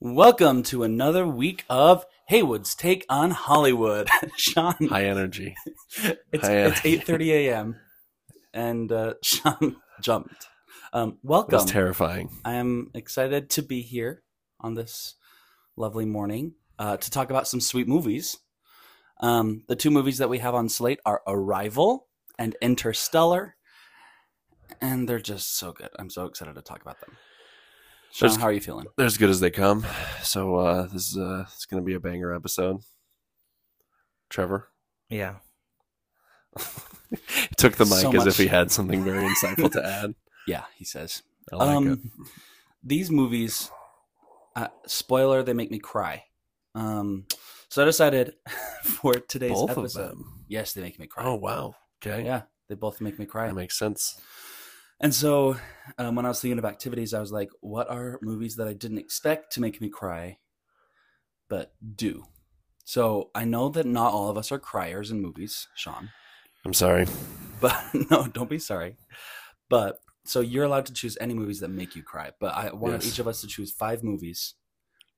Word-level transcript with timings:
Welcome 0.00 0.62
to 0.64 0.82
another 0.82 1.26
week 1.26 1.64
of 1.70 2.04
Haywood's 2.28 2.74
Take 2.74 3.06
on 3.08 3.30
Hollywood. 3.30 4.08
Sean, 4.36 4.88
High 4.88 5.04
energy. 5.04 5.54
it's, 5.98 6.18
it's 6.32 6.44
Anna. 6.48 6.70
8.30 6.74 7.28
a.m. 7.28 7.76
and 8.52 8.90
uh, 8.90 9.14
Sean 9.22 9.76
jumped. 10.00 10.48
Um, 10.92 11.18
That's 11.48 11.64
terrifying. 11.64 12.30
I 12.44 12.54
am 12.54 12.90
excited 12.92 13.50
to 13.50 13.62
be 13.62 13.82
here 13.82 14.24
on 14.60 14.74
this 14.74 15.14
lovely 15.76 16.06
morning 16.06 16.54
uh, 16.78 16.96
to 16.96 17.10
talk 17.10 17.30
about 17.30 17.46
some 17.46 17.60
sweet 17.60 17.86
movies. 17.86 18.36
Um, 19.20 19.62
the 19.68 19.76
two 19.76 19.90
movies 19.90 20.18
that 20.18 20.28
we 20.28 20.38
have 20.38 20.54
on 20.54 20.68
slate 20.68 21.00
are 21.06 21.22
Arrival 21.26 22.06
and 22.38 22.54
Interstellar, 22.60 23.56
and 24.80 25.08
they're 25.08 25.18
just 25.20 25.56
so 25.56 25.72
good. 25.72 25.88
I'm 25.98 26.10
so 26.10 26.26
excited 26.26 26.54
to 26.54 26.62
talk 26.62 26.82
about 26.82 27.00
them. 27.00 27.16
Sean, 28.12 28.28
There's- 28.28 28.40
how 28.40 28.48
are 28.48 28.52
you 28.52 28.60
feeling? 28.60 28.86
They're 28.96 29.06
as 29.06 29.16
good 29.18 29.30
as 29.30 29.40
they 29.40 29.50
come. 29.50 29.86
So 30.22 30.56
uh, 30.56 30.86
this 30.86 31.10
is 31.10 31.16
uh, 31.18 31.44
it's 31.52 31.66
going 31.66 31.82
to 31.82 31.86
be 31.86 31.94
a 31.94 32.00
banger 32.00 32.34
episode. 32.34 32.80
Trevor 34.28 34.68
Yeah. 35.08 35.36
he 36.58 37.48
took 37.56 37.76
the 37.76 37.84
mic 37.84 37.98
So 37.98 38.08
as 38.10 38.14
much- 38.16 38.26
if 38.26 38.36
he 38.38 38.46
had 38.48 38.70
something 38.70 39.04
very 39.04 39.26
insightful 39.26 39.70
to 39.72 39.84
add. 40.04 40.14
Yeah, 40.46 40.64
he 40.76 40.84
says. 40.84 41.22
I 41.52 41.56
like 41.56 41.68
it. 41.68 41.76
um, 41.76 42.10
these 42.82 43.10
movies, 43.10 43.70
uh, 44.56 44.68
spoiler, 44.86 45.42
they 45.42 45.52
make 45.52 45.70
me 45.70 45.78
cry. 45.78 46.24
Um, 46.74 47.26
so 47.76 47.82
I 47.82 47.84
decided 47.84 48.32
for 48.84 49.12
today's 49.12 49.50
Both 49.52 49.72
episode. 49.72 50.00
of 50.00 50.08
them. 50.08 50.44
Yes, 50.48 50.72
they 50.72 50.80
make 50.80 50.98
me 50.98 51.06
cry. 51.06 51.24
Oh 51.26 51.34
wow. 51.34 51.74
Okay. 52.02 52.24
yeah, 52.24 52.42
they 52.70 52.74
both 52.74 53.02
make 53.02 53.18
me 53.18 53.26
cry. 53.26 53.48
That 53.48 53.54
makes 53.54 53.78
sense. 53.78 54.18
And 54.98 55.14
so, 55.14 55.56
um, 55.98 56.14
when 56.14 56.24
I 56.24 56.28
was 56.30 56.40
thinking 56.40 56.58
of 56.58 56.64
activities, 56.64 57.12
I 57.12 57.20
was 57.20 57.32
like, 57.32 57.50
what 57.60 57.90
are 57.90 58.18
movies 58.22 58.56
that 58.56 58.66
I 58.66 58.72
didn't 58.72 58.96
expect 58.96 59.52
to 59.52 59.60
make 59.60 59.78
me 59.82 59.90
cry, 59.90 60.38
but 61.50 61.74
do? 61.94 62.24
So, 62.84 63.28
I 63.34 63.44
know 63.44 63.68
that 63.68 63.84
not 63.84 64.14
all 64.14 64.30
of 64.30 64.38
us 64.38 64.50
are 64.52 64.58
criers 64.58 65.10
in 65.10 65.20
movies, 65.20 65.68
Sean, 65.74 66.08
I'm 66.64 66.72
sorry. 66.72 67.04
but 67.60 67.78
no, 68.10 68.26
don't 68.26 68.48
be 68.48 68.58
sorry. 68.58 68.96
But 69.68 69.98
so 70.24 70.40
you're 70.40 70.64
allowed 70.64 70.86
to 70.86 70.94
choose 70.94 71.18
any 71.20 71.34
movies 71.34 71.60
that 71.60 71.68
make 71.68 71.94
you 71.94 72.02
cry, 72.02 72.30
but 72.40 72.54
I 72.54 72.72
want 72.72 72.94
Yes. 72.94 73.06
each 73.06 73.18
of 73.18 73.28
us 73.28 73.42
to 73.42 73.46
choose 73.46 73.70
five 73.70 74.02
movies 74.02 74.54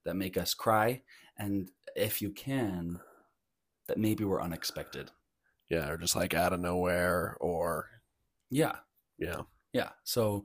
that 0.05 0.15
make 0.17 0.37
us 0.37 0.55
cry, 0.55 1.03
and 1.39 1.71
if 1.97 2.21
you 2.23 2.31
can, 2.31 3.01
that 3.87 3.99
maybe 3.99 4.25
were 4.25 4.43
unexpected. 4.43 5.11
Yeah, 5.69 5.91
or 5.91 5.97
just 5.99 6.17
like 6.17 6.35
out 6.35 6.53
of 6.53 6.61
nowhere, 6.61 7.37
or 7.41 7.89
Yeah, 8.51 8.77
yeah. 9.19 9.43
Yeah. 9.73 9.91
So 10.05 10.45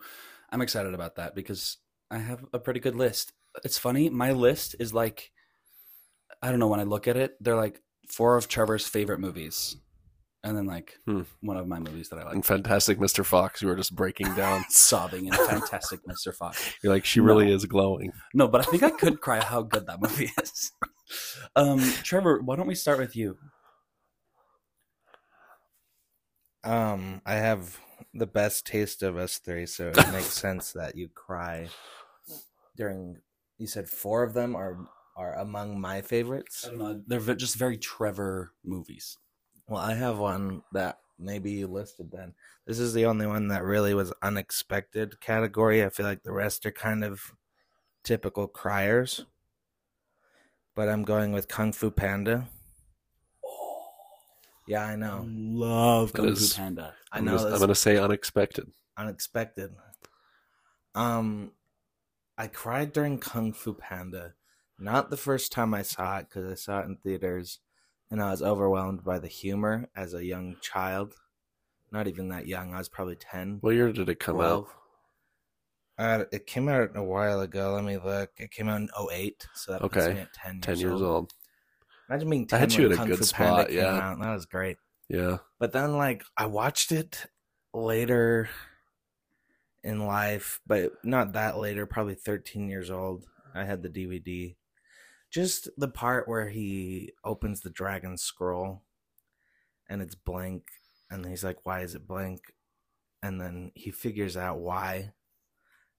I'm 0.50 0.62
excited 0.62 0.94
about 0.94 1.16
that 1.16 1.36
because 1.36 1.78
I 2.12 2.18
have 2.18 2.46
a 2.54 2.60
pretty 2.60 2.80
good 2.80 2.96
list. 2.96 3.34
It's 3.64 3.78
funny, 3.78 4.10
my 4.10 4.32
list 4.32 4.76
is 4.80 4.94
like 4.94 5.32
I 6.42 6.50
don't 6.50 6.60
know 6.60 6.68
when 6.68 6.80
I 6.82 6.84
look 6.84 7.08
at 7.08 7.18
it, 7.18 7.38
they're 7.40 7.56
like 7.56 7.82
four 8.10 8.36
of 8.36 8.48
Trevor's 8.48 8.86
favorite 8.86 9.20
movies. 9.20 9.78
And 10.46 10.58
then 10.58 10.66
like 10.66 11.00
Hmm. 11.06 11.22
one 11.42 11.56
of 11.56 11.68
my 11.68 11.80
movies 11.80 12.10
that 12.10 12.20
I 12.20 12.24
like. 12.26 12.34
And 12.34 12.46
Fantastic 12.46 12.98
Mr. 12.98 13.26
Fox, 13.26 13.62
you 13.62 13.70
were 13.70 13.76
just 13.78 13.96
breaking 13.96 14.34
down. 14.36 14.66
Sobbing 14.70 15.28
in 15.28 15.34
fantastic 15.34 16.02
Mr. 16.06 16.36
Fox. 16.36 16.74
You're 16.84 16.92
like, 16.92 17.06
she 17.06 17.22
really 17.22 17.46
No. 17.48 17.54
is 17.56 17.66
glowing. 17.66 18.12
No, 18.34 18.48
but 18.50 18.60
I 18.60 18.70
think 18.70 18.84
I 18.84 18.90
could 18.92 19.22
cry 19.22 19.42
how 19.42 19.62
good 19.62 19.86
that 19.88 20.02
movie 20.02 20.32
is. 20.42 20.72
Um, 21.56 21.80
Trevor, 22.04 22.42
why 22.42 22.58
don't 22.58 22.68
we 22.68 22.76
start 22.76 23.00
with 23.00 23.16
you? 23.16 23.38
Um, 26.64 27.22
I 27.26 27.36
have 27.36 27.80
the 28.14 28.28
best 28.28 28.66
taste 28.66 29.04
of 29.04 29.18
us 29.18 29.38
three, 29.38 29.66
so 29.66 29.90
it 29.90 30.12
makes 30.12 30.26
sense 30.34 30.72
that 30.74 30.96
you 30.96 31.10
cry 31.10 31.68
during. 32.78 33.18
You 33.58 33.68
said 33.68 33.88
four 33.88 34.24
of 34.24 34.34
them 34.34 34.56
are 34.56 34.78
are 35.16 35.36
among 35.36 35.80
my 35.80 36.02
favorites. 36.02 36.66
I 36.66 36.70
don't 36.70 36.80
know. 36.80 37.02
They're 37.20 37.36
just 37.36 37.56
very 37.56 37.78
Trevor 37.78 38.52
movies. 38.64 39.18
Well, 39.74 39.82
I 39.82 39.96
have 39.96 40.20
one 40.20 40.62
that 40.74 41.00
maybe 41.18 41.50
you 41.50 41.66
listed 41.66 42.12
then. 42.12 42.36
This 42.68 42.78
is 42.78 42.94
the 42.94 43.08
only 43.08 43.26
one 43.26 43.48
that 43.48 43.64
really 43.64 43.96
was 43.96 44.14
unexpected 44.22 45.20
category. 45.20 45.84
I 45.84 45.90
feel 45.90 46.06
like 46.06 46.22
the 46.22 46.32
rest 46.32 46.68
are 46.68 46.72
kind 46.72 47.04
of 47.04 47.34
typical 48.04 48.48
criers. 48.48 49.26
But 50.76 50.90
I'm 50.90 51.02
going 51.02 51.32
with 51.32 51.48
Kung 51.48 51.72
Fu 51.72 51.90
Panda. 51.90 52.50
Yeah, 54.68 54.86
I 54.86 54.96
know. 54.96 55.26
Love 55.28 56.14
That 56.14 56.22
Kung 56.22 56.36
Fu 56.36 56.56
Panda. 56.56 56.94
I 57.12 57.22
know 57.22 57.40
I'm 57.40 57.60
gonna 57.60 57.74
say 57.74 57.98
unexpected. 57.98 58.72
unexpected. 58.96 59.72
Um, 60.94 61.54
I 62.38 62.46
cried 62.46 62.94
during 62.94 63.18
Kung 63.18 63.54
Fu 63.54 63.74
Panda. 63.74 64.36
Not 64.78 65.10
the 65.10 65.18
first 65.18 65.52
time 65.52 65.74
I 65.74 65.82
saw 65.82 66.20
it 66.20 66.28
because 66.30 66.52
I 66.52 66.54
saw 66.54 66.82
it 66.82 66.86
in 66.86 66.98
theaters, 66.98 67.58
and 68.14 68.22
I 68.22 68.30
was 68.30 68.44
overwhelmed 68.44 69.04
by 69.04 69.18
the 69.18 69.28
humor 69.28 69.90
as 69.96 70.14
a 70.14 70.24
young 70.24 70.58
child. 70.62 71.16
Not 71.92 72.08
even 72.08 72.28
that 72.28 72.48
young. 72.48 72.72
I 72.72 72.78
was 72.78 72.88
probably 72.88 73.16
ten. 73.16 73.58
What 73.62 73.74
year 73.74 73.92
did 73.92 74.08
it 74.08 74.20
come 74.20 74.40
out? 74.40 74.68
12. 75.98 76.22
Uh, 76.22 76.26
it 76.32 76.46
came 76.46 76.70
out 76.70 76.92
a 76.96 77.04
while 77.04 77.42
ago. 77.42 77.74
Let 77.74 77.84
me 77.84 77.98
look. 77.98 78.30
It 78.38 78.52
came 78.52 78.70
out 78.70 78.82
in 78.82 78.90
08, 79.12 79.48
so 79.56 79.72
that 79.72 79.82
puts 79.82 79.96
me 79.96 80.20
at 80.20 80.34
10 80.34 80.54
years, 80.54 80.64
Ten 80.64 80.78
years 80.78 81.02
old. 81.02 81.02
old. 81.02 81.34
Imagine 82.08 82.30
being 82.30 82.48
10 82.48 82.58
I 82.58 82.60
had 82.60 82.74
you 82.74 82.86
at 82.86 83.00
a 83.00 83.06
good 83.06 83.18
Fu 83.18 83.24
spot, 83.24 83.48
Panda 83.48 83.66
came 83.66 83.78
yeah. 83.78 84.12
out. 84.12 84.20
That 84.20 84.34
was 84.34 84.46
great. 84.46 84.78
Yeah. 85.10 85.38
But 85.60 85.72
then, 85.72 85.98
like, 85.98 86.24
I 86.38 86.46
watched 86.46 86.92
it 86.92 87.26
later 87.74 88.48
in 89.84 90.06
life, 90.06 90.60
but 90.68 90.92
not 91.04 91.34
that 91.34 91.58
later, 91.58 91.88
probably 91.88 92.16
13 92.16 92.70
years 92.70 92.92
old. 92.92 93.26
I 93.56 93.66
had 93.66 93.82
the 93.82 93.90
DVD. 93.90 94.56
Just 95.34 95.70
the 95.78 95.88
part 95.88 96.28
where 96.28 96.50
he 96.50 97.12
opens 97.24 97.62
the 97.62 97.72
dragon 97.72 98.18
scroll 98.18 98.84
and 99.90 100.02
it's 100.02 100.16
blank, 100.16 100.64
and 101.10 101.26
he's 101.26 101.44
like, 101.44 101.66
Why 101.66 101.82
is 101.82 101.96
it 101.96 102.08
blank? 102.08 102.42
And 103.22 103.42
then 103.42 103.72
he 103.76 103.92
figures 103.92 104.38
out 104.38 104.60
why. 104.60 105.14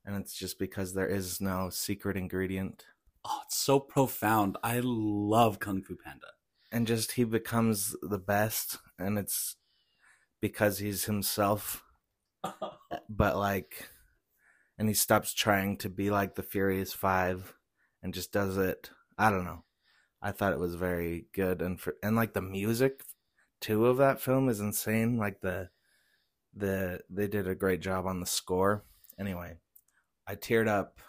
And 0.04 0.16
it's 0.16 0.34
just 0.34 0.58
because 0.58 0.94
there 0.94 1.08
is 1.08 1.40
no 1.40 1.70
secret 1.70 2.16
ingredient. 2.16 2.84
Oh, 3.24 3.40
it's 3.44 3.56
so 3.56 3.80
profound. 3.80 4.56
I 4.62 4.80
love 4.84 5.58
Kung 5.58 5.82
Fu 5.82 5.96
Panda. 5.96 6.26
and 6.70 6.86
just 6.86 7.12
he 7.12 7.24
becomes 7.24 7.96
the 8.02 8.18
best 8.18 8.78
and 8.98 9.18
it's 9.18 9.56
because 10.40 10.78
he's 10.78 11.04
himself 11.06 11.82
but 13.08 13.36
like 13.36 13.88
and 14.78 14.88
he 14.88 14.94
stops 14.94 15.32
trying 15.32 15.76
to 15.78 15.88
be 15.88 16.10
like 16.10 16.34
the 16.34 16.42
furious 16.42 16.92
five 16.92 17.54
and 18.02 18.12
just 18.14 18.32
does 18.32 18.56
it 18.58 18.90
i 19.18 19.30
don't 19.30 19.44
know 19.44 19.62
i 20.22 20.30
thought 20.32 20.52
it 20.52 20.58
was 20.58 20.74
very 20.74 21.26
good 21.32 21.62
and 21.62 21.80
for 21.80 21.94
and 22.02 22.16
like 22.16 22.32
the 22.32 22.42
music 22.42 23.02
too 23.60 23.86
of 23.86 23.96
that 23.98 24.20
film 24.20 24.48
is 24.48 24.60
insane 24.60 25.16
like 25.16 25.40
the 25.40 25.68
the 26.54 27.00
they 27.10 27.26
did 27.26 27.48
a 27.48 27.54
great 27.54 27.80
job 27.80 28.06
on 28.06 28.20
the 28.20 28.26
score 28.26 28.84
anyway 29.18 29.54
i 30.26 30.34
teared 30.34 30.68
up 30.68 31.00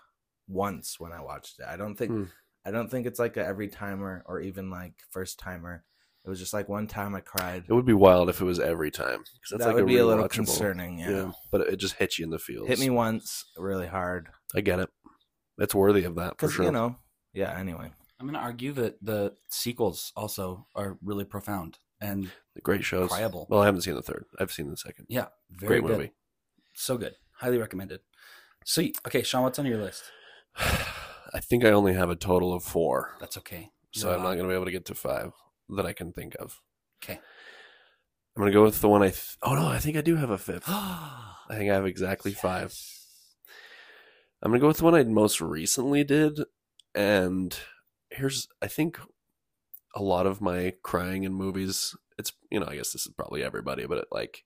once 0.47 0.99
when 0.99 1.11
i 1.11 1.21
watched 1.21 1.59
it 1.59 1.65
i 1.67 1.75
don't 1.75 1.95
think 1.95 2.11
Hmm. 2.11 2.23
I 2.67 2.71
don't 2.71 2.89
think 2.89 3.05
it's 3.05 3.19
like 3.19 3.37
a 3.37 3.45
every 3.45 3.67
timer 3.67 4.23
or 4.25 4.39
even 4.41 4.71
like 4.71 4.93
first 5.11 5.37
timer. 5.37 5.83
It 6.25 6.29
was 6.29 6.39
just 6.39 6.51
like 6.51 6.67
one 6.67 6.87
time 6.87 7.13
I 7.13 7.19
cried. 7.19 7.65
It 7.69 7.71
would 7.71 7.85
be 7.85 7.93
wild 7.93 8.27
if 8.27 8.41
it 8.41 8.43
was 8.43 8.59
every 8.59 8.89
time. 8.89 9.23
that's 9.51 9.63
that 9.63 9.67
like 9.67 9.75
would 9.75 9.85
be 9.85 9.97
a 9.99 10.05
little 10.07 10.27
concerning. 10.27 10.97
Yeah. 10.97 11.31
But 11.51 11.61
it 11.61 11.75
just 11.75 11.93
hits 11.97 12.17
you 12.17 12.25
in 12.25 12.31
the 12.31 12.39
feels. 12.39 12.67
hit 12.67 12.79
me 12.79 12.89
once 12.89 13.45
really 13.55 13.85
hard 13.85 14.29
I 14.55 14.61
get 14.61 14.79
it. 14.79 14.89
It's 15.59 15.75
worthy 15.75 16.05
of 16.05 16.15
that 16.15 16.39
for 16.39 16.49
sure. 16.49 16.65
you 16.65 16.71
know. 16.71 16.95
Yeah. 17.35 17.55
Anyway, 17.59 17.91
I'm 18.19 18.25
going 18.25 18.33
to 18.33 18.39
argue 18.39 18.71
that 18.73 18.97
the 19.03 19.35
sequels 19.49 20.11
also 20.15 20.65
are 20.75 20.97
really 21.03 21.25
profound 21.25 21.77
and 22.01 22.31
The 22.55 22.61
great 22.61 22.83
shows. 22.83 23.09
cryable. 23.11 23.47
Well, 23.49 23.61
I 23.61 23.65
haven't 23.65 23.81
seen 23.81 23.95
the 23.95 24.01
third. 24.01 24.25
I've 24.39 24.51
seen 24.51 24.69
the 24.69 24.77
second. 24.77 25.05
yeah, 25.09 25.27
very 25.51 25.79
Great 25.81 25.87
good. 25.89 25.97
movie. 25.97 26.11
So 26.73 26.97
good. 26.97 27.15
Highly 27.33 27.57
recommended. 27.57 27.99
Sweet. 28.65 28.97
Okay, 29.05 29.21
Sean, 29.21 29.43
what's 29.43 29.59
on 29.59 29.65
your 29.65 29.77
list? 29.77 30.03
I 30.57 31.39
think 31.41 31.63
I 31.65 31.69
only 31.71 31.93
have 31.93 32.09
a 32.09 32.15
total 32.15 32.53
of 32.53 32.63
four, 32.63 33.15
That's 33.19 33.37
okay. 33.37 33.69
so 33.91 34.07
You're 34.07 34.15
I'm 34.17 34.23
not 34.23 34.27
allowed. 34.29 34.35
going 34.35 34.45
to 34.47 34.51
be 34.51 34.55
able 34.55 34.65
to 34.65 34.71
get 34.71 34.85
to 34.85 34.95
five 34.95 35.33
that 35.69 35.85
I 35.85 35.93
can 35.93 36.13
think 36.13 36.35
of. 36.39 36.61
Okay. 37.03 37.19
I'm 38.35 38.41
going 38.41 38.51
to 38.51 38.57
go 38.57 38.63
with 38.63 38.79
the 38.81 38.89
one 38.89 39.01
I. 39.03 39.07
Th- 39.09 39.37
oh 39.43 39.55
no, 39.55 39.67
I 39.67 39.79
think 39.79 39.97
I 39.97 40.01
do 40.01 40.15
have 40.15 40.29
a 40.29 40.37
fifth. 40.37 40.63
I 40.67 41.33
I 41.49 41.55
think 41.57 41.69
I 41.71 41.75
have 41.75 41.85
exactly 41.85 42.31
five. 42.33 42.73
I'm 44.41 44.51
gonna 44.51 44.59
go 44.61 44.67
with 44.67 44.77
the 44.77 44.83
one 44.83 44.95
I 44.95 45.03
most 45.03 45.41
recently 45.41 46.03
did, 46.03 46.39
and 46.95 47.57
here's 48.11 48.47
I 48.61 48.67
think 48.67 48.99
a 49.95 50.01
lot 50.03 50.27
of 50.27 50.41
my 50.41 50.73
crying 50.83 51.23
in 51.23 51.33
movies. 51.33 51.95
It's 52.17 52.33
you 52.51 52.59
know 52.59 52.67
I 52.67 52.75
guess 52.75 52.91
this 52.93 53.05
is 53.05 53.13
probably 53.15 53.43
everybody, 53.43 53.85
but 53.85 53.99
it, 53.99 54.07
like 54.11 54.43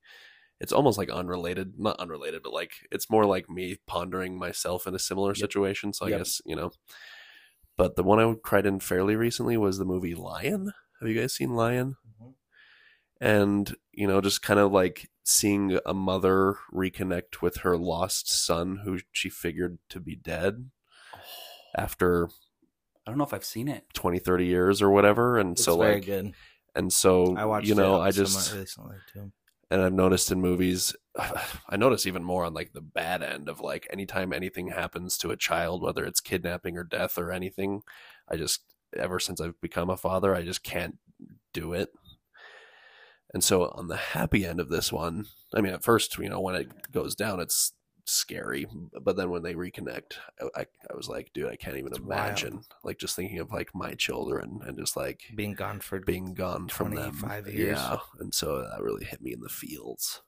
it's 0.59 0.73
almost 0.73 0.97
like 0.97 1.09
unrelated, 1.09 1.79
not 1.79 1.99
unrelated, 1.99 2.43
but 2.43 2.53
like 2.53 2.73
it's 2.91 3.09
more 3.09 3.25
like 3.25 3.49
me 3.49 3.77
pondering 3.87 4.37
myself 4.39 4.87
in 4.87 4.95
a 4.95 4.99
similar 4.99 5.35
Yep. 5.35 5.39
situation. 5.39 5.93
So 5.93 6.05
I 6.07 6.09
Yep. 6.09 6.19
guess 6.19 6.41
you 6.45 6.55
know. 6.55 6.71
But 7.77 7.95
the 7.95 8.03
one 8.03 8.19
I 8.19 8.33
cried 8.43 8.65
in 8.67 8.79
fairly 8.79 9.15
recently 9.15 9.57
was 9.57 9.77
the 9.77 9.85
movie 9.85 10.13
Lion. 10.15 10.71
Have 10.99 11.09
you 11.09 11.19
guys 11.19 11.33
seen 11.33 11.55
Lion? 11.55 11.95
Mm-hmm. 12.07 12.31
and 13.21 13.75
you 13.91 14.07
know 14.07 14.21
just 14.21 14.41
kind 14.41 14.59
of 14.59 14.71
like 14.71 15.09
seeing 15.23 15.79
a 15.85 15.93
mother 15.93 16.55
reconnect 16.73 17.41
with 17.41 17.57
her 17.57 17.77
lost 17.77 18.29
son 18.29 18.77
who 18.83 18.99
she 19.11 19.29
figured 19.29 19.77
to 19.89 19.99
be 19.99 20.15
dead 20.15 20.71
after 21.75 22.29
I 23.05 23.11
don't 23.11 23.17
know 23.17 23.23
if 23.23 23.33
I've 23.33 23.43
seen 23.45 23.67
it. 23.67 23.85
20 23.93 24.19
30 24.19 24.45
years 24.45 24.81
or 24.81 24.89
whatever 24.91 25.37
and 25.39 25.53
It's 25.53 25.63
so 25.63 25.77
very 25.77 25.95
like 25.95 26.05
good. 26.05 26.33
and 26.75 26.93
so 26.93 27.35
I 27.35 27.45
watched 27.45 27.67
you 27.67 27.75
know 27.75 27.99
i 27.99 28.11
just 28.11 28.53
recently 28.55 28.97
too. 29.11 29.31
and 29.71 29.81
i've 29.81 29.93
noticed 29.93 30.31
in 30.31 30.39
movies 30.41 30.95
i 31.69 31.75
notice 31.75 32.05
even 32.05 32.23
more 32.23 32.45
on 32.45 32.53
like 32.53 32.73
the 32.73 32.81
bad 32.81 33.23
end 33.23 33.49
of 33.49 33.59
like 33.59 33.87
anytime 33.91 34.31
anything 34.31 34.67
happens 34.67 35.17
to 35.17 35.31
a 35.31 35.35
child 35.37 35.81
whether 35.81 36.05
it's 36.05 36.19
kidnapping 36.21 36.77
or 36.77 36.83
death 36.83 37.17
or 37.17 37.31
anything 37.31 37.81
i 38.29 38.35
just 38.35 38.61
ever 38.95 39.19
since 39.19 39.41
i've 39.41 39.59
become 39.61 39.89
a 39.89 39.97
father 39.97 40.35
i 40.35 40.43
just 40.43 40.63
can't 40.63 40.97
do 41.53 41.73
it 41.73 41.89
and 43.33 43.43
so 43.43 43.65
on 43.75 43.87
the 43.87 43.97
happy 43.97 44.45
end 44.45 44.59
of 44.59 44.69
this 44.69 44.91
one 44.93 45.25
i 45.55 45.61
mean 45.61 45.73
at 45.73 45.83
first 45.83 46.17
you 46.19 46.29
know 46.29 46.39
when 46.39 46.55
it 46.55 46.91
goes 46.91 47.15
down 47.15 47.39
it's 47.39 47.73
scary 48.09 48.67
but 49.03 49.15
then 49.15 49.29
when 49.29 49.43
they 49.43 49.53
reconnect 49.53 50.13
i, 50.41 50.61
I, 50.61 50.65
I 50.91 50.95
was 50.95 51.07
like 51.07 51.31
dude 51.33 51.49
i 51.49 51.55
can't 51.55 51.77
even 51.77 51.91
It's 51.91 51.99
wild. 51.99 52.27
imagine 52.27 52.61
like 52.83 52.97
just 52.97 53.15
thinking 53.15 53.39
of 53.39 53.51
like 53.51 53.73
my 53.75 53.93
children 53.93 54.59
and 54.65 54.77
just 54.77 54.95
like 54.97 55.21
Being 55.35 55.53
gone 55.53 55.79
for 55.79 55.99
being 55.99 56.33
gone 56.33 56.67
from 56.67 56.95
them 56.95 57.13
Five 57.13 57.47
years. 57.47 57.77
yeah 57.77 57.97
and 58.19 58.33
so 58.33 58.61
that 58.61 58.81
really 58.81 59.05
hit 59.05 59.21
me 59.21 59.33
in 59.33 59.41
the 59.41 59.49
feels 59.49 60.21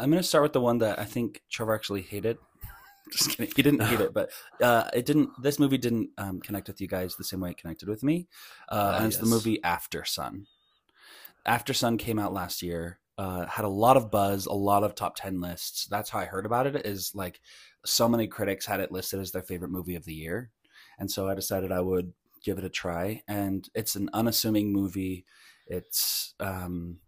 I'm 0.00 0.12
to 0.12 0.22
start 0.22 0.42
with 0.44 0.52
the 0.52 0.60
one 0.60 0.78
that 0.78 0.98
I 1.00 1.04
think 1.04 1.42
Trevor 1.50 1.74
actually 1.74 2.02
hated. 2.02 2.38
Just 3.12 3.30
kidding. 3.30 3.52
He 3.56 3.62
didn't 3.62 3.82
hate 3.82 3.98
it, 4.00 4.14
but 4.14 4.30
uh, 4.62 4.88
it 4.94 5.06
didn't. 5.06 5.30
This 5.42 5.58
movie 5.58 5.76
didn't 5.76 6.10
um, 6.18 6.40
connect 6.40 6.68
with 6.68 6.80
you 6.80 6.86
guys 6.86 7.16
the 7.16 7.24
same 7.24 7.40
way 7.40 7.50
it 7.50 7.56
connected 7.56 7.88
with 7.88 8.04
me. 8.04 8.28
Uh, 8.68 8.92
Ah, 8.94 8.96
and 8.98 9.06
it's 9.06 9.16
the 9.16 9.26
movie 9.26 9.58
Aftersun. 9.64 10.44
After 11.44 11.74
Sun 11.74 11.96
came 11.98 12.20
out 12.20 12.32
last 12.32 12.62
year. 12.62 13.00
Uh, 13.18 13.44
had 13.46 13.64
a 13.64 13.68
lot 13.68 13.96
of 13.96 14.10
buzz, 14.10 14.46
a 14.46 14.52
lot 14.52 14.84
of 14.84 14.94
top 14.94 15.16
ten 15.16 15.40
lists. 15.40 15.86
That's 15.86 16.08
how 16.08 16.20
I 16.20 16.24
heard 16.24 16.46
about 16.46 16.68
it. 16.68 16.86
Is 16.86 17.12
like 17.14 17.40
so 17.84 18.08
many 18.08 18.28
critics 18.28 18.64
had 18.64 18.80
it 18.80 18.92
listed 18.92 19.18
as 19.20 19.32
their 19.32 19.42
favorite 19.42 19.72
movie 19.72 19.96
of 19.96 20.04
the 20.04 20.14
year, 20.14 20.50
and 21.00 21.10
so 21.10 21.28
I 21.28 21.34
decided 21.34 21.72
I 21.72 21.80
would 21.80 22.12
give 22.44 22.58
it 22.58 22.64
a 22.64 22.70
try. 22.70 23.22
And 23.26 23.68
it's 23.74 23.96
an 23.96 24.08
unassuming 24.14 24.72
movie. 24.72 25.24
It's 25.66 26.34
um, 26.38 26.98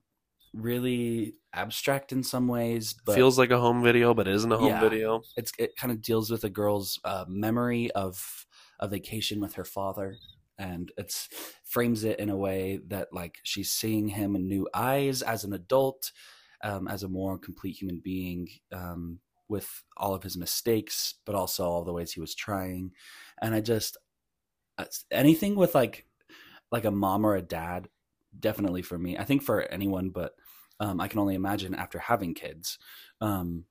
really 0.53 1.35
abstract 1.53 2.13
in 2.13 2.23
some 2.25 2.49
ways, 2.49 2.95
but 3.07 3.15
feels 3.15 3.39
like 3.39 3.51
a 3.51 3.59
home 3.61 3.83
video 3.83 4.15
but 4.15 4.27
isn't 4.29 4.51
a 4.53 4.59
home 4.59 4.69
Yeah. 4.69 4.81
video 4.81 5.23
it's 5.37 5.53
it 5.59 5.77
kind 5.77 5.93
of 5.93 6.03
deals 6.03 6.31
with 6.31 6.45
a 6.45 6.51
girl's 6.51 6.99
uh, 7.05 7.25
memory 7.29 7.91
of 7.93 8.47
a 8.81 8.89
vacation 8.89 9.41
with 9.41 9.55
her 9.55 9.65
father 9.65 10.17
and 10.61 10.93
it's 10.99 11.29
frames 11.65 12.05
it 12.05 12.21
in 12.21 12.29
a 12.29 12.37
way 12.37 12.81
that 12.87 13.09
like 13.13 13.39
she's 13.43 13.73
seeing 13.73 14.09
him 14.09 14.37
in 14.37 14.47
new 14.47 14.69
eyes 14.75 15.23
as 15.23 15.43
an 15.43 15.55
adult 15.55 16.13
um, 16.63 16.87
as 16.87 17.03
a 17.03 17.09
more 17.09 17.39
complete 17.39 17.81
human 17.81 18.01
being 18.05 18.47
um, 18.71 19.19
with 19.49 19.83
all 19.97 20.15
of 20.15 20.23
his 20.23 20.37
mistakes 20.37 21.15
but 21.25 21.35
also 21.35 21.65
all 21.65 21.83
the 21.83 21.93
ways 21.93 22.13
he 22.13 22.21
was 22.21 22.35
trying. 22.35 22.93
And 23.41 23.55
i 23.55 23.61
just 23.61 23.97
uh, 24.79 24.85
anything 25.11 25.57
with 25.57 25.75
like 25.75 26.07
like 26.71 26.85
a 26.85 26.91
mom 26.91 27.25
or 27.25 27.35
a 27.35 27.43
dad 27.43 27.89
definitely 28.39 28.83
for 28.83 28.99
me. 28.99 29.19
I 29.19 29.25
think 29.25 29.43
for 29.43 29.63
anyone 29.63 30.11
but 30.11 30.35
um, 30.79 31.01
i 31.01 31.09
can 31.09 31.19
only 31.21 31.35
imagine 31.35 31.75
after 31.75 31.99
having 31.99 32.35
kids 32.35 32.79
um, 33.21 33.65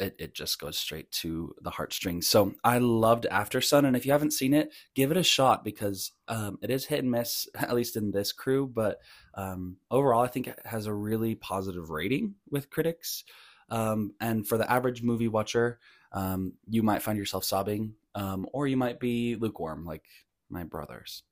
it, 0.00 0.16
it 0.18 0.34
just 0.34 0.58
goes 0.58 0.78
straight 0.78 1.10
to 1.12 1.54
the 1.60 1.70
heartstrings. 1.70 2.26
So 2.26 2.54
I 2.64 2.78
loved 2.78 3.26
Aftersun, 3.30 3.84
and 3.84 3.94
if 3.94 4.06
you 4.06 4.12
haven't 4.12 4.32
seen 4.32 4.54
it, 4.54 4.72
give 4.94 5.10
it 5.10 5.16
a 5.16 5.22
shot 5.22 5.62
because 5.62 6.12
um, 6.26 6.58
it 6.62 6.70
is 6.70 6.86
hit 6.86 7.00
and 7.00 7.10
miss, 7.10 7.48
at 7.54 7.74
least 7.74 7.96
in 7.96 8.10
this 8.10 8.32
crew. 8.32 8.66
But 8.66 9.00
um, 9.34 9.76
overall, 9.90 10.22
I 10.22 10.28
think 10.28 10.48
it 10.48 10.58
has 10.64 10.86
a 10.86 10.94
really 10.94 11.34
positive 11.34 11.90
rating 11.90 12.34
with 12.50 12.70
critics. 12.70 13.24
Um, 13.68 14.14
and 14.20 14.46
for 14.48 14.58
the 14.58 14.70
average 14.70 15.02
movie 15.02 15.28
watcher, 15.28 15.78
um, 16.12 16.54
you 16.68 16.82
might 16.82 17.02
find 17.02 17.18
yourself 17.18 17.44
sobbing, 17.44 17.94
um, 18.14 18.46
or 18.52 18.66
you 18.66 18.76
might 18.76 18.98
be 18.98 19.36
lukewarm, 19.36 19.84
like 19.84 20.04
my 20.48 20.64
brothers. 20.64 21.22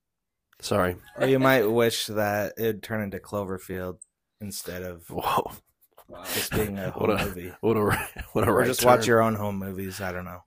sorry 0.61 0.97
Or 1.17 1.27
you 1.27 1.41
might 1.41 1.65
wish 1.65 2.07
that 2.07 2.53
it'd 2.57 2.83
turn 2.83 3.03
into 3.03 3.19
Cloverfield 3.19 3.99
instead 4.41 4.83
of 4.83 5.05
whoa 5.11 5.53
just 6.35 6.53
being 6.53 6.79
a 6.79 6.91
What 6.97 7.11
a- 7.11 7.25
movie. 7.25 7.53
what 7.61 7.77
a 7.77 7.81
what 8.33 8.47
a 8.47 8.51
Or 8.51 8.55
right 8.59 8.67
just 8.67 8.81
turn. 8.81 8.89
watch 8.89 9.07
your 9.07 9.23
own 9.23 9.35
home 9.35 9.59
movies. 9.59 10.01
I 10.01 10.13
don't 10.13 10.25
know. 10.25 10.43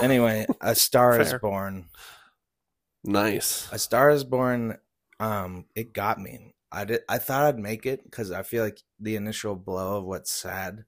Anyway, 0.00 0.46
A 0.60 0.74
Star 0.74 1.20
is 1.20 1.34
Born. 1.34 1.86
nice 3.04 3.68
A 3.72 3.78
Star 3.78 4.10
is 4.10 4.24
Born. 4.24 4.78
Um, 5.20 5.66
it 5.74 5.92
got 5.92 6.20
me. 6.20 6.54
I 6.70 6.84
did. 6.84 7.00
I 7.08 7.18
thought 7.18 7.44
I'd 7.46 7.58
make 7.58 7.84
it 7.86 8.02
because 8.04 8.30
I 8.30 8.42
feel 8.42 8.64
like 8.64 8.80
the 8.98 9.16
initial 9.16 9.54
blow 9.56 9.98
of 9.98 10.04
what's 10.04 10.32
sad, 10.32 10.84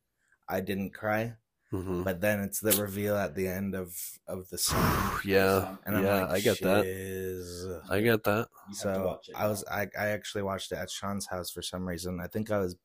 I 0.49 0.61
didn't 0.61 0.95
cry. 0.95 1.35
hmm 1.71 2.03
But 2.03 2.21
then 2.21 2.41
it's 2.41 2.61
the 2.61 2.73
reveal 2.81 3.17
at 3.17 3.35
the 3.35 3.49
end 3.49 3.75
of 3.75 3.97
of 4.27 4.49
the 4.49 4.59
song, 4.59 5.19
yeah 5.25 5.77
and 5.85 5.97
I'm 5.97 6.05
yeah 6.05 6.21
like, 6.23 6.31
i 6.31 6.41
get 6.41 6.61
that 6.63 7.83
i 7.91 8.01
get 8.01 8.23
that 8.25 8.49
So 8.73 9.19
I 9.35 9.47
was 9.49 9.65
I, 9.71 9.89
I 9.99 10.07
actually 10.09 10.43
watched 10.43 10.73
it 10.73 10.79
at 10.79 10.91
Sean's 10.91 11.27
house 11.27 11.51
for 11.51 11.63
some 11.63 11.87
reason. 11.87 12.21
I 12.21 12.29
think 12.29 12.51
I 12.51 12.59
was 12.59 12.77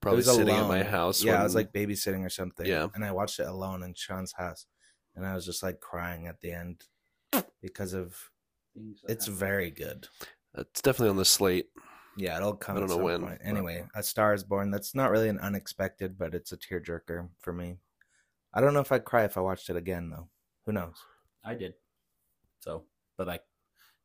probably 0.00 0.22
sitting 0.22 0.48
alone. 0.48 0.62
at 0.64 0.68
my 0.68 0.82
house 0.82 1.22
Yeah, 1.22 1.40
I 1.40 1.44
was 1.44 1.54
like 1.54 1.72
babysitting 1.72 2.24
or 2.24 2.28
something. 2.30 2.66
Yeah. 2.66 2.88
and 2.94 3.04
I 3.04 3.12
watched 3.12 3.38
it 3.40 3.46
alone 3.48 3.82
in 3.82 3.94
Sean's 3.94 4.32
house, 4.32 4.66
and 5.16 5.26
I 5.26 5.34
was 5.34 5.44
just 5.44 5.62
like 5.62 5.80
crying 5.80 6.26
at 6.26 6.40
the 6.40 6.52
end 6.52 6.82
because 7.60 7.92
of 7.94 8.30
it's 9.08 9.26
very 9.26 9.70
good. 9.70 10.08
it's 10.56 10.80
definitely 10.80 11.10
on 11.10 11.16
the 11.16 11.24
slate 11.24 11.66
Yeah, 12.16 12.36
it'll 12.36 12.54
come. 12.54 12.76
I 12.76 12.80
don't 12.80 12.88
know 12.88 12.94
some 12.96 13.02
when, 13.04 13.20
point. 13.22 13.38
but- 13.42 13.48
Anyway, 13.48 13.84
A 13.94 14.02
Star 14.02 14.34
Is 14.34 14.44
Born. 14.44 14.70
That's 14.70 14.94
not 14.94 15.10
really 15.10 15.28
an 15.28 15.38
unexpected, 15.40 16.16
but 16.18 16.34
it's 16.34 16.52
a 16.52 16.56
tearjerker 16.56 17.28
for 17.40 17.52
me. 17.52 17.78
I 18.54 18.60
don't 18.60 18.72
know 18.74 18.80
if 18.80 18.90
I'd 18.92 19.04
cry 19.04 19.24
if 19.24 19.36
I 19.36 19.40
watched 19.40 19.68
it 19.68 19.76
again, 19.76 20.10
though. 20.10 20.28
Who 20.66 20.72
knows? 20.72 20.96
I 21.44 21.54
did. 21.54 21.74
So, 22.60 22.84
but 23.16 23.28
I, 23.28 23.40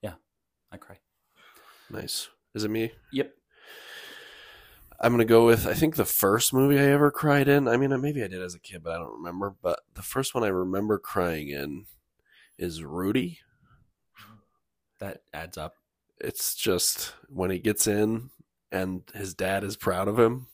yeah, 0.02 0.14
I 0.72 0.78
cry. 0.78 1.00
nice 1.90 2.30
is 2.56 2.64
it 2.64 2.70
me 2.72 2.92
Yep. 3.12 3.34
I'm 5.04 5.12
gonna 5.14 5.26
go 5.26 5.46
with 5.46 5.68
i 5.68 5.74
think 5.74 5.96
the 5.96 6.06
first 6.06 6.54
movie 6.54 6.80
i 6.80 6.84
ever 6.84 7.12
cried 7.12 7.48
in 7.48 7.68
i 7.68 7.78
mean 7.78 7.92
uh, 7.94 7.98
maybe 7.98 8.24
i 8.24 8.28
did 8.28 8.42
as 8.42 8.56
a 8.56 8.60
kid 8.60 8.82
but 8.84 8.94
i 8.94 8.98
don't 8.98 9.14
remember 9.18 9.54
but 9.62 9.82
the 9.94 10.02
first 10.02 10.34
one 10.34 10.44
i 10.44 10.48
remember 10.48 10.98
crying 10.98 11.50
in 11.50 11.86
is 12.58 12.84
rudy 12.84 13.40
That 15.00 15.22
adds 15.34 15.58
up. 15.58 15.76
it's 16.20 16.56
just 16.56 17.14
when 17.28 17.52
he 17.52 17.60
gets 17.60 17.86
in 17.88 18.30
and 18.72 19.02
his 19.14 19.34
dad 19.34 19.64
is 19.64 19.76
proud 19.78 20.08
of 20.08 20.18
him 20.18 20.48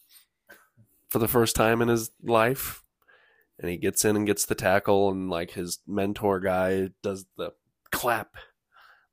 for 1.09 1.19
the 1.19 1.27
first 1.27 1.55
time 1.55 1.81
in 1.81 1.87
his 1.87 2.11
life 2.23 2.83
and 3.59 3.69
he 3.69 3.77
gets 3.77 4.03
in 4.05 4.15
and 4.15 4.25
gets 4.27 4.45
the 4.45 4.55
tackle 4.55 5.09
and 5.09 5.29
like 5.29 5.51
his 5.51 5.79
mentor 5.87 6.39
guy 6.39 6.89
does 7.03 7.25
the 7.37 7.51
clap 7.91 8.35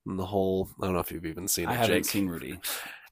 and 0.07 0.19
the 0.19 0.27
whole 0.27 0.69
i 0.81 0.85
don't 0.87 0.95
know 0.95 1.01
if 1.01 1.11
you've 1.13 1.27
even 1.27 1.49
seen 1.49 1.65
it 1.65 1.71
I 1.71 1.75
haven't 1.75 1.97
Jake. 1.97 2.05
seen 2.07 2.29
Rudy. 2.29 2.59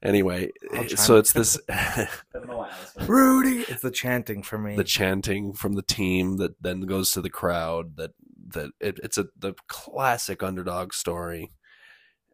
Anyway 0.05 0.49
eh, 0.73 0.87
so 0.95 1.17
it's 1.17 1.33
this 1.39 1.59
I 1.69 2.07
don't 2.33 2.47
know 2.47 2.57
why. 2.59 2.71
Rudy. 3.05 3.61
It's 3.67 3.81
the 3.81 3.91
chanting 3.91 4.43
for 4.43 4.57
me. 4.57 4.75
the 4.75 4.83
chanting 4.83 5.53
from 5.53 5.73
the 5.73 5.81
team 5.81 6.37
that 6.37 6.61
then 6.61 6.81
goes 6.81 7.11
to 7.11 7.21
the 7.21 7.29
crowd 7.29 7.97
that 7.97 8.11
that 8.49 8.71
it, 8.79 8.99
it's 9.03 9.17
a 9.17 9.25
the 9.37 9.53
classic 9.67 10.43
underdog 10.43 10.93
story 10.93 11.51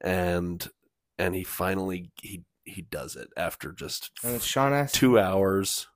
and 0.02 0.70
and 1.18 1.36
he 1.36 1.44
finally 1.44 2.12
he 2.22 2.44
he 2.64 2.82
does 2.82 3.16
it 3.16 3.30
after 3.38 3.72
just 3.72 4.12
and 4.24 4.36
it's 4.36 4.46
Sean 4.46 4.74
Astin. 4.74 5.00
two 5.00 5.20
hours 5.20 5.88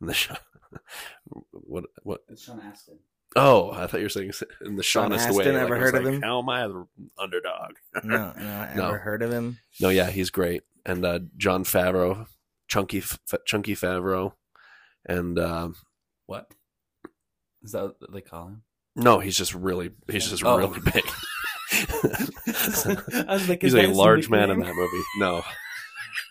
in 0.00 0.06
the 0.06 0.14
show 0.14 0.36
what 1.52 1.84
what 2.02 2.20
It's 2.28 2.44
Sean 2.44 2.60
Astin. 2.60 2.98
oh 3.36 3.70
i 3.72 3.86
thought 3.86 3.98
you 3.98 4.06
were 4.06 4.08
saying 4.10 4.32
in 4.64 4.76
the 4.76 4.82
Sean 4.82 5.10
Shaunest 5.10 5.30
way 5.32 5.44
Astin, 5.44 5.54
like, 5.54 5.62
ever 5.62 5.74
I 5.76 5.78
was 5.78 5.90
heard 5.90 5.94
of 6.00 6.04
like, 6.04 6.14
him? 6.14 6.22
how 6.22 6.38
am 6.40 6.48
i 6.48 6.66
the 6.66 6.86
underdog 7.18 7.72
No, 8.04 8.32
no, 8.36 8.50
I 8.60 8.74
No. 8.76 8.86
ever 8.88 8.98
heard 8.98 9.22
of 9.22 9.32
him? 9.32 9.58
no 9.80 9.88
yeah 9.90 10.10
he's 10.10 10.30
great 10.30 10.62
and 10.88 11.04
uh 11.04 11.20
jon 11.36 11.62
favreau 11.62 12.26
chunky 12.66 12.98
F- 12.98 13.18
chunky 13.46 13.74
favreau 13.76 14.32
and 15.06 15.38
um 15.38 15.76
What? 16.26 16.50
Is 17.62 17.72
that 17.72 17.94
what 18.00 18.12
they 18.12 18.20
call 18.20 18.48
him? 18.48 18.62
No, 18.96 19.20
he's 19.20 19.36
just 19.36 19.54
really 19.54 19.90
he's 20.10 20.28
just 20.28 20.42
Oh. 20.44 20.56
really 20.58 20.80
big. 20.80 21.04
Like, 23.48 23.62
he's 23.62 23.74
a 23.74 23.86
large 23.88 24.28
man 24.30 24.50
in 24.50 24.60
that 24.60 24.74
movie. 24.74 25.02
No. 25.18 25.42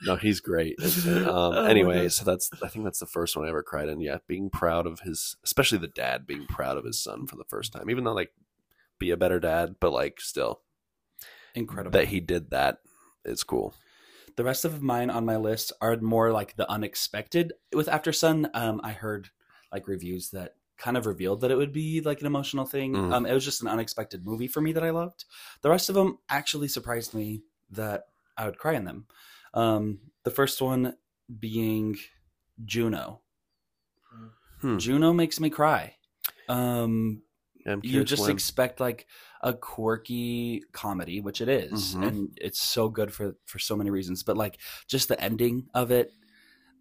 No, 0.03 0.15
he's 0.15 0.39
great. 0.39 0.75
Um, 1.07 1.27
Oh 1.27 1.65
anyway, 1.65 2.09
so 2.09 2.25
that's 2.25 2.49
I 2.63 2.67
think 2.67 2.85
that's 2.85 2.99
the 2.99 3.05
first 3.05 3.35
one 3.35 3.45
I 3.45 3.49
ever 3.49 3.63
cried 3.63 3.89
in. 3.89 3.99
Yeah, 4.01 4.17
being 4.27 4.49
proud 4.49 4.85
of 4.87 5.01
his, 5.01 5.35
especially 5.43 5.77
the 5.79 5.87
dad 5.87 6.25
being 6.27 6.45
proud 6.47 6.77
of 6.77 6.85
his 6.85 6.99
son 7.01 7.27
for 7.27 7.35
the 7.35 7.45
first 7.45 7.71
time, 7.73 7.89
even 7.89 8.03
though 8.03 8.13
like 8.13 8.31
be 8.99 9.11
a 9.11 9.17
better 9.17 9.39
dad, 9.39 9.75
but 9.79 9.91
like 9.91 10.19
still 10.19 10.61
Incredible. 11.55 11.97
that 11.97 12.07
he 12.07 12.19
did 12.19 12.49
that 12.51 12.79
is 13.25 13.43
cool. 13.43 13.73
The 14.37 14.43
rest 14.43 14.65
of 14.65 14.81
mine 14.81 15.09
on 15.09 15.25
my 15.25 15.35
list 15.35 15.73
are 15.81 15.97
more 15.97 16.31
like 16.31 16.55
the 16.55 16.69
unexpected. 16.71 17.53
With 17.73 17.87
Aftersun, 17.87 18.49
um, 18.53 18.79
I 18.83 18.91
heard 18.91 19.29
like 19.71 19.87
reviews 19.87 20.29
that 20.29 20.53
kind 20.77 20.95
of 20.95 21.07
revealed 21.07 21.41
that 21.41 21.49
it 21.49 21.57
would 21.57 21.73
be 21.73 22.01
like 22.01 22.21
an 22.21 22.27
emotional 22.27 22.65
thing. 22.65 22.93
Mm. 22.93 23.13
Um, 23.13 23.25
it 23.25 23.33
was 23.33 23.43
just 23.43 23.63
an 23.63 23.67
unexpected 23.67 24.25
movie 24.25 24.47
for 24.47 24.61
me 24.61 24.73
that 24.73 24.83
I 24.83 24.91
loved. 24.91 25.25
The 25.63 25.69
rest 25.71 25.89
of 25.89 25.95
them 25.95 26.19
actually 26.29 26.67
surprised 26.67 27.15
me 27.15 27.41
that 27.71 28.03
I 28.37 28.45
would 28.45 28.59
cry 28.59 28.73
in 28.73 28.85
them. 28.85 29.07
Um, 29.55 29.99
the 30.23 30.31
first 30.31 30.61
one 30.61 30.95
being 31.39 31.97
Juno. 32.63 33.21
Hmm. 34.61 34.77
Juno 34.77 35.13
makes 35.13 35.39
me 35.39 35.49
cry. 35.49 35.95
Um, 36.47 37.23
I'm 37.67 37.81
you 37.83 38.03
just 38.03 38.23
when. 38.23 38.31
expect 38.31 38.79
like 38.79 39.05
a 39.41 39.53
quirky 39.53 40.63
comedy, 40.71 41.21
which 41.21 41.41
it 41.41 41.49
is, 41.49 41.95
Mhm. 41.95 42.07
and 42.07 42.37
it's 42.41 42.59
so 42.61 42.89
good 42.89 43.13
for 43.13 43.35
for 43.45 43.59
so 43.59 43.75
many 43.75 43.89
reasons. 43.89 44.23
But 44.23 44.37
like 44.37 44.57
just 44.87 45.07
the 45.09 45.19
ending 45.21 45.67
of 45.73 45.91
it, 45.91 46.11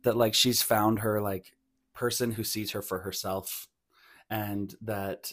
that 0.03 0.17
like 0.17 0.35
she's 0.35 0.63
found 0.63 1.01
her 1.01 1.21
like 1.21 1.55
person 1.93 2.33
who 2.33 2.45
sees 2.45 2.71
her 2.73 2.83
for 2.83 3.01
herself, 3.01 3.69
and 4.31 4.75
that 4.83 5.33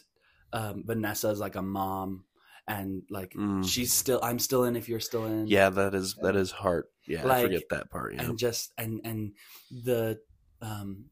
um, 0.51 0.83
Vanessa 0.85 1.29
is 1.29 1.39
like 1.39 1.55
a 1.55 1.61
mom, 1.61 2.25
and 2.67 3.03
like 3.09 3.33
Mm. 3.33 3.67
she's 3.67 3.91
still 3.93 4.19
I'm 4.23 4.39
still 4.39 4.63
in 4.65 4.75
if 4.75 4.87
you're 4.89 4.99
still 4.99 5.25
in. 5.25 5.47
yeah, 5.47 5.69
that 5.69 5.93
is 5.95 6.15
that 6.21 6.35
is 6.35 6.51
heart. 6.51 6.91
Yeah, 7.07 7.27
I 7.27 7.41
forget 7.43 7.63
that 7.69 7.89
part. 7.89 8.13
Yeah. 8.15 8.23
and 8.23 8.37
just 8.37 8.71
and 8.77 9.01
and 9.03 9.33
the 9.71 10.19
um 10.61 11.05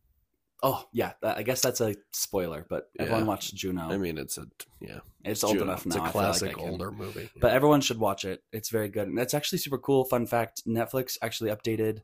oh 0.63 0.85
yeah 0.93 1.13
that, 1.21 1.37
i 1.37 1.43
guess 1.43 1.61
that's 1.61 1.81
a 1.81 1.95
spoiler 2.11 2.65
but 2.69 2.89
everyone 2.99 3.21
Yeah. 3.21 3.27
watched 3.27 3.55
juno 3.55 3.89
I 3.89 3.97
mean, 3.97 4.17
it's 4.17 4.37
a 4.37 4.45
yeah. 4.79 4.99
it's 5.23 5.43
old 5.43 5.53
Juno. 5.53 5.65
enough 5.65 5.85
It's 5.85 5.95
now 5.95 6.03
a 6.03 6.07
I 6.07 6.11
feel 6.11 6.21
like 6.21 6.29
classic 6.31 6.57
can- 6.57 6.69
older 6.69 6.91
movie. 6.91 7.21
Yeah. 7.23 7.39
but 7.41 7.51
everyone 7.53 7.81
should 7.81 7.97
watch 7.99 8.25
it 8.25 8.43
it's 8.51 8.69
very 8.69 8.87
good 8.89 9.07
and 9.07 9.17
it's 9.19 9.33
actually 9.33 9.57
super 9.59 9.77
cool 9.79 10.03
fun 10.05 10.25
fact 10.27 10.63
netflix 10.67 11.17
actually 11.21 11.49
updated 11.51 12.01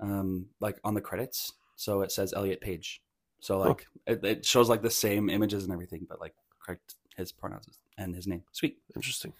um 0.00 0.46
like 0.60 0.78
on 0.84 0.94
the 0.94 1.00
credits 1.00 1.52
so 1.74 2.02
it 2.02 2.12
says 2.12 2.32
elliot 2.32 2.60
page 2.60 3.02
so 3.40 3.60
Huh. 3.62 3.68
like 3.70 3.86
it, 4.06 4.24
it 4.24 4.44
shows 4.46 4.68
like 4.68 4.82
the 4.82 4.90
same 4.90 5.28
images 5.28 5.64
and 5.64 5.72
everything 5.72 6.06
but 6.08 6.20
like 6.20 6.34
correct 6.64 6.94
his 7.16 7.32
pronouns 7.32 7.78
and 7.98 8.14
his 8.14 8.26
name 8.26 8.42
sweet 8.52 8.78
Interesting. 8.94 9.32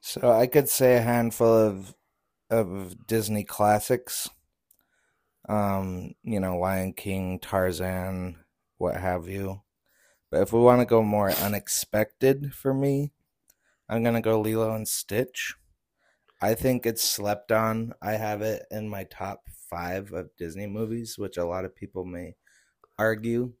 So 0.00 0.32
I 0.32 0.46
could 0.46 0.68
say 0.68 0.96
a 0.96 1.00
handful 1.02 1.46
of 1.52 1.94
of 2.50 3.06
Disney 3.06 3.44
classics. 3.44 4.28
Um, 5.48 6.14
you 6.22 6.40
know, 6.40 6.58
Lion 6.58 6.92
King, 6.92 7.38
Tarzan, 7.40 8.36
what 8.78 8.96
have 8.96 9.28
you. 9.28 9.62
But 10.30 10.42
if 10.42 10.52
we 10.52 10.60
want 10.60 10.80
to 10.80 10.86
go 10.86 11.02
more 11.02 11.30
unexpected 11.30 12.54
for 12.54 12.72
me, 12.72 13.12
I'm 13.88 14.02
gonna 14.02 14.22
go 14.22 14.40
Lilo 14.40 14.74
and 14.74 14.88
Stitch. 14.88 15.54
I 16.40 16.54
think 16.54 16.86
it's 16.86 17.04
slept 17.04 17.52
on. 17.52 17.92
I 18.00 18.12
have 18.12 18.42
it 18.42 18.64
in 18.70 18.88
my 18.88 19.04
top 19.04 19.42
five 19.68 20.12
of 20.12 20.34
Disney 20.38 20.66
movies, 20.66 21.18
which 21.18 21.36
a 21.36 21.44
lot 21.44 21.64
of 21.64 21.76
people 21.76 22.04
may 22.04 22.34
argue. 22.98 23.52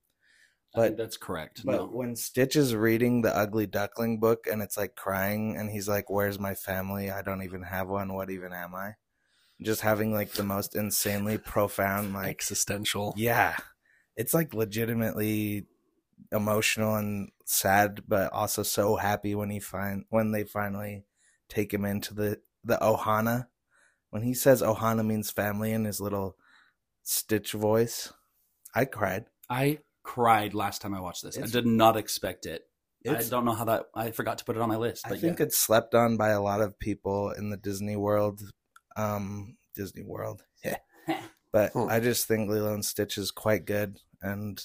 But 0.74 0.96
that's 0.96 1.18
correct 1.18 1.66
but 1.66 1.72
no. 1.72 1.86
when 1.86 2.16
Stitch 2.16 2.56
is 2.56 2.74
reading 2.74 3.20
the 3.20 3.36
Ugly 3.36 3.66
Duckling 3.66 4.18
book 4.18 4.46
and 4.50 4.62
it's 4.62 4.78
like 4.78 4.94
crying 4.96 5.54
and 5.56 5.70
he's 5.70 5.86
like, 5.86 6.08
Where's 6.08 6.38
my 6.38 6.54
family? 6.54 7.10
I 7.10 7.20
don't 7.20 7.42
even 7.42 7.62
have 7.62 7.88
one. 7.88 8.14
What 8.14 8.30
even 8.30 8.54
am 8.54 8.74
I? 8.74 8.92
Just 9.62 9.80
having 9.82 10.12
like 10.12 10.32
the 10.32 10.42
most 10.42 10.74
insanely 10.74 11.38
profound, 11.38 12.12
like, 12.12 12.28
Existential. 12.28 13.14
yeah. 13.16 13.56
It's 14.16 14.34
like 14.34 14.52
legitimately 14.52 15.66
emotional 16.30 16.96
and 16.96 17.30
sad, 17.44 18.02
but 18.06 18.32
also 18.32 18.62
so 18.62 18.96
happy 18.96 19.34
when 19.34 19.50
he 19.50 19.58
find 19.60 20.04
when 20.10 20.32
they 20.32 20.44
finally 20.44 21.04
take 21.48 21.72
him 21.72 21.84
into 21.84 22.14
the 22.14 22.40
the 22.62 22.76
Ohana. 22.78 23.46
When 24.10 24.22
he 24.22 24.34
says 24.34 24.60
Ohana 24.60 25.06
means 25.06 25.30
family 25.30 25.72
in 25.72 25.84
his 25.84 26.00
little 26.00 26.36
Stitch 27.02 27.52
voice, 27.52 28.12
I 28.74 28.84
cried. 28.84 29.26
i 29.48 29.78
cried 30.02 30.52
last 30.52 30.82
time 30.82 30.94
i 30.94 31.00
watched 31.00 31.22
this 31.22 31.38
i 31.38 31.46
did 31.46 31.64
not 31.64 31.96
expect 31.96 32.44
it 32.44 32.62
i 33.08 33.22
don't 33.22 33.44
know 33.44 33.52
how 33.52 33.64
that 33.64 33.84
i 33.94 34.10
forgot 34.10 34.38
to 34.38 34.44
put 34.44 34.56
it 34.56 34.62
on 34.62 34.68
my 34.68 34.76
list 34.76 35.06
I 35.06 35.16
think 35.16 35.38
yeah. 35.38 35.46
it's 35.46 35.56
slept 35.56 35.94
on 35.94 36.16
by 36.16 36.30
a 36.30 36.42
lot 36.42 36.60
of 36.60 36.78
people 36.78 37.30
in 37.30 37.50
the 37.50 37.56
Disney 37.56 37.96
world. 37.96 38.42
Um, 38.96 39.56
Disney 39.74 40.02
World. 40.04 40.42
Yeah. 40.64 40.76
But 41.52 41.74
Hmm. 41.74 41.88
I 41.88 42.00
just 42.00 42.26
think 42.26 42.50
Lilo 42.50 42.72
and 42.72 42.84
Stitch 42.84 43.18
is 43.18 43.30
quite 43.30 43.66
good 43.66 44.00
and 44.22 44.62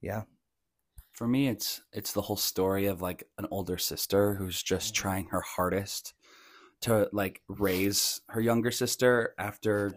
yeah. 0.00 0.22
For 1.12 1.26
me, 1.26 1.48
it's 1.48 1.80
it's 1.92 2.12
the 2.12 2.22
whole 2.22 2.36
story 2.36 2.86
of 2.86 3.00
like 3.02 3.24
an 3.38 3.46
older 3.50 3.78
sister 3.78 4.34
who's 4.34 4.62
just 4.62 4.94
Mm-hmm. 4.94 5.02
trying 5.02 5.26
her 5.28 5.40
hardest 5.40 6.14
to 6.82 7.08
like 7.12 7.42
raise 7.48 8.20
her 8.28 8.40
younger 8.40 8.70
sister 8.70 9.34
after 9.38 9.94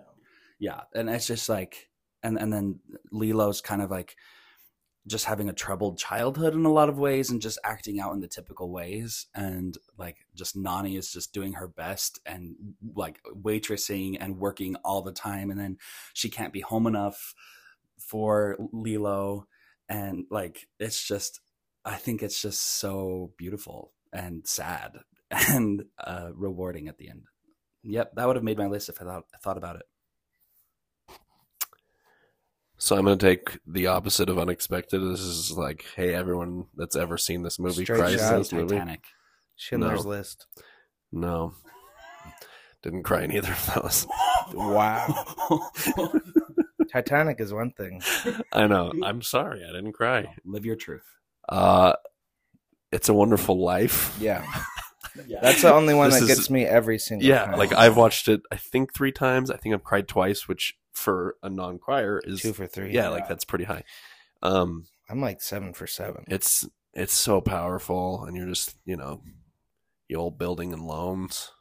yeah, 0.60 0.82
and 0.96 1.10
it's 1.10 1.27
just 1.27 1.50
like 1.50 1.89
and 2.24 2.38
and 2.39 2.51
then 2.51 2.79
Lilo's 3.12 3.62
kind 3.62 3.82
of 3.82 3.91
like 3.91 4.15
just 5.08 5.25
having 5.25 5.50
a 5.50 5.53
troubled 5.53 5.98
childhood 5.98 6.53
in 6.53 6.65
a 6.65 6.72
lot 6.72 6.89
of 6.89 7.00
ways 7.00 7.29
and 7.29 7.41
just 7.41 7.60
acting 7.63 8.00
out 8.00 8.13
in 8.13 8.20
the 8.20 8.27
typical 8.27 8.70
ways 8.70 9.27
and 9.34 9.77
like 9.98 10.18
just 10.36 10.56
Nani 10.56 10.96
is 10.96 11.12
just 11.12 11.34
doing 11.34 11.53
her 11.53 11.68
best 11.68 12.20
and 12.25 12.56
like 12.96 13.20
waitressing 13.36 14.18
and 14.20 14.38
working 14.38 14.75
all 14.84 15.01
the 15.01 15.12
time 15.12 15.51
and 15.51 15.60
then 15.60 15.77
she 16.13 16.29
can't 16.29 16.53
be 16.53 16.62
home 16.62 16.86
enough 16.86 17.34
for 17.98 18.58
Lilo 18.72 19.48
and 19.88 20.25
like 20.29 20.68
it's 20.79 21.03
just 21.03 21.39
I 21.86 21.96
think 21.96 22.22
it's 22.22 22.41
just 22.41 22.62
so 22.62 23.32
beautiful 23.38 23.94
and 24.12 24.46
sad 24.46 24.98
and 25.32 25.84
uh 25.98 26.29
rewarding 26.34 26.88
at 26.88 26.98
the 26.98 27.10
end. 27.10 27.24
Yep, 27.84 28.15
that 28.15 28.27
would 28.27 28.36
have 28.36 28.44
made 28.44 28.58
my 28.58 28.68
list 28.68 28.89
if 28.89 29.01
I 29.01 29.06
thought 29.06 29.24
thought 29.41 29.58
about 29.58 29.77
it. 29.77 29.84
So 32.82 32.96
I'm 32.98 33.04
going 33.06 33.18
to 33.20 33.26
take 33.26 33.60
the 33.68 33.88
opposite 33.88 34.30
of 34.30 34.40
unexpected. 34.40 35.00
This 35.00 35.20
is 35.20 35.52
like, 35.52 35.86
hey, 35.96 36.16
everyone 36.16 36.66
that's 36.78 36.96
ever 36.96 37.18
seen 37.18 37.44
this 37.44 37.60
movie 37.60 37.84
Straight 37.84 38.00
cries 38.00 38.20
shot. 38.20 38.34
in 38.34 38.40
this 38.40 38.54
movie. 38.54 38.76
Titanic. 38.76 39.04
Schindler's 39.58 40.06
No. 40.06 40.10
List. 40.10 40.48
No, 41.12 41.54
didn't 42.84 43.04
cry 43.04 43.24
in 43.24 43.32
either 43.34 43.52
of 43.52 43.74
those. 43.76 44.08
Wow. 44.54 45.26
Titanic 46.92 47.40
is 47.40 47.52
one 47.54 47.72
thing. 47.72 48.02
I 48.54 48.68
know. 48.68 48.94
I'm 49.04 49.22
sorry, 49.22 49.64
I 49.64 49.72
didn't 49.74 49.94
cry. 49.94 50.34
Live 50.46 50.66
your 50.66 50.76
truth. 50.76 51.04
Uh, 51.48 51.94
it's 52.92 53.10
a 53.10 53.14
Wonderful 53.14 53.62
Life. 53.64 54.18
Yeah. 54.22 54.46
That's 55.42 55.64
the 55.64 55.74
only 55.74 55.94
one 55.96 56.12
This 56.12 56.20
that 56.20 56.30
is- 56.30 56.38
gets 56.38 56.50
me 56.50 56.66
every 56.66 56.98
single 57.00 57.28
Yeah, 57.28 57.46
time. 57.46 57.58
like 57.58 57.74
I've 57.74 57.98
watched 57.98 58.28
it. 58.28 58.42
I 58.52 58.56
think 58.58 58.94
three 58.94 59.12
times. 59.12 59.50
I 59.52 59.58
think 59.58 59.74
I've 59.74 59.84
cried 59.84 60.08
twice, 60.08 60.48
which 60.48 60.76
for 61.00 61.36
a 61.41 61.50
non 61.50 61.79
choir 61.79 62.22
is 62.24 62.41
two 62.41 62.53
for 62.53 62.68
three. 62.68 62.94
yeah, 62.94 63.10
like 63.10 63.27
that's 63.27 63.46
pretty 63.46 63.65
high. 63.65 63.84
Um, 64.44 64.86
I'm 65.10 65.22
like 65.22 65.41
seven 65.41 65.74
for 65.74 65.88
seven. 65.88 66.24
it's 66.27 66.68
it's 66.94 67.13
so 67.13 67.41
powerful, 67.41 68.24
and 68.25 68.36
you're 68.38 68.48
just 68.48 68.75
you 68.86 68.96
know, 68.98 69.22
the 70.10 70.15
old 70.15 70.38
building 70.38 70.74
and 70.74 70.84
loans. 70.86 71.51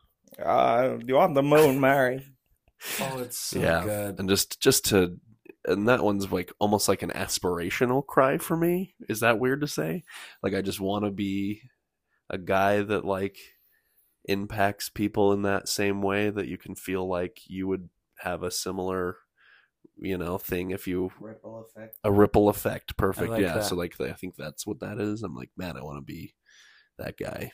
Uh, 0.42 0.99
you 1.07 1.14
want 1.14 1.35
the 1.35 1.42
moon, 1.42 1.80
Mary? 1.80 2.25
Oh, 3.00 3.18
it's 3.21 3.38
so 3.38 3.61
Yeah. 3.61 3.83
good. 3.85 4.18
and 4.18 4.28
just 4.28 4.61
just 4.61 4.85
to 4.87 5.18
and 5.64 5.88
that 5.88 6.02
one's 6.04 6.30
like 6.30 6.52
almost 6.61 6.88
like 6.88 7.02
an 7.02 7.11
aspirational 7.11 8.07
cry 8.07 8.38
for 8.38 8.57
me 8.57 8.95
is 9.09 9.21
that 9.21 9.38
weird 9.40 9.61
to 9.61 9.66
say 9.66 10.04
like 10.42 10.54
i 10.54 10.62
just 10.62 10.80
want 10.80 11.04
to 11.04 11.11
be 11.11 11.61
a 12.30 12.38
guy 12.38 12.80
that 12.80 13.04
like 13.04 13.37
impacts 14.26 14.88
people 14.88 15.33
in 15.33 15.42
that 15.42 15.68
same 15.68 16.00
way 16.00 16.30
that 16.30 16.47
you 16.47 16.57
can 16.57 16.75
feel 16.76 17.07
like 17.09 17.40
you 17.49 17.66
would 17.66 17.88
have 18.18 18.42
a 18.45 18.50
similar 18.50 19.16
you 20.00 20.17
know 20.17 20.38
thing 20.38 20.71
if 20.71 20.87
you 20.87 21.11
Ripple 21.21 21.67
effect. 21.67 21.97
a 22.05 22.12
ripple 22.12 22.49
effect 22.49 22.97
perfect 22.97 23.31
like 23.31 23.43
yeah 23.43 23.55
that. 23.55 23.64
so 23.64 23.75
like 23.75 24.00
i 24.00 24.12
think 24.12 24.37
that's 24.37 24.67
what 24.67 24.81
that 24.81 24.99
is 25.00 25.23
i'm 25.23 25.35
like 25.35 25.50
man 25.57 25.76
i 25.76 25.83
want 25.83 25.97
to 25.99 26.02
be 26.02 26.35
that 26.99 27.17
guy 27.17 27.50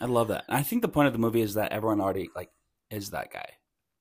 I 0.00 0.06
love 0.06 0.28
that. 0.28 0.44
I 0.48 0.62
think 0.62 0.80
the 0.82 0.88
point 0.88 1.06
of 1.06 1.12
the 1.12 1.18
movie 1.18 1.42
is 1.42 1.54
that 1.54 1.70
everyone 1.70 2.00
already 2.00 2.30
like 2.34 2.48
is 2.90 3.10
that 3.10 3.30
guy. 3.30 3.44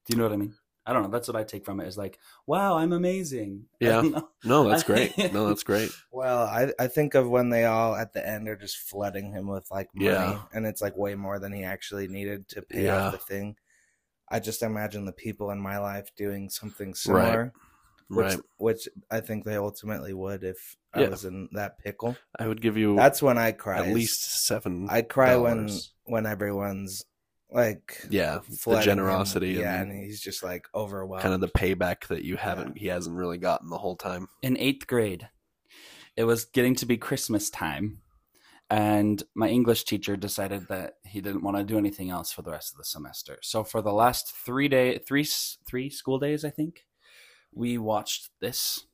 Do 0.07 0.13
you 0.13 0.17
know 0.17 0.23
what 0.23 0.33
I 0.33 0.37
mean? 0.37 0.55
I 0.85 0.93
don't 0.93 1.03
know. 1.03 1.09
That's 1.09 1.27
what 1.27 1.35
I 1.35 1.43
take 1.43 1.63
from 1.65 1.79
it. 1.81 1.87
Is 1.87 1.97
like, 1.97 2.17
wow, 2.47 2.77
I'm 2.77 2.93
amazing. 2.93 3.65
Yeah. 3.81 4.01
no 4.43 4.67
that's 4.67 4.83
great 4.83 5.15
no 5.33 5.47
that's 5.49 5.63
great 5.63 5.91
Well, 6.11 6.39
I 6.43 6.71
I 6.79 6.87
think 6.87 7.13
of 7.13 7.29
when 7.29 7.49
they 7.49 7.65
all 7.65 7.93
at 7.93 8.13
the 8.13 8.25
end 8.27 8.47
are 8.47 8.55
just 8.55 8.77
flooding 8.77 9.31
him 9.33 9.47
with 9.47 9.67
like 9.69 9.89
money, 9.93 10.07
Yeah. 10.09 10.39
and 10.53 10.65
it's 10.65 10.81
like 10.81 10.95
way 10.97 11.13
more 11.13 11.37
than 11.39 11.51
he 11.51 11.63
actually 11.65 12.07
needed 12.07 12.47
to 12.49 12.61
pay 12.61 12.85
Yeah. 12.85 13.07
off 13.07 13.11
the 13.11 13.17
thing. 13.19 13.57
I 14.31 14.39
just 14.39 14.63
imagine 14.63 15.05
the 15.05 15.11
people 15.11 15.51
in 15.51 15.59
my 15.59 15.77
life 15.77 16.09
doing 16.15 16.49
something 16.49 16.93
similar, 16.95 17.53
which 18.07 18.25
right 18.25 18.39
which 18.57 18.87
I 19.11 19.19
think 19.19 19.43
they 19.45 19.55
ultimately 19.57 20.13
would 20.13 20.43
if 20.43 20.77
I 20.93 21.07
was 21.07 21.25
in 21.25 21.49
that 21.53 21.77
pickle. 21.79 22.15
i 22.39 22.47
would 22.47 22.61
give 22.61 22.77
you 22.77 22.95
That's 22.95 23.21
when 23.21 23.37
I 23.37 23.51
cry. 23.51 23.79
at 23.79 23.93
least 23.93 24.45
seven 24.47 24.87
I 24.89 25.01
cry 25.03 25.35
when 25.35 25.69
when 26.05 26.25
everyone's 26.25 27.03
like 27.53 28.05
yeah 28.09 28.39
the 28.49 28.55
flooding 28.55 28.81
him. 28.81 28.97
generosity 28.97 29.49
yeah, 29.51 29.81
and 29.81 29.91
and 29.91 30.03
he's 30.05 30.21
just 30.21 30.41
like 30.43 30.65
overwhelmed. 30.73 31.21
kind 31.21 31.33
of 31.33 31.41
the 31.41 31.49
payback 31.49 32.07
that 32.07 32.23
you 32.23 32.37
haven't 32.37 32.77
he 32.77 32.87
hasn't 32.87 33.15
really 33.15 33.37
gotten 33.37 33.69
the 33.69 33.77
whole 33.77 33.97
time 33.97 34.27
in 34.41 34.57
eighth 34.57 34.87
grade, 34.87 35.27
it 36.15 36.23
was 36.23 36.45
getting 36.45 36.75
to 36.75 36.85
be 36.85 36.95
Christmas 36.97 37.49
time, 37.49 37.99
and 38.71 39.21
my 39.35 39.49
English 39.49 39.83
teacher 39.83 40.15
decided 40.15 40.69
that 40.69 40.93
he 41.03 41.19
didn't 41.19 41.43
want 41.43 41.57
to 41.57 41.63
do 41.63 41.77
anything 41.77 42.09
else 42.09 42.31
for 42.31 42.41
the 42.41 42.51
rest 42.51 42.73
of 42.73 42.77
the 42.77 42.85
semester. 42.85 43.37
So 43.41 43.65
for 43.65 43.81
the 43.81 43.91
last 43.91 44.33
three 44.33 44.69
day, 44.69 44.97
three 44.97 45.27
three 45.67 45.89
school 45.89 46.17
days, 46.17 46.45
I 46.45 46.51
think, 46.51 46.85
we 47.53 47.77
watched 47.77 48.29
this, 48.39 48.85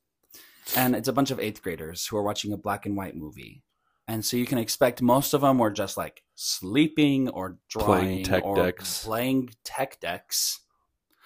and 0.75 0.96
it's 0.96 1.07
a 1.07 1.13
bunch 1.13 1.29
of 1.29 1.39
eighth 1.39 1.62
graders 1.62 2.07
who 2.07 2.17
are 2.17 2.24
watching 2.24 2.51
a 2.51 2.57
black 2.57 2.88
and 2.88 2.98
white 2.98 3.15
movie. 3.15 3.62
And 4.07 4.25
so 4.25 4.36
you 4.36 4.48
can 4.48 4.57
expect 4.57 5.01
most 5.01 5.34
of 5.34 5.41
them 5.41 5.60
were 5.60 5.69
just 5.69 5.96
like 5.96 6.24
sleeping 6.34 7.29
or 7.29 7.57
drawing 7.69 8.00
Playing 8.00 8.24
tech 8.24 8.43
or 8.46 8.55
decks. 8.55 9.03
playing 9.03 9.50
tech 9.63 10.00
decks. 10.00 10.62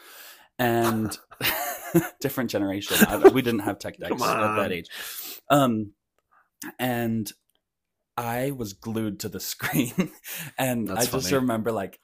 and 0.60 1.18
different 2.20 2.50
generation. 2.50 2.98
I, 3.08 3.30
we 3.30 3.42
didn't 3.42 3.62
have 3.62 3.80
tech 3.80 3.98
decks 3.98 4.22
at 4.22 4.56
that 4.58 4.72
age. 4.72 4.88
Um, 5.50 5.94
and 6.78 7.32
I 8.18 8.52
was 8.52 8.74
glued 8.74 9.20
to 9.22 9.30
the 9.30 9.40
screen, 9.40 10.12
and 10.58 10.88
That's 10.88 11.08
I 11.08 11.12
just 11.20 11.32
remember 11.32 11.72
like 11.72 12.00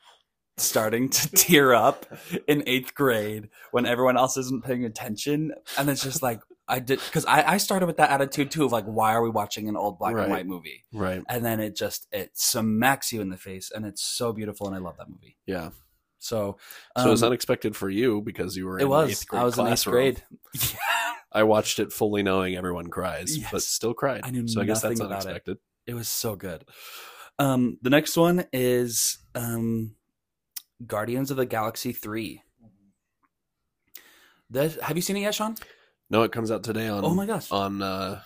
starting 0.60 1.08
to 1.10 1.30
tear 1.32 1.74
up 1.76 2.06
in 2.48 2.64
eighth 2.66 2.96
grade 2.96 3.50
when 3.72 3.86
everyone 3.86 4.18
else 4.18 4.38
isn't 4.38 4.64
paying 4.64 4.86
attention, 4.86 5.54
and 5.78 5.90
it's 5.90 6.04
just 6.04 6.22
like 6.24 6.42
I 6.68 6.80
did 6.80 7.00
because 7.06 7.26
I, 7.26 7.54
I 7.54 7.58
started 7.58 7.86
with 7.86 7.98
that 7.98 8.10
attitude 8.10 8.52
too 8.52 8.66
of 8.66 8.72
like, 8.72 8.86
why 8.86 9.14
are 9.14 9.22
we 9.22 9.30
watching 9.30 9.70
an 9.70 9.78
old 9.78 10.00
black 10.00 10.16
Right. 10.16 10.24
and 10.24 10.32
white 10.32 10.48
movie? 10.48 10.84
Right. 10.94 11.24
And 11.30 11.46
then 11.46 11.60
it 11.60 11.76
just 11.76 12.08
it 12.12 12.32
smacks 12.34 13.14
you 13.14 13.22
in 13.22 13.30
the 13.30 13.38
face, 13.38 13.72
and 13.74 13.86
it's 13.86 14.02
so 14.04 14.34
beautiful, 14.34 14.68
and 14.68 14.76
I 14.76 14.80
love 14.80 14.98
that 14.98 15.10
movie. 15.10 15.38
Yeah. 15.46 15.70
So, 16.20 16.58
So 16.98 17.08
it 17.08 17.12
was 17.12 17.22
um, 17.22 17.28
unexpected 17.28 17.76
for 17.76 17.90
you 17.92 18.22
because 18.22 18.58
you 18.58 18.66
were 18.66 18.80
in 18.80 18.86
it 18.86 18.90
was. 18.90 19.12
eighth 19.12 19.28
grade 19.28 19.42
I 19.42 19.46
was 19.46 19.58
in 19.60 19.68
eighth 19.68 19.86
grade. 19.86 20.24
I 21.32 21.44
watched 21.44 21.78
it 21.80 21.94
fully 21.94 22.24
knowing 22.24 22.56
everyone 22.56 22.88
cries, 22.88 23.38
but 23.52 23.62
still 23.62 23.94
cried. 23.94 24.22
I 24.24 24.32
knew 24.32 24.48
so 24.48 24.62
I 24.62 24.66
guess 24.66 24.82
that's 24.82 25.00
about 25.00 25.26
it. 25.28 25.58
Unexpected. 25.88 25.91
It 25.91 25.96
was 25.96 26.08
so 26.08 26.36
good. 26.36 26.65
Um, 27.39 27.77
the 27.82 27.89
next 27.89 28.17
one 28.17 28.46
is 28.51 29.20
um, 29.36 29.96
Guardians 30.86 31.32
of 31.32 31.38
the 31.38 31.46
Galaxy 31.46 31.94
Three. 31.94 32.41
That 34.50 34.79
have 34.82 34.96
you 34.96 35.01
seen 35.01 35.17
it 35.17 35.22
yet, 35.22 35.36
Sean? 35.36 35.56
No, 36.10 36.24
it 36.24 36.32
comes 36.32 36.51
out 36.51 36.63
today 36.63 36.88
on 36.88 37.03
oh 37.03 37.13
my 37.13 37.25
gosh! 37.25 37.51
on 37.51 37.82
uh, 37.82 38.22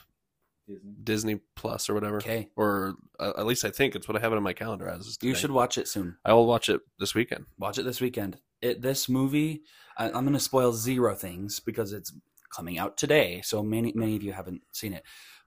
Disney 1.04 1.40
Plus 1.56 1.90
or 1.90 1.94
whatever. 1.94 2.18
okay, 2.18 2.50
Or 2.56 2.96
uh, 3.20 3.34
at 3.38 3.46
least 3.46 3.66
I 3.66 3.72
think 3.72 3.96
it's 3.96 4.08
what 4.08 4.16
I 4.16 4.20
have 4.20 4.32
it 4.32 4.38
on 4.38 4.44
my 4.44 4.54
calendar 4.54 4.88
as. 4.88 5.08
is 5.08 5.18
you 5.22 5.36
should 5.36 5.52
watch 5.52 5.78
it 5.78 5.88
soon. 5.88 6.18
I 6.24 6.34
will 6.34 6.46
watch 6.46 6.70
it 6.70 6.82
this 7.00 7.16
weekend. 7.16 7.46
Watch 7.58 7.80
it 7.80 7.84
this 7.84 8.00
weekend. 8.00 8.38
It 8.62 8.82
this 8.82 9.10
movie. 9.10 9.64
I, 9.98 10.06
I'm 10.06 10.24
going 10.24 10.34
to 10.34 10.40
spoil 10.40 10.74
zero 10.74 11.16
things 11.16 11.60
because 11.60 11.92
it's 11.92 12.14
coming 12.56 12.78
out 12.78 12.98
today, 12.98 13.42
so 13.44 13.64
many 13.64 13.92
many 13.96 14.16
of 14.16 14.24
you 14.24 14.34
haven't 14.34 14.62
seen 14.72 14.94
it. 14.94 15.04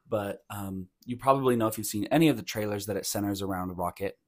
But 0.08 0.40
um, 0.50 0.88
you 1.04 1.16
probably 1.16 1.56
know 1.56 1.66
if 1.66 1.78
you've 1.78 1.86
seen 1.86 2.06
any 2.10 2.28
of 2.28 2.36
the 2.36 2.42
trailers 2.42 2.86
that 2.86 2.96
it 2.96 3.06
centers 3.06 3.42
around 3.42 3.76
Rocket, 3.76 4.18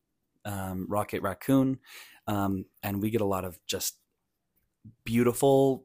um, 0.44 0.86
Rocket 0.88 1.22
Raccoon, 1.22 1.78
um, 2.26 2.64
and 2.82 3.02
we 3.02 3.10
get 3.10 3.20
a 3.20 3.26
lot 3.26 3.44
of 3.44 3.58
just 3.66 3.98
beautiful, 5.04 5.84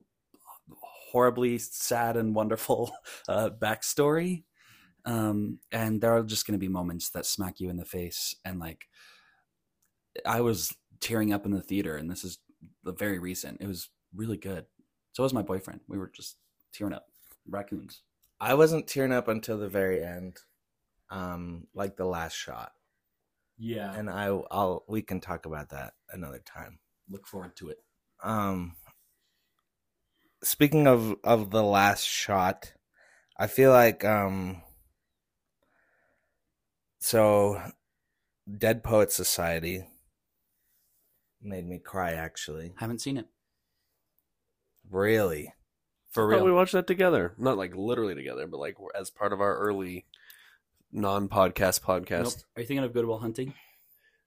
horribly 1.12 1.58
sad 1.58 2.18
and 2.18 2.36
wonderful 2.36 2.92
uh, 3.30 3.50
backstory. 3.50 4.44
Um, 5.04 5.60
and 5.72 6.00
there 6.00 6.16
are 6.16 6.24
just 6.24 6.46
going 6.46 6.54
to 6.54 6.64
be 6.64 6.68
moments 6.68 7.10
that 7.10 7.26
smack 7.26 7.60
you 7.60 7.70
in 7.70 7.78
the 7.78 7.86
face, 7.86 8.36
and 8.46 8.60
like 8.60 8.86
I 10.26 10.42
was 10.42 10.76
tearing 11.00 11.34
up 11.34 11.46
in 11.46 11.52
the 11.52 11.62
theater, 11.62 11.98
and 11.98 12.10
this 12.10 12.24
is 12.24 12.38
the 12.84 12.94
very 12.94 13.20
recent. 13.20 13.58
It 13.62 13.68
was 13.68 13.90
really 14.16 14.38
good. 14.38 14.66
So 15.14 15.24
was 15.24 15.34
my 15.34 15.42
boyfriend. 15.42 15.82
We 15.88 15.98
were 15.98 16.12
just 16.14 16.38
tearing 16.74 16.94
up. 16.94 17.08
Raccoons. 17.48 18.04
I 18.42 18.56
wasn't 18.56 18.88
tearing 18.88 19.12
up 19.14 19.28
until 19.28 19.60
the 19.60 19.70
very 19.70 20.04
end, 20.04 20.38
um, 21.12 21.68
like 21.76 21.96
the 21.96 22.06
last 22.06 22.34
shot. 22.36 22.72
Yeah. 23.58 23.94
And 23.94 24.10
I, 24.10 24.26
I'll 24.26 24.84
we 24.90 25.04
can 25.04 25.22
talk 25.22 25.46
about 25.46 25.70
that 25.70 25.94
another 26.12 26.40
time. 26.44 26.80
look 27.08 27.28
forward 27.28 27.56
to 27.58 27.70
it. 27.70 27.78
Um, 28.24 28.76
speaking 30.44 30.88
of 30.88 31.16
of 31.24 31.52
the 31.52 31.62
last 31.62 32.04
shot, 32.04 32.74
I 33.38 33.46
feel 33.46 33.72
like 33.72 34.04
um, 34.04 34.64
so 37.00 37.62
Dead 38.58 38.84
Poet 38.84 39.12
Society 39.12 39.86
made 41.42 41.68
me 41.68 41.78
cry. 41.78 42.14
Actually, 42.14 42.74
Haven't 42.78 43.02
seen 43.02 43.18
it. 43.18 43.28
really, 44.90 45.54
For 46.12 46.34
I 46.34 46.38
thought 46.38 46.46
we 46.46 46.52
watched 46.52 46.74
that 46.74 46.88
together. 46.88 47.34
Not 47.38 47.58
like 47.58 47.76
literally 47.76 48.16
together, 48.16 48.46
but 48.48 48.60
like 48.60 48.76
as 49.00 49.10
part 49.10 49.34
of 49.34 49.42
our 49.42 49.58
early 49.58 50.06
non-podcast 50.92 51.82
podcast. 51.82 52.24
Nope. 52.24 52.34
Are 52.58 52.62
you 52.62 52.68
thinking 52.68 52.84
of 52.84 52.94
Good 52.94 53.06
Will 53.06 53.20
Hunting? 53.20 53.54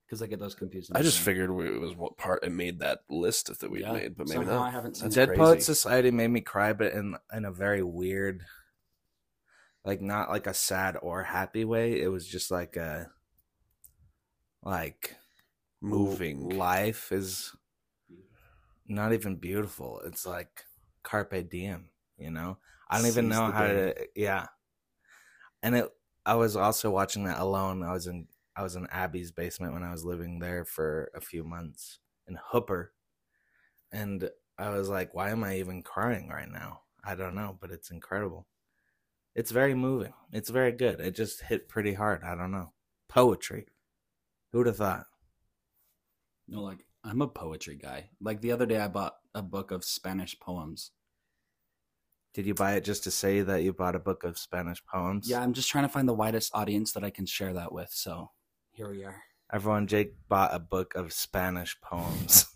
Because 0.06 0.22
I 0.22 0.26
get 0.26 0.38
those 0.38 0.54
confused. 0.54 0.92
I 0.94 1.02
just 1.02 1.18
figured 1.18 1.50
we- 1.50 1.66
it 1.74 1.80
was 1.80 1.94
what 1.94 2.16
part 2.16 2.42
it 2.44 2.52
made 2.52 2.78
that 2.80 3.00
list 3.10 3.58
that 3.60 3.70
we 3.70 3.82
Yeah, 3.82 3.92
made, 3.92 4.16
but 4.16 4.28
maybe 4.28 4.38
somehow 4.38 4.60
not. 4.60 4.68
I 4.68 4.70
haven't 4.70 4.96
seen 4.96 5.08
it. 5.08 5.14
Dead 5.14 5.28
crazy. 5.28 5.38
Poet 5.40 5.62
Society 5.62 6.10
made 6.10 6.28
me 6.28 6.40
cry, 6.40 6.72
but 6.72 6.92
in 6.92 7.16
in 7.32 7.44
a 7.44 7.50
very 7.52 7.82
weird, 7.82 8.44
like 9.84 10.00
not 10.00 10.30
like 10.30 10.46
a 10.46 10.54
sad 10.54 10.96
or 11.02 11.22
happy 11.24 11.64
way. 11.64 12.00
It 12.00 12.08
was 12.08 12.26
just 12.26 12.50
like 12.50 12.76
a 12.76 13.10
like 14.62 15.16
Moving. 15.82 16.48
life 16.56 17.12
is 17.12 17.54
not 18.86 19.12
even 19.12 19.36
beautiful. 19.36 20.00
It's 20.06 20.26
like 20.26 20.64
carpe 21.04 21.48
diem, 21.48 21.90
you 22.18 22.30
know. 22.30 22.58
I 22.90 22.98
don't 22.98 23.06
even 23.06 23.28
know 23.28 23.50
how 23.50 23.66
day. 23.66 23.92
to 23.92 24.06
yeah. 24.16 24.46
And 25.62 25.76
it 25.76 25.88
I 26.26 26.34
was 26.34 26.56
also 26.56 26.90
watching 26.90 27.24
that 27.24 27.38
alone. 27.38 27.82
I 27.82 27.92
was 27.92 28.06
in 28.06 28.26
I 28.56 28.62
was 28.62 28.76
in 28.76 28.86
Abby's 28.88 29.30
basement 29.30 29.72
when 29.72 29.82
I 29.82 29.92
was 29.92 30.04
living 30.04 30.38
there 30.38 30.64
for 30.64 31.10
a 31.14 31.20
few 31.20 31.44
months 31.44 31.98
in 32.26 32.38
Hooper. 32.50 32.92
And 33.92 34.28
I 34.58 34.70
was 34.70 34.88
like, 34.88 35.14
why 35.14 35.30
am 35.30 35.44
I 35.44 35.58
even 35.58 35.82
crying 35.82 36.28
right 36.28 36.50
now? 36.50 36.80
I 37.04 37.14
don't 37.14 37.34
know, 37.34 37.56
but 37.60 37.70
it's 37.70 37.90
incredible. 37.90 38.46
It's 39.34 39.50
very 39.50 39.74
moving. 39.74 40.12
It's 40.32 40.50
very 40.50 40.72
good. 40.72 41.00
It 41.00 41.14
just 41.14 41.42
hit 41.42 41.68
pretty 41.68 41.94
hard. 41.94 42.22
I 42.22 42.34
don't 42.36 42.52
know. 42.52 42.72
Poetry. 43.08 43.66
Who'd 44.52 44.68
have 44.68 44.76
thought? 44.76 45.06
No, 46.46 46.62
like 46.62 46.86
I'm 47.04 47.20
a 47.20 47.28
poetry 47.28 47.76
guy. 47.76 48.08
Like 48.20 48.40
the 48.40 48.52
other 48.52 48.66
day, 48.66 48.78
I 48.78 48.88
bought 48.88 49.16
a 49.34 49.42
book 49.42 49.70
of 49.70 49.84
Spanish 49.84 50.38
poems. 50.40 50.90
Did 52.32 52.46
you 52.46 52.54
buy 52.54 52.72
it 52.74 52.84
just 52.84 53.04
to 53.04 53.10
say 53.10 53.42
that 53.42 53.62
you 53.62 53.72
bought 53.72 53.94
a 53.94 54.00
book 54.00 54.24
of 54.24 54.38
Spanish 54.38 54.84
poems? 54.86 55.28
Yeah, 55.28 55.40
I'm 55.40 55.52
just 55.52 55.68
trying 55.70 55.84
to 55.84 55.88
find 55.88 56.08
the 56.08 56.14
widest 56.14 56.52
audience 56.54 56.92
that 56.92 57.04
I 57.04 57.10
can 57.10 57.26
share 57.26 57.52
that 57.52 57.72
with. 57.72 57.90
So 57.92 58.30
here 58.72 58.90
we 58.90 59.04
are. 59.04 59.22
Everyone, 59.52 59.86
Jake 59.86 60.14
bought 60.28 60.54
a 60.54 60.58
book 60.58 60.94
of 60.96 61.12
Spanish 61.12 61.76
poems. 61.80 62.46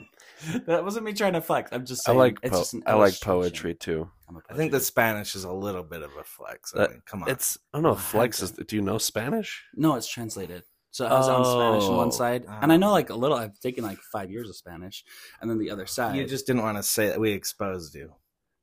that 0.66 0.82
wasn't 0.84 1.04
me 1.04 1.12
trying 1.12 1.32
to 1.34 1.42
flex. 1.42 1.70
I'm 1.72 1.84
just 1.84 2.08
I 2.08 2.12
saying. 2.12 2.18
like 2.18 2.38
it's 2.42 2.52
po- 2.52 2.58
just 2.60 2.74
I 2.86 2.94
like 2.94 3.20
poetry 3.20 3.74
too. 3.74 4.08
I'm 4.28 4.36
a 4.36 4.40
I 4.48 4.54
think 4.54 4.70
the 4.72 4.80
Spanish 4.80 5.34
is 5.34 5.44
a 5.44 5.52
little 5.52 5.82
bit 5.82 6.02
of 6.02 6.12
a 6.16 6.24
flex. 6.24 6.72
I 6.74 6.78
That- 6.78 6.90
mean, 6.92 7.02
come 7.04 7.22
on. 7.24 7.28
It's 7.30 7.58
I 7.74 7.78
don't 7.78 7.82
know. 7.82 7.90
Oh, 7.90 7.92
if 7.94 8.00
Flex 8.00 8.40
is. 8.42 8.52
Do 8.52 8.76
you 8.76 8.82
know 8.82 8.96
Spanish? 8.98 9.62
no, 9.74 9.96
it's 9.96 10.08
translated. 10.08 10.62
So 10.90 11.04
it 11.04 11.10
has 11.10 11.28
on 11.28 11.44
Spanish 11.44 11.84
on 11.84 11.94
Oh. 11.94 11.96
one 11.98 12.12
side, 12.12 12.44
and 12.48 12.72
I 12.72 12.76
know 12.76 12.90
like 12.92 13.10
a 13.10 13.14
little. 13.14 13.36
I've 13.36 13.58
taken 13.60 13.84
like 13.84 13.98
five 14.10 14.30
years 14.30 14.48
of 14.48 14.56
Spanish, 14.56 15.04
and 15.40 15.50
then 15.50 15.58
the 15.58 15.70
other 15.70 15.86
side, 15.86 16.16
you 16.16 16.26
just 16.26 16.46
didn't 16.46 16.62
want 16.62 16.76
to 16.78 16.82
say 16.82 17.08
that 17.08 17.20
we 17.20 17.32
exposed 17.32 17.94
you. 17.94 18.14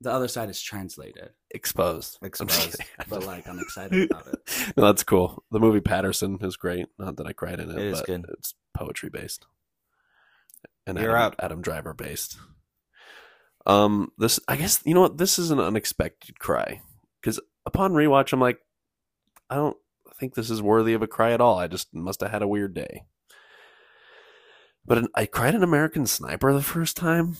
the 0.01 0.11
other 0.11 0.27
side 0.27 0.49
is 0.49 0.61
translated. 0.61 1.29
Exposed. 1.51 2.17
I'm 2.21 2.27
Exposed. 2.27 2.71
kidding. 2.77 2.85
But 3.09 3.25
like, 3.25 3.47
I'm 3.47 3.59
excited 3.59 4.09
about 4.11 4.27
it. 4.27 4.39
no, 4.77 4.85
that's 4.87 5.03
cool. 5.03 5.43
The 5.51 5.59
movie 5.59 5.79
Paterson 5.81 6.37
is 6.41 6.57
great. 6.57 6.87
Not 6.99 7.15
that 7.17 7.27
I 7.27 7.33
cried 7.33 7.59
in 7.61 7.69
it, 7.71 7.77
It 7.77 7.85
is 7.93 7.99
but 7.99 8.05
good. 8.07 8.25
it's 8.37 8.53
poetry 8.75 9.09
based. 9.09 9.45
And 10.85 10.99
You're 10.99 11.15
Adam, 11.15 11.27
up. 11.27 11.35
Adam 11.39 11.61
Driver 11.61 11.93
based. 11.93 12.37
Um, 13.65 14.11
this 14.17 14.39
I 14.47 14.57
guess 14.57 14.81
you 14.85 14.93
know 14.93 15.01
what 15.01 15.17
this 15.17 15.39
is 15.39 15.49
an 15.51 15.59
unexpected 15.59 16.39
cry 16.39 16.81
because 17.21 17.39
upon 17.65 17.93
rewatch 17.93 18.31
I'm 18.33 18.39
like, 18.41 18.59
I 19.49 19.55
don't 19.55 19.77
think 20.19 20.33
this 20.33 20.49
is 20.49 20.61
worthy 20.61 20.93
of 20.93 21.01
a 21.01 21.07
cry 21.07 21.31
at 21.31 21.41
all. 21.41 21.57
I 21.57 21.67
just 21.67 21.93
must 21.93 22.21
have 22.21 22.31
had 22.31 22.41
a 22.41 22.47
weird 22.47 22.73
day. 22.73 23.03
But 24.85 24.99
an, 24.99 25.07
I 25.15 25.25
cried 25.25 25.55
an 25.55 25.63
American 25.63 26.05
Sniper 26.05 26.53
the 26.53 26.61
first 26.61 26.95
time. 26.95 27.37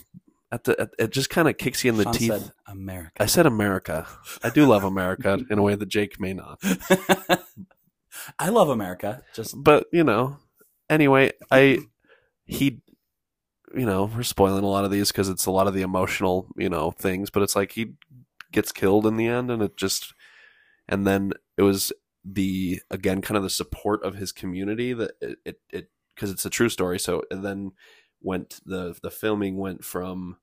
At 0.52 0.64
the 0.64 0.80
at, 0.80 0.90
it 0.98 1.12
just 1.12 1.30
kind 1.30 1.48
of 1.48 1.58
kicks 1.58 1.84
you 1.84 1.92
in 1.92 1.98
the 1.98 2.04
Sean 2.04 2.14
teeth. 2.14 2.32
said 2.32 2.52
America. 2.68 3.12
I 3.20 3.26
said 3.26 3.46
America. 3.46 4.08
I 4.44 4.50
do 4.50 4.66
love 4.66 4.84
America 4.84 5.40
in 5.50 5.58
a 5.58 5.62
way 5.62 5.76
that 5.76 5.88
Jake 5.88 6.20
may 6.20 6.34
not. 6.34 6.62
I 8.40 8.50
love 8.50 8.70
America. 8.70 9.24
Just 9.34 9.62
but 9.62 9.88
you 9.92 10.04
know 10.04 10.38
anyway 10.90 11.32
i 11.52 11.80
he 12.46 12.82
you 13.74 13.86
know 13.86 14.10
we're 14.16 14.24
spoiling 14.24 14.64
a 14.64 14.68
lot 14.68 14.86
of 14.86 14.92
these 14.92 15.12
because 15.12 15.30
it's 15.30 15.46
a 15.46 15.52
lot 15.52 15.68
of 15.68 15.74
the 15.74 15.82
emotional 15.82 16.48
you 16.56 16.70
know 16.70 16.92
things 16.92 17.30
but 17.30 17.44
it's 17.44 17.56
like 17.56 17.72
he 17.72 17.94
gets 18.52 18.72
killed 18.72 19.06
in 19.06 19.18
the 19.18 19.28
end 19.28 19.50
and 19.50 19.62
it 19.62 19.76
just 19.76 20.14
and 20.88 21.06
then 21.06 21.34
it 21.58 21.64
was 21.64 21.92
the 22.26 22.82
again 22.90 23.22
kind 23.22 23.38
of 23.38 23.44
the 23.44 23.50
support 23.50 24.04
of 24.04 24.16
his 24.16 24.32
community 24.32 24.94
that 24.94 25.12
it 25.22 25.60
it 25.70 25.90
because 26.16 26.32
it's 26.32 26.46
a 26.46 26.50
true 26.50 26.70
story. 26.70 27.00
So 27.00 27.24
and 27.30 27.46
then 27.46 27.72
went 28.22 28.60
the 28.66 28.98
the 29.04 29.12
filming 29.12 29.58
went 29.58 29.84
from 29.84 30.38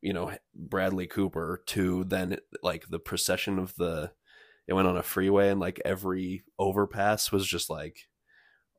you 0.00 0.12
know 0.12 0.32
bradley 0.54 1.06
cooper 1.06 1.62
to 1.66 2.04
then 2.04 2.38
like 2.62 2.88
the 2.88 2.98
procession 2.98 3.58
of 3.58 3.74
the 3.76 4.10
it 4.66 4.72
went 4.72 4.88
on 4.88 4.96
a 4.96 5.02
freeway 5.02 5.50
and 5.50 5.60
like 5.60 5.80
every 5.84 6.44
overpass 6.58 7.30
was 7.30 7.46
just 7.46 7.70
like 7.70 8.08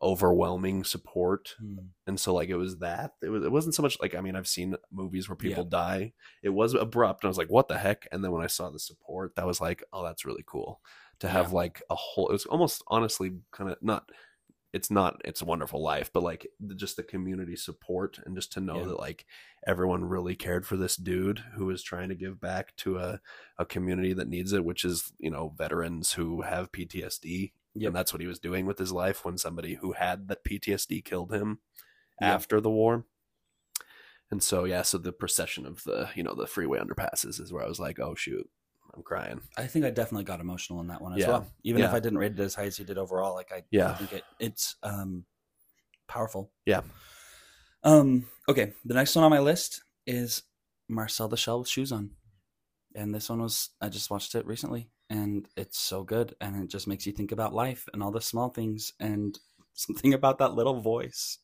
overwhelming 0.01 0.83
support. 0.83 1.55
Hmm. 1.59 1.77
and 2.05 2.19
so 2.19 2.33
like 2.33 2.49
it 2.49 2.55
was 2.55 2.79
that. 2.79 3.13
It 3.21 3.29
was 3.29 3.43
it 3.43 3.51
wasn't 3.51 3.75
so 3.75 3.83
much 3.83 3.97
like 4.01 4.15
i 4.15 4.21
mean 4.21 4.35
i've 4.35 4.47
seen 4.47 4.75
movies 4.91 5.29
where 5.29 5.35
people 5.35 5.63
die. 5.63 6.13
It 6.43 6.49
was 6.49 6.73
abrupt 6.73 7.23
and 7.23 7.27
i 7.27 7.29
was 7.29 7.37
like 7.37 7.49
what 7.49 7.67
the 7.67 7.77
heck? 7.77 8.07
And 8.11 8.23
then 8.23 8.31
when 8.31 8.43
i 8.43 8.47
saw 8.47 8.69
the 8.69 8.79
support 8.79 9.35
that 9.35 9.47
was 9.47 9.61
like 9.61 9.83
oh 9.93 10.03
that's 10.03 10.25
really 10.25 10.43
cool 10.45 10.81
to 11.19 11.27
have 11.27 11.47
Yeah. 11.49 11.55
like 11.55 11.83
a 11.89 11.95
whole 11.95 12.29
it 12.29 12.33
was 12.33 12.45
almost 12.45 12.83
honestly 12.87 13.33
kind 13.51 13.69
of 13.71 13.77
not 13.81 14.09
it's 14.73 14.91
not 14.91 15.19
it's 15.25 15.41
a 15.41 15.45
wonderful 15.45 15.81
life, 15.81 16.11
but 16.13 16.21
like 16.23 16.45
the, 16.59 16.75
just 16.75 16.97
the 16.97 17.03
community 17.03 17.55
support 17.55 18.19
and 18.25 18.35
just 18.35 18.51
to 18.53 18.59
know 18.59 18.81
Yeah. 18.81 18.87
that 18.87 18.99
like 18.99 19.25
everyone 19.65 20.05
really 20.05 20.35
cared 20.35 20.65
for 20.67 20.75
this 20.77 20.95
dude 20.97 21.39
who 21.55 21.65
was 21.65 21.81
trying 21.81 22.09
to 22.09 22.15
give 22.15 22.39
back 22.39 22.75
to 22.77 22.97
a 22.99 23.21
a 23.57 23.65
community 23.65 24.13
that 24.13 24.27
needs 24.27 24.53
it, 24.53 24.65
which 24.65 24.83
is 24.85 25.13
you 25.19 25.31
know 25.31 25.53
veterans 25.57 26.13
who 26.13 26.41
have 26.41 26.71
PTSD, 26.71 27.53
Yep. 27.75 27.87
and 27.87 27.95
that's 27.95 28.13
what 28.13 28.21
he 28.21 28.27
was 28.27 28.39
doing 28.39 28.65
with 28.65 28.77
his 28.77 28.91
life 28.91 29.23
when 29.25 29.37
somebody 29.37 29.75
who 29.75 29.93
had 29.93 30.27
that 30.27 30.43
PTSD 30.43 31.01
killed 31.03 31.33
him 31.33 31.59
Yep. 32.21 32.29
after 32.29 32.61
the 32.61 32.69
war. 32.69 33.05
And 34.29 34.43
so 34.43 34.65
yeah, 34.65 34.81
so 34.81 34.97
the 34.97 35.13
procession 35.13 35.65
of 35.65 35.83
the 35.85 36.09
you 36.13 36.23
know 36.23 36.35
the 36.35 36.45
freeway 36.45 36.79
underpasses 36.79 37.39
is 37.39 37.51
where 37.53 37.63
I 37.63 37.67
was 37.67 37.79
like, 37.79 37.99
oh 37.99 38.13
shoot, 38.15 38.49
I'm 38.97 39.03
crying. 39.03 39.39
I 39.55 39.67
think 39.67 39.85
I 39.85 39.91
definitely 39.91 40.23
got 40.23 40.39
emotional 40.39 40.81
in 40.81 40.87
that 40.87 41.01
one 41.01 41.13
as 41.13 41.19
Yeah. 41.19 41.27
well. 41.27 41.47
Even 41.63 41.83
if 41.83 41.93
I 41.93 41.99
didn't 41.99 42.17
rate 42.17 42.31
it 42.31 42.39
as 42.39 42.55
high 42.55 42.65
as 42.65 42.79
you 42.79 42.85
did 42.85 42.97
overall, 42.97 43.35
like 43.35 43.51
I, 43.51 43.57
I 43.57 43.63
Yeah. 43.69 43.93
think 43.93 44.11
it 44.11 44.23
it's 44.39 44.75
um 44.81 45.25
powerful. 46.07 46.51
Yeah. 46.65 46.81
Um. 47.83 48.25
Okay. 48.49 48.73
The 48.85 48.95
next 48.95 49.15
one 49.15 49.23
on 49.23 49.29
my 49.29 49.39
list 49.39 49.83
is 50.07 50.41
Marcel 50.89 51.27
the 51.27 51.37
Shell 51.37 51.59
with 51.59 51.69
shoes 51.69 51.91
on, 51.91 52.11
and 52.95 53.13
this 53.13 53.29
one 53.29 53.41
was 53.41 53.69
I 53.79 53.89
just 53.89 54.09
watched 54.09 54.33
it 54.33 54.47
recently, 54.47 54.89
and 55.11 55.47
it's 55.55 55.77
so 55.77 56.03
good, 56.03 56.35
and 56.41 56.55
it 56.63 56.69
just 56.69 56.87
makes 56.87 57.05
you 57.05 57.13
think 57.13 57.31
about 57.31 57.53
life 57.53 57.87
and 57.93 58.01
all 58.01 58.11
the 58.11 58.19
small 58.19 58.49
things, 58.49 58.93
and 58.99 59.37
something 59.73 60.15
about 60.15 60.39
that 60.39 60.55
little 60.55 60.81
voice. 60.81 61.37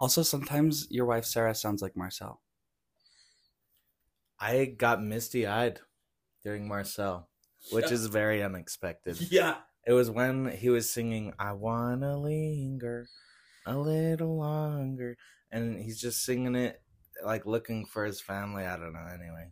Also, 0.00 0.22
sometimes 0.24 0.88
your 0.90 1.06
wife 1.06 1.24
Sarah 1.24 1.54
sounds 1.54 1.82
like 1.82 1.96
Marcel. 1.96 2.40
I 4.40 4.64
got 4.64 5.02
misty 5.02 5.46
eyed 5.46 5.80
during 6.44 6.66
Marcel, 6.68 7.28
which 7.72 7.86
Yeah. 7.88 7.92
is 7.94 8.06
very 8.06 8.42
unexpected. 8.42 9.20
Yeah. 9.30 9.56
It 9.86 9.92
was 9.92 10.10
when 10.10 10.46
he 10.50 10.68
was 10.68 10.90
singing 10.90 11.32
"I 11.38 11.52
Wanna 11.52 12.18
Linger 12.18 13.08
a 13.66 13.76
Little 13.76 14.36
Longer," 14.38 15.16
and 15.50 15.80
he's 15.80 16.00
just 16.00 16.22
singing 16.24 16.54
it 16.54 16.80
like 17.24 17.46
looking 17.46 17.86
for 17.86 18.04
his 18.04 18.20
family. 18.20 18.64
I 18.64 18.76
don't 18.76 18.92
know. 18.92 19.06
Anyway, 19.12 19.50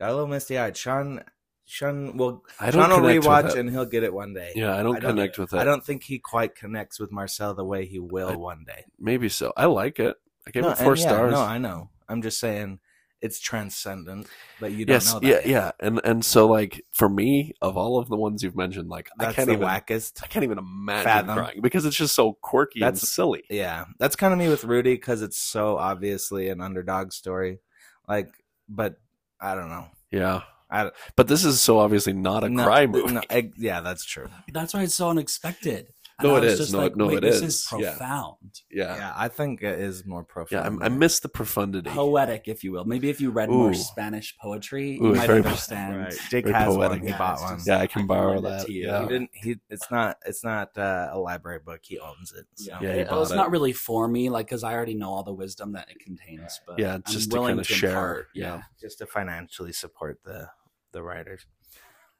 got 0.00 0.08
a 0.10 0.12
little 0.14 0.26
misty 0.26 0.56
eyed. 0.58 0.76
Sean, 0.76 1.22
Sean 1.66 2.16
will 2.16 2.42
I 2.58 2.70
don't 2.70 2.88
Sean 2.90 3.02
will 3.02 3.08
rewatch 3.10 3.54
and 3.56 3.68
he'll 3.70 3.84
get 3.86 4.02
it 4.04 4.12
one 4.12 4.32
day. 4.34 4.52
Yeah, 4.56 4.74
I 4.74 4.82
don't, 4.82 4.96
I 4.96 5.00
don't- 5.00 5.10
connect 5.16 5.38
with 5.38 5.50
that. 5.50 5.60
I 5.60 5.64
don't 5.64 5.84
think 5.84 6.02
he 6.04 6.18
quite 6.18 6.54
connects 6.54 6.98
with 6.98 7.12
Marcel 7.12 7.54
the 7.54 7.64
way 7.64 7.84
he 7.84 7.98
will 7.98 8.30
I- 8.30 8.36
one 8.36 8.64
day. 8.66 8.84
Maybe 8.98 9.28
so. 9.28 9.52
I 9.56 9.66
like 9.66 10.00
it. 10.00 10.16
I 10.46 10.50
gave 10.50 10.62
No, 10.64 10.70
it 10.70 10.78
four 10.78 10.92
and 10.92 11.00
yeah, 11.00 11.08
stars. 11.08 11.32
No, 11.32 11.40
I 11.40 11.58
know. 11.58 11.90
I'm 12.08 12.22
just 12.22 12.40
saying 12.40 12.80
it's 13.22 13.38
transcendent, 13.40 14.26
but 14.60 14.72
you 14.72 14.84
don't 14.84 14.94
yes, 14.96 15.12
know 15.14 15.20
that. 15.20 15.26
yeah, 15.26 15.34
yet. 15.36 15.46
yeah, 15.46 15.70
and 15.80 16.00
and 16.04 16.24
so 16.24 16.46
like 16.48 16.84
for 16.92 17.08
me, 17.08 17.52
of 17.62 17.76
all 17.76 17.98
of 17.98 18.08
the 18.08 18.16
ones 18.16 18.42
you've 18.42 18.56
mentioned, 18.56 18.88
like 18.88 19.08
I 19.18 19.32
can't 19.32 19.46
the 19.46 19.54
even, 19.54 19.66
wackest. 19.66 20.22
I 20.22 20.26
can't 20.26 20.42
even 20.42 20.58
imagine 20.58 21.04
Fathom. 21.04 21.36
crying 21.36 21.60
because 21.62 21.84
it's 21.86 21.96
just 21.96 22.14
so 22.14 22.32
quirky 22.42 22.80
and 22.80 22.88
That's- 22.96 23.10
silly. 23.12 23.44
Yeah, 23.48 23.84
that's 23.98 24.16
kind 24.16 24.32
of 24.32 24.38
me 24.38 24.48
with 24.48 24.64
Rudy 24.64 24.94
because 24.94 25.22
it's 25.22 25.38
so 25.38 25.78
obviously 25.78 26.48
an 26.48 26.60
underdog 26.60 27.12
story. 27.12 27.60
Like, 28.08 28.28
but 28.68 28.96
I 29.40 29.54
don't 29.54 29.68
know. 29.70 29.86
Yeah, 30.10 30.42
I 30.70 30.90
but 31.16 31.28
this 31.28 31.44
is 31.44 31.60
so 31.60 31.78
obviously 31.78 32.12
not 32.12 32.44
a 32.44 32.48
no, 32.48 32.64
cry 32.64 32.86
movie. 32.86 33.14
no, 33.14 33.22
ex- 33.30 33.56
yeah, 33.56 33.80
that's 33.80 34.04
true. 34.04 34.28
That's 34.52 34.74
why 34.74 34.82
it's 34.82 34.94
so 34.94 35.10
unexpected. 35.10 35.88
No, 36.22 36.34
I 36.34 36.38
it 36.38 36.40
was 36.44 36.52
is. 36.54 36.58
just 36.58 36.72
No, 36.72 36.78
like, 36.78 36.96
no, 36.96 37.06
wait, 37.06 37.18
it 37.18 37.20
this 37.22 37.36
is. 37.36 37.42
is 37.42 37.68
Yeah. 37.78 37.90
profound. 37.90 38.36
Yeah, 38.70 38.96
Yeah, 38.96 39.12
I 39.16 39.28
think 39.28 39.62
it 39.62 39.78
is 39.78 40.04
more 40.06 40.20
yeah. 40.28 40.32
profound. 40.32 40.82
I, 40.82 40.86
I 40.86 40.88
miss 40.88 41.20
the 41.20 41.28
profundity. 41.28 41.90
poetic, 41.90 42.48
if 42.48 42.62
you 42.64 42.72
will. 42.72 42.84
Maybe 42.84 43.08
if 43.10 43.20
you 43.20 43.30
read 43.30 43.50
more 43.50 43.74
Spanish 43.74 44.36
poetry, 44.38 44.98
Ooh, 45.00 45.08
you 45.08 45.14
might 45.14 45.26
very- 45.26 45.38
understand. 45.44 45.96
Right. 45.98 46.14
Jake 46.30 46.44
Very 46.44 46.54
has 46.56 46.74
poetic. 46.74 46.90
one. 46.90 47.00
He 47.00 47.08
Yeah, 47.08 47.18
bought 47.18 47.32
it's 47.34 47.42
one. 47.42 47.54
just- 47.56 47.66
Yeah, 47.68 47.78
I 47.78 47.82
I 47.82 47.86
can 47.86 48.00
can 48.00 48.06
borrow 48.06 48.32
lend 48.38 48.44
that. 48.46 48.66
to 48.66 48.72
you. 48.72 48.86
Yeah. 48.86 49.02
He 49.02 49.08
didn't. 49.08 49.30
He. 49.34 49.56
It's 49.68 49.90
not. 49.90 50.16
It's 50.26 50.42
not 50.44 50.76
uh, 50.78 51.10
a 51.12 51.18
library 51.18 51.60
book. 51.64 51.80
He 51.82 51.98
owns 51.98 52.32
it. 52.32 52.46
So. 52.54 52.70
Yeah, 52.72 52.78
Yeah, 52.80 52.94
he 52.94 53.00
it, 53.00 53.08
it's 53.10 53.30
it. 53.30 53.36
not 53.36 53.50
really 53.50 53.72
for 53.72 54.08
me, 54.08 54.28
like 54.30 54.46
because 54.46 54.64
I 54.64 54.72
already 54.74 54.94
know 54.94 55.10
all 55.10 55.22
the 55.22 55.32
wisdom 55.34 55.72
that 55.72 55.88
it 55.90 55.98
contains. 56.00 56.60
But 56.66 56.78
Yeah, 56.78 56.94
I'm 56.94 57.02
just 57.08 57.30
to 57.30 57.36
willing 57.36 57.56
kinda 57.56 57.64
share, 57.64 57.90
impart, 57.90 58.28
yeah. 58.34 58.54
Yeah, 58.56 58.62
just 58.80 58.98
to 58.98 59.06
financially 59.06 59.72
support 59.72 60.20
the 60.24 60.48
the 60.92 61.02
writers. 61.02 61.46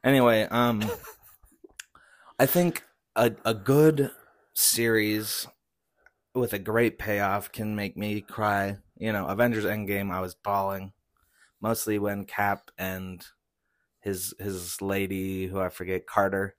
Anyway, 0.03 0.43
um, 0.51 0.83
I 2.39 2.45
think 2.45 2.83
a 3.15 3.31
a 3.45 3.53
good 3.53 4.11
series 4.53 5.47
with 6.33 6.53
a 6.53 6.59
great 6.59 6.97
payoff 6.97 7.51
can 7.51 7.75
make 7.75 7.95
me 7.97 8.21
cry. 8.21 8.77
You 8.97 9.11
know, 9.11 9.27
Avengers 9.27 9.65
Endgame, 9.65 10.11
I 10.11 10.21
was 10.21 10.35
bawling, 10.35 10.93
mostly 11.61 11.99
when 11.99 12.25
Cap 12.25 12.71
and 12.77 13.25
his 14.01 14.33
his 14.39 14.81
lady, 14.81 15.47
who 15.47 15.59
I 15.59 15.69
forget, 15.69 16.07
Carter, 16.07 16.55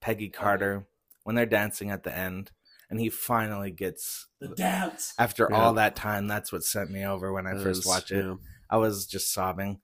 Peggy 0.00 0.28
Carter, 0.28 0.86
when 1.24 1.36
they're 1.36 1.46
dancing 1.46 1.90
at 1.90 2.02
the 2.04 2.16
end, 2.16 2.50
and 2.90 3.00
he 3.00 3.08
finally 3.08 3.70
gets. 3.70 4.26
the 4.40 4.48
dance. 4.48 5.14
After 5.18 5.48
Yeah. 5.50 5.56
all 5.56 5.74
that 5.74 5.96
time, 5.96 6.26
that's 6.26 6.52
what 6.52 6.64
sent 6.64 6.90
me 6.90 7.04
over 7.04 7.32
when 7.32 7.46
I 7.46 7.52
It 7.52 7.62
first 7.62 7.80
is, 7.80 7.86
watched 7.86 8.10
it. 8.10 8.24
yeah. 8.24 8.34
I 8.70 8.76
was 8.78 9.06
just 9.06 9.32
sobbing. 9.32 9.80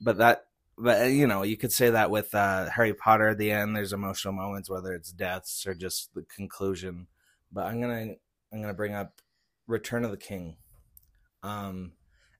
But 0.00 0.18
that, 0.18 0.46
but 0.78 1.02
uh, 1.02 1.04
you 1.04 1.26
know, 1.26 1.42
you 1.42 1.56
could 1.56 1.72
say 1.72 1.90
that 1.90 2.10
with 2.10 2.34
uh, 2.34 2.70
Harry 2.70 2.94
Potter 2.94 3.28
at 3.28 3.38
the 3.38 3.50
end. 3.50 3.76
There's 3.76 3.92
emotional 3.92 4.34
moments, 4.34 4.70
whether 4.70 4.94
it's 4.94 5.12
deaths 5.12 5.66
or 5.66 5.74
just 5.74 6.14
the 6.14 6.24
conclusion. 6.34 7.06
But 7.52 7.66
I'm 7.66 7.80
gonna, 7.80 8.14
I'm 8.52 8.60
gonna 8.60 8.74
bring 8.74 8.94
up 8.94 9.20
Return 9.66 10.04
of 10.04 10.10
the 10.10 10.16
King, 10.16 10.56
um, 11.42 11.92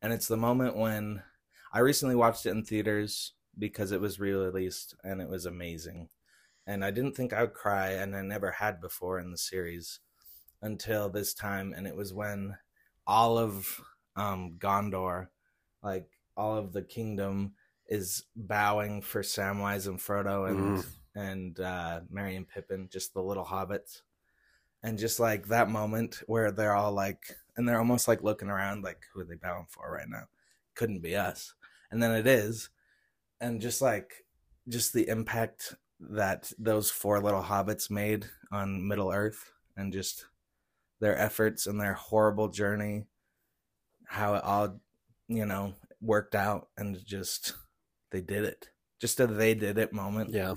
and 0.02 0.12
it's 0.12 0.28
the 0.28 0.36
moment 0.36 0.76
when 0.76 1.22
I 1.72 1.80
recently 1.80 2.16
watched 2.16 2.46
it 2.46 2.50
in 2.50 2.64
theaters 2.64 3.32
because 3.58 3.92
it 3.92 4.00
was 4.00 4.18
re-released 4.18 4.94
and 5.04 5.20
it 5.20 5.28
was 5.28 5.46
amazing. 5.46 6.08
And 6.66 6.84
I 6.84 6.90
didn't 6.90 7.14
think 7.14 7.32
I 7.32 7.42
would 7.42 7.54
cry, 7.54 7.90
and 7.90 8.16
I 8.16 8.22
never 8.22 8.50
had 8.50 8.80
before 8.80 9.18
in 9.18 9.30
the 9.30 9.38
series 9.38 10.00
until 10.62 11.08
this 11.08 11.34
time. 11.34 11.74
And 11.76 11.86
it 11.86 11.94
was 11.94 12.14
when 12.14 12.56
all 13.06 13.38
of 13.38 13.80
um, 14.16 14.56
Gondor, 14.58 15.28
like 15.82 16.08
all 16.36 16.56
of 16.56 16.72
the 16.72 16.82
kingdom, 16.82 17.52
is 17.88 18.24
bowing 18.34 19.02
for 19.02 19.22
Samwise 19.22 19.86
and 19.86 19.98
Frodo 19.98 20.48
and 20.48 20.78
Mm. 20.78 20.86
and 21.14 21.60
uh, 21.60 22.00
Merry 22.10 22.34
and 22.36 22.48
Pippin, 22.48 22.88
just 22.90 23.14
the 23.14 23.22
little 23.22 23.44
hobbits, 23.44 24.02
and 24.82 24.98
just 24.98 25.20
like 25.20 25.46
that 25.48 25.68
moment 25.70 26.22
where 26.26 26.50
they're 26.50 26.74
all 26.74 26.92
like, 26.92 27.36
and 27.56 27.68
they're 27.68 27.78
almost 27.78 28.08
like 28.08 28.22
looking 28.22 28.48
around, 28.48 28.82
like 28.82 29.04
who 29.12 29.20
are 29.20 29.24
they 29.24 29.36
bowing 29.36 29.66
for 29.68 29.90
right 29.92 30.08
now? 30.08 30.24
Couldn't 30.74 31.00
be 31.02 31.14
us, 31.16 31.54
and 31.90 32.02
then 32.02 32.10
it 32.12 32.26
is, 32.26 32.70
and 33.40 33.60
just 33.60 33.80
like 33.82 34.24
just 34.68 34.92
the 34.92 35.08
impact 35.08 35.74
that 36.00 36.52
those 36.58 36.90
four 36.90 37.20
little 37.20 37.42
hobbits 37.42 37.90
made 37.90 38.26
on 38.50 38.86
Middle 38.88 39.12
Earth, 39.12 39.52
and 39.76 39.92
just 39.92 40.26
their 41.00 41.16
efforts 41.18 41.66
and 41.66 41.80
their 41.80 41.94
horrible 41.94 42.48
journey, 42.48 43.04
how 44.06 44.34
it 44.34 44.42
all, 44.42 44.80
you 45.28 45.44
know, 45.46 45.74
worked 46.00 46.34
out, 46.34 46.68
and 46.76 47.04
just 47.04 47.52
they 48.14 48.20
did 48.22 48.44
it. 48.44 48.68
Just 49.00 49.20
a 49.20 49.26
they 49.26 49.54
did 49.54 49.76
it 49.78 49.92
moment 49.92 50.30
Yeah, 50.32 50.54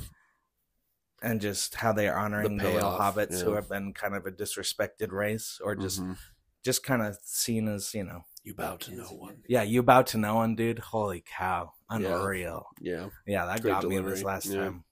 and 1.22 1.42
just 1.42 1.76
how 1.76 1.92
they 1.92 2.08
are 2.08 2.18
honoring 2.18 2.58
The 2.58 2.64
the, 2.64 2.72
little 2.76 2.92
hobbits 2.92 3.42
who 3.42 3.54
have 3.54 3.68
been 3.70 3.94
kind 3.94 4.16
of 4.16 4.26
a 4.26 4.32
disrespected 4.32 5.12
race 5.12 5.60
or 5.64 5.76
just 5.76 6.00
Mhm. 6.02 6.18
just 6.64 6.84
kind 6.84 7.02
of 7.02 7.18
seen 7.24 7.68
as 7.68 7.94
you 7.94 8.04
know 8.04 8.22
you 8.44 8.54
bow 8.54 8.76
to 8.78 8.92
no 8.96 9.04
one. 9.06 9.44
yeah 9.48 9.64
you 9.64 9.82
bow 9.84 10.02
to 10.04 10.18
no 10.18 10.36
one 10.36 10.56
dude 10.56 10.80
holy 10.80 11.24
cow 11.26 11.74
unreal 11.90 12.68
Yeah, 12.80 13.10
yeah, 13.26 13.46
that 13.46 13.62
Great 13.62 13.74
got 13.74 13.82
me 13.86 13.96
delivery, 13.96 14.16
this 14.16 14.24
last 14.24 14.52
yeah. 14.52 14.58
time 14.60 14.84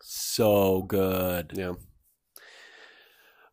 So 0.00 0.82
good. 0.82 1.52
yeah. 1.56 1.74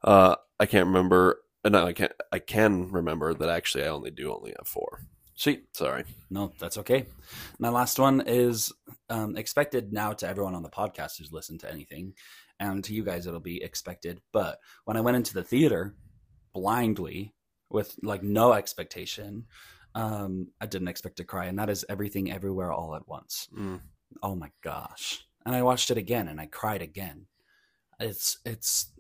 Uh, 0.04 0.36
I 0.60 0.66
can't 0.66 0.88
remember. 0.88 1.42
uh, 1.64 1.70
No, 1.70 1.86
I 1.86 1.94
can't. 1.94 2.14
I 2.32 2.40
can 2.40 2.92
remember 2.92 3.34
that 3.34 3.50
actually. 3.50 3.84
I 3.84 3.88
only 3.90 4.12
do 4.12 4.34
only 4.34 4.54
have 4.58 4.68
four. 4.68 5.02
Sweet. 5.40 5.68
Sorry. 5.74 6.04
No, 6.30 6.52
that's 6.60 6.78
okay. 6.80 7.06
My 7.60 7.70
last 7.70 7.98
one 7.98 8.22
is 8.28 8.74
um, 9.10 9.38
expected 9.38 9.94
now 9.94 10.12
to 10.12 10.28
everyone 10.28 10.54
on 10.54 10.64
the 10.64 10.70
podcast 10.70 11.18
who's 11.18 11.32
listened 11.32 11.62
to 11.62 11.72
anything, 11.72 12.14
and 12.60 12.84
to 12.84 12.94
you 12.94 13.06
guys 13.06 13.26
it'll 13.26 13.40
be 13.40 13.64
expected. 13.64 14.20
But 14.34 14.60
when 14.84 14.98
I 14.98 15.02
went 15.02 15.16
into 15.16 15.34
the 15.34 15.46
theater 15.46 15.96
blindly 16.54 17.34
with 17.70 17.96
like 18.04 18.22
no 18.22 18.52
expectation, 18.52 19.46
um, 19.96 20.50
I 20.60 20.66
didn't 20.66 20.90
expect 20.90 21.16
to 21.18 21.24
cry, 21.24 21.46
and 21.46 21.58
that 21.58 21.70
is 21.70 21.86
everything, 21.88 22.30
everywhere, 22.30 22.74
all 22.74 22.94
at 22.94 23.08
once. 23.08 23.48
Mm. 23.58 23.80
Oh 24.22 24.36
my 24.36 24.52
gosh! 24.62 25.26
And 25.46 25.56
I 25.56 25.62
watched 25.62 25.90
it 25.90 25.98
again, 25.98 26.28
and 26.28 26.42
I 26.42 26.48
cried 26.48 26.82
again. 26.82 27.28
It's 27.98 28.40
it's 28.44 28.92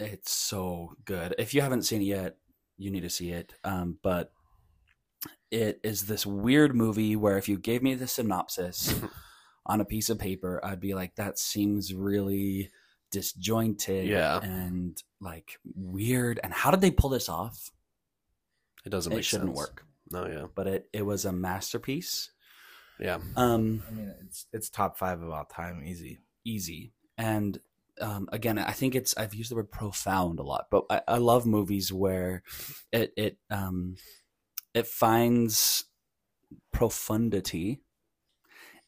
it's 0.00 0.32
so 0.32 0.96
good. 1.04 1.36
If 1.38 1.54
you 1.54 1.60
haven't 1.60 1.82
seen 1.82 2.02
it 2.02 2.06
yet, 2.06 2.38
you 2.76 2.90
need 2.90 3.02
to 3.02 3.08
see 3.08 3.30
it. 3.30 3.54
Um, 3.62 3.98
but 4.02 4.32
it 5.50 5.80
is 5.82 6.06
this 6.06 6.26
weird 6.26 6.74
movie 6.74 7.16
where 7.16 7.38
if 7.38 7.48
you 7.48 7.58
gave 7.58 7.82
me 7.82 7.94
the 7.94 8.06
synopsis 8.06 8.94
on 9.66 9.80
a 9.80 9.84
piece 9.84 10.10
of 10.10 10.18
paper, 10.18 10.60
I'd 10.64 10.80
be 10.80 10.94
like, 10.94 11.16
that 11.16 11.38
seems 11.38 11.94
really 11.94 12.70
disjointed 13.12 14.06
Yeah. 14.08 14.40
and 14.42 15.00
like 15.20 15.58
weird. 15.74 16.40
And 16.42 16.52
how 16.52 16.70
did 16.70 16.80
they 16.80 16.90
pull 16.90 17.10
this 17.10 17.28
off? 17.28 17.70
It 18.84 18.90
doesn't. 18.90 19.12
It 19.12 19.24
shouldn't 19.24 19.50
sense. 19.50 19.58
work. 19.58 19.84
No. 20.10 20.26
Yeah. 20.26 20.46
But 20.54 20.66
it, 20.66 20.88
it 20.92 21.02
was 21.02 21.24
a 21.24 21.32
masterpiece. 21.32 22.30
Yeah. 22.98 23.18
Um, 23.36 23.82
i 23.88 23.90
mean 23.92 24.14
it's 24.24 24.46
it's 24.52 24.70
top 24.70 24.96
five 24.96 25.20
of 25.20 25.30
all 25.30 25.44
time 25.44 25.82
easy 25.84 26.20
easy. 26.44 26.92
And 27.18 27.58
um, 28.00 28.28
again, 28.32 28.58
I 28.58 28.72
think 28.72 28.94
it's 28.94 29.16
I've 29.16 29.34
used 29.34 29.50
the 29.50 29.56
word 29.56 29.70
profound 29.70 30.38
a 30.38 30.42
lot, 30.42 30.66
but 30.70 30.84
I, 30.90 31.00
I 31.08 31.18
love 31.18 31.46
movies 31.46 31.92
where 31.92 32.42
it 32.92 33.12
it 33.16 33.38
um, 33.50 33.96
it 34.76 34.86
finds 34.86 35.86
profundity 36.72 37.80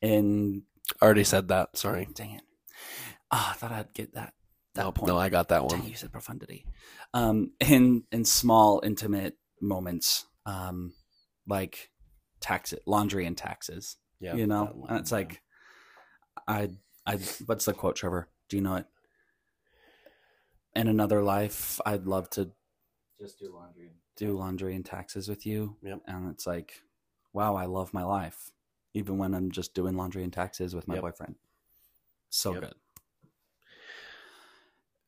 in. 0.02 0.62
Already 1.02 1.24
said 1.24 1.48
that. 1.48 1.76
Sorry. 1.76 2.08
Dang 2.14 2.32
it! 2.32 2.42
Ah, 3.30 3.52
I 3.52 3.54
thought 3.54 3.72
I'd 3.72 3.92
get 3.94 4.14
that 4.14 4.34
that 4.74 4.84
Nope, 4.84 4.94
point. 4.96 5.08
no, 5.08 5.18
I 5.18 5.28
got 5.30 5.48
that 5.48 5.62
one. 5.62 5.70
Dang, 5.70 5.80
one. 5.80 5.88
you 5.90 5.96
said 5.96 6.12
profundity. 6.12 6.66
Um, 7.14 7.52
in 7.60 8.04
in 8.12 8.24
small, 8.24 8.80
intimate 8.84 9.36
moments, 9.60 10.26
um, 10.46 10.92
like 11.46 11.90
tax 12.40 12.74
laundry 12.86 13.26
and 13.26 13.36
taxes. 13.36 13.96
Yeah, 14.20 14.34
you 14.34 14.46
know, 14.46 14.66
one, 14.74 14.90
and 14.90 14.98
it's 15.00 15.10
yeah. 15.10 15.16
like, 15.16 15.42
I, 16.46 16.68
I. 17.06 17.16
What's 17.46 17.64
the 17.64 17.72
quote, 17.72 17.96
Trevor? 17.96 18.28
Do 18.48 18.56
you 18.56 18.62
know 18.62 18.76
it? 18.76 18.86
In 20.76 20.86
another 20.86 21.22
life, 21.22 21.80
I'd 21.86 22.06
love 22.06 22.28
to 22.30 22.50
Just 23.20 23.38
do 23.38 23.52
laundry. 23.54 23.92
Do 24.18 24.36
laundry 24.36 24.74
and 24.74 24.84
taxes 24.84 25.28
with 25.28 25.46
you. 25.46 25.76
Yep. 25.82 26.00
And 26.06 26.30
it's 26.30 26.46
like, 26.46 26.82
wow, 27.32 27.54
I 27.56 27.64
love 27.66 27.94
my 27.94 28.02
life, 28.04 28.50
even 28.92 29.16
when 29.16 29.32
I'm 29.34 29.50
just 29.50 29.74
doing 29.74 29.96
laundry 29.96 30.24
and 30.24 30.32
taxes 30.32 30.74
with 30.74 30.86
my 30.88 30.94
Yep. 30.96 31.02
boyfriend. 31.02 31.36
So 32.28 32.52
Yep. 32.52 32.60
good. 32.60 32.74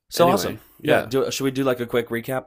So 0.08 0.24
Anyway, 0.24 0.34
awesome. 0.34 0.60
Yeah. 0.80 1.00
yeah. 1.00 1.06
Do, 1.06 1.30
should 1.30 1.44
we 1.44 1.50
do 1.50 1.64
like 1.64 1.80
a 1.80 1.86
quick 1.86 2.08
recap? 2.08 2.46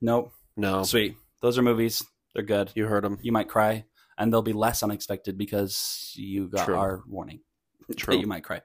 Nope. 0.00 0.32
No, 0.56 0.82
Sweet. 0.82 1.16
Those 1.40 1.56
are 1.58 1.62
movies. 1.62 2.04
They're 2.34 2.44
good. 2.44 2.70
you 2.74 2.86
heard 2.86 3.04
them. 3.04 3.18
You 3.22 3.32
might 3.32 3.48
cry, 3.48 3.84
and 4.18 4.32
they'll 4.32 4.42
be 4.42 4.52
less 4.52 4.82
unexpected 4.82 5.38
because 5.38 6.12
you 6.16 6.48
got 6.48 6.66
True. 6.66 6.76
our 6.76 7.02
warning. 7.08 7.40
True. 7.96 8.14
that 8.14 8.20
you 8.20 8.26
might 8.26 8.44
cry. 8.44 8.60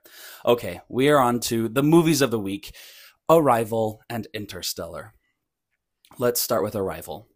Okay, 0.46 0.82
we 0.90 1.10
are 1.10 1.18
on 1.18 1.40
to 1.42 1.68
the 1.70 1.82
movies 1.82 2.22
of 2.22 2.30
the 2.32 2.40
week 2.40 2.76
Arrival 3.30 4.02
and 4.10 4.28
Interstellar. 4.34 5.14
Let's 6.20 6.40
start 6.42 6.62
with 6.64 6.76
Arrival. 6.76 7.28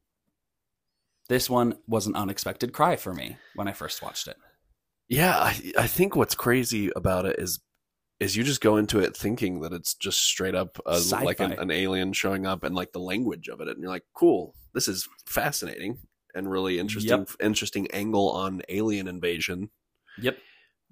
This 1.30 1.50
one 1.50 1.76
was 1.88 2.08
an 2.08 2.16
unexpected 2.16 2.74
cry 2.74 2.96
for 2.96 3.14
me 3.14 3.38
when 3.56 3.68
I 3.68 3.72
first 3.74 4.02
watched 4.02 4.28
it. 4.28 4.36
Yeah, 5.08 5.38
I, 5.38 5.72
I 5.78 5.88
think 5.88 6.16
what's 6.16 6.36
crazy 6.36 6.92
about 6.96 7.26
it 7.26 7.40
is 7.40 7.60
is 8.20 8.36
you 8.36 8.44
just 8.44 8.60
go 8.62 8.76
into 8.76 9.00
it 9.00 9.16
thinking 9.16 9.62
that 9.62 9.72
it's 9.72 9.94
just 9.94 10.20
straight 10.22 10.54
up 10.56 10.78
uh, 10.86 11.00
like 11.22 11.40
an, 11.40 11.54
an 11.54 11.72
alien 11.72 12.12
showing 12.12 12.46
up 12.46 12.64
and 12.66 12.76
like 12.76 12.92
the 12.92 13.00
language 13.00 13.48
of 13.48 13.62
it, 13.62 13.70
and 13.70 13.80
you're 13.80 13.90
like, 13.90 14.04
cool, 14.14 14.56
this 14.74 14.88
is 14.90 15.08
fascinating 15.26 16.00
and 16.36 16.50
really 16.52 16.80
interesting 16.80 17.26
interesting 17.40 17.88
angle 17.92 18.30
on 18.32 18.62
alien 18.70 19.08
invasion. 19.08 19.70
Yep. 20.22 20.38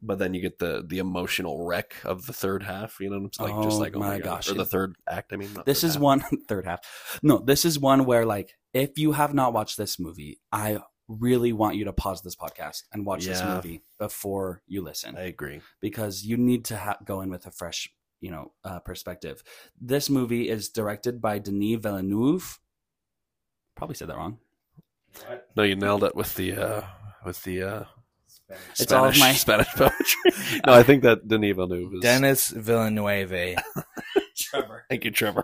But 0.02 0.20
then 0.20 0.34
you 0.36 0.42
get 0.42 0.60
the 0.60 0.84
the 0.88 1.00
emotional 1.00 1.66
wreck 1.66 1.96
of 2.06 2.28
the 2.28 2.34
third 2.34 2.64
half. 2.64 3.00
You 3.00 3.10
know, 3.10 3.26
it's 3.26 3.40
like 3.40 3.54
just 3.64 3.78
Oh 3.78 3.80
like 3.82 3.96
oh 3.96 4.00
my, 4.00 4.10
my 4.10 4.18
God. 4.20 4.24
gosh. 4.24 4.50
or 4.52 4.54
the 4.54 4.66
third 4.66 4.96
act. 5.10 5.34
I 5.34 5.38
mean, 5.38 5.52
not 5.54 5.66
This 5.66 5.84
is 5.84 5.96
half. 5.96 6.02
one 6.04 6.20
third 6.48 6.66
half. 6.66 7.20
No, 7.24 7.40
this 7.40 7.66
is 7.66 7.78
one 7.80 8.06
where 8.06 8.26
like 8.26 8.54
if 8.78 8.98
you 8.98 9.12
have 9.14 9.34
not 9.34 9.54
watched 9.54 9.78
this 9.78 9.98
movie, 10.00 10.40
I 10.52 10.80
really 11.08 11.54
want 11.54 11.76
you 11.78 11.86
to 11.86 11.94
pause 11.94 12.22
this 12.22 12.36
podcast 12.36 12.84
and 12.92 13.06
watch 13.06 13.26
this 13.26 13.42
movie 13.44 13.84
before 13.98 14.62
you 14.68 14.82
listen. 14.84 15.16
I 15.18 15.24
agree. 15.24 15.62
because 15.82 16.26
you 16.26 16.36
need 16.38 16.66
to 16.66 16.78
ha- 16.78 16.98
go 17.06 17.22
in 17.22 17.30
with 17.30 17.46
a 17.46 17.52
fresh, 17.52 17.90
you 18.20 18.30
know, 18.32 18.52
uh, 18.64 18.80
perspective. 18.80 19.42
This 19.80 20.10
movie 20.10 20.50
is 20.50 20.70
directed 20.70 21.22
by 21.22 21.40
Denis 21.40 21.80
Villeneuve. 21.80 22.60
Probably 23.76 23.96
said 23.96 24.10
that 24.10 24.18
wrong. 24.18 24.40
No, 25.56 25.64
you 25.64 25.76
nailed 25.76 26.04
it 26.04 26.16
with 26.16 26.36
the 26.36 26.54
uh 26.54 26.82
with 27.26 27.42
the 27.44 27.64
uh 27.64 27.84
It's 28.80 28.92
all 28.92 29.06
of 29.06 29.16
Spanish, 29.16 29.20
my- 29.20 29.34
Spanish 29.34 29.68
poetry. 29.76 30.62
no, 30.66 30.74
I 30.74 30.84
think 30.84 31.04
that 31.04 31.28
Denis 31.28 31.56
Villeneuve 31.56 31.94
is 31.96 32.02
Dennis 32.02 32.50
Villanueva. 32.50 33.56
Trevor 34.38 34.86
Thank 34.90 35.06
you, 35.06 35.12
Trevor. 35.12 35.44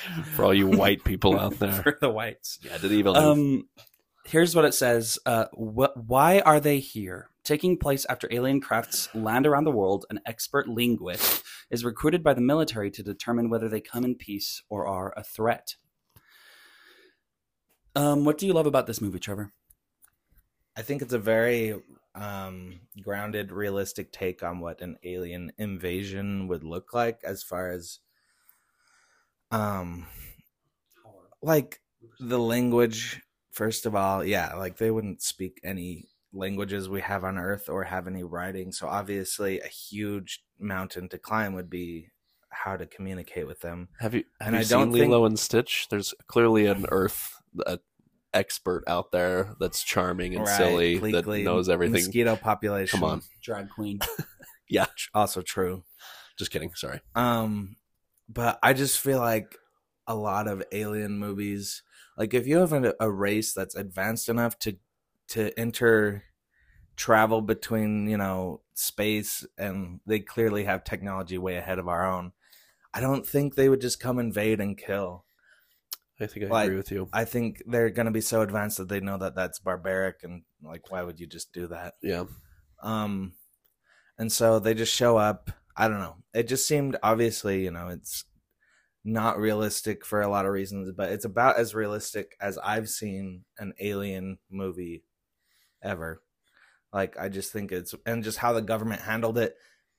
For 0.34 0.44
all 0.44 0.54
you 0.54 0.66
white 0.66 1.04
people 1.04 1.38
out 1.38 1.58
there. 1.58 1.72
for 1.82 1.98
the 2.00 2.10
whites. 2.10 2.58
Yeah, 2.62 2.78
Denis 2.78 3.02
Villeneuve. 3.02 3.16
Um, 3.16 3.68
here's 4.24 4.54
what 4.54 4.64
it 4.64 4.74
says. 4.74 5.18
Uh, 5.26 5.46
wh- 5.48 5.96
why 5.96 6.40
are 6.40 6.60
they 6.60 6.78
here? 6.78 7.30
Taking 7.44 7.76
place 7.76 8.06
after 8.08 8.28
alien 8.30 8.60
crafts 8.60 9.12
land 9.14 9.46
around 9.46 9.64
the 9.64 9.72
world, 9.72 10.06
an 10.10 10.20
expert 10.26 10.68
linguist 10.68 11.42
is 11.70 11.84
recruited 11.84 12.22
by 12.22 12.34
the 12.34 12.40
military 12.40 12.90
to 12.92 13.02
determine 13.02 13.50
whether 13.50 13.68
they 13.68 13.80
come 13.80 14.04
in 14.04 14.14
peace 14.14 14.62
or 14.68 14.86
are 14.86 15.12
a 15.16 15.24
threat. 15.24 15.74
Um, 17.96 18.24
what 18.24 18.38
do 18.38 18.46
you 18.46 18.52
love 18.52 18.66
about 18.66 18.86
this 18.86 19.00
movie, 19.00 19.18
Trevor? 19.18 19.52
I 20.76 20.82
think 20.82 21.02
it's 21.02 21.12
a 21.12 21.18
very 21.18 21.74
um, 22.14 22.80
grounded, 23.02 23.52
realistic 23.52 24.12
take 24.12 24.42
on 24.42 24.60
what 24.60 24.80
an 24.80 24.96
alien 25.02 25.52
invasion 25.58 26.48
would 26.48 26.64
look 26.64 26.94
like, 26.94 27.20
as 27.24 27.42
far 27.42 27.70
as 27.70 27.98
um, 29.52 30.06
like 31.42 31.80
the 32.20 32.38
language. 32.38 33.20
First 33.52 33.84
of 33.86 33.94
all, 33.94 34.24
yeah, 34.24 34.54
like 34.54 34.78
they 34.78 34.90
wouldn't 34.90 35.22
speak 35.22 35.60
any 35.62 36.08
languages 36.32 36.88
we 36.88 37.02
have 37.02 37.22
on 37.24 37.36
Earth 37.36 37.68
or 37.68 37.84
have 37.84 38.06
any 38.06 38.22
writing. 38.22 38.72
So 38.72 38.88
obviously, 38.88 39.60
a 39.60 39.66
huge 39.68 40.42
mountain 40.58 41.08
to 41.10 41.18
climb 41.18 41.52
would 41.54 41.68
be 41.68 42.08
how 42.48 42.76
to 42.76 42.86
communicate 42.86 43.46
with 43.46 43.60
them. 43.60 43.88
have 44.00 44.14
you 44.14 44.24
have 44.40 44.48
and 44.48 44.54
you 44.56 44.60
I 44.60 44.62
seen 44.64 44.78
don't 44.78 44.92
think- 44.92 45.10
Lilo 45.10 45.24
and 45.26 45.38
Stitch? 45.38 45.88
There's 45.90 46.14
clearly 46.28 46.66
an 46.66 46.86
Earth 46.90 47.34
uh, 47.66 47.76
expert 48.32 48.84
out 48.86 49.12
there 49.12 49.54
that's 49.60 49.82
charming 49.82 50.34
and 50.34 50.46
Right, 50.46 50.56
silly 50.56 50.98
that 51.12 51.26
knows 51.26 51.68
everything. 51.68 51.92
Mosquito 52.04 52.36
population. 52.36 53.00
Come 53.00 53.08
on. 53.08 53.22
Drag 53.42 53.68
queen. 53.70 53.98
Yeah, 54.68 54.86
Also 55.12 55.42
true. 55.42 55.84
just 56.38 56.50
kidding. 56.50 56.72
Sorry. 56.74 57.00
Um, 57.14 57.76
but 58.32 58.58
I 58.62 58.72
just 58.72 58.98
feel 58.98 59.18
like 59.18 59.56
a 60.06 60.14
lot 60.14 60.48
of 60.48 60.62
alien 60.72 61.18
movies, 61.18 61.82
like 62.16 62.34
if 62.34 62.46
you 62.46 62.58
have 62.58 62.72
a, 62.72 62.94
a 63.00 63.10
race 63.10 63.52
that's 63.54 63.74
advanced 63.74 64.28
enough 64.28 64.58
to 64.60 64.78
to 65.28 65.58
enter 65.58 66.24
travel 66.96 67.40
between 67.42 68.08
you 68.08 68.16
know 68.16 68.62
space 68.74 69.46
and 69.58 70.00
they 70.06 70.20
clearly 70.20 70.64
have 70.64 70.84
technology 70.84 71.38
way 71.38 71.56
ahead 71.56 71.78
of 71.78 71.88
our 71.88 72.06
own 72.10 72.32
i 72.94 73.00
don't 73.00 73.26
think 73.26 73.54
they 73.54 73.68
would 73.68 73.80
just 73.80 74.00
come 74.00 74.18
invade 74.18 74.60
and 74.60 74.78
kill 74.78 75.24
I 76.20 76.26
think 76.26 76.46
I 76.46 76.48
Like, 76.48 76.68
agree 76.68 76.76
with 76.76 76.90
you. 76.90 77.12
i 77.12 77.24
think 77.24 77.62
they're 77.66 77.90
going 77.90 78.06
to 78.06 78.12
be 78.12 78.20
so 78.20 78.42
advanced 78.42 78.78
that 78.78 78.88
they 78.88 79.00
know 79.00 79.18
that 79.18 79.34
that's 79.34 79.58
barbaric 79.58 80.22
and 80.22 80.44
like 80.62 80.90
why 80.90 81.02
would 81.02 81.20
you 81.20 81.26
just 81.26 81.52
do 81.52 81.66
that 81.68 81.94
Yeah. 82.02 82.26
um 82.82 83.34
and 84.18 84.32
so 84.32 84.58
they 84.60 84.74
just 84.74 84.94
show 84.94 85.16
up 85.18 85.50
i 85.76 85.88
don't 85.88 85.98
know 86.00 86.16
it 86.34 86.48
just 86.48 86.66
seemed 86.66 86.96
obviously 87.02 87.64
you 87.64 87.70
know 87.70 87.88
it's 87.88 88.24
not 89.04 89.38
realistic 89.38 90.04
for 90.04 90.20
a 90.20 90.28
lot 90.28 90.46
of 90.46 90.52
reasons 90.52 90.90
but 90.96 91.10
it's 91.10 91.24
about 91.24 91.56
as 91.58 91.74
realistic 91.74 92.36
as 92.40 92.56
i've 92.58 92.88
seen 92.88 93.44
an 93.58 93.72
alien 93.80 94.38
movie 94.50 95.02
ever 95.82 96.22
like 96.92 97.18
i 97.18 97.28
just 97.28 97.52
think 97.52 97.72
it's 97.72 97.94
and 98.06 98.22
just 98.22 98.38
how 98.38 98.52
the 98.52 98.62
government 98.62 99.00
handled 99.02 99.38
it 99.38 99.56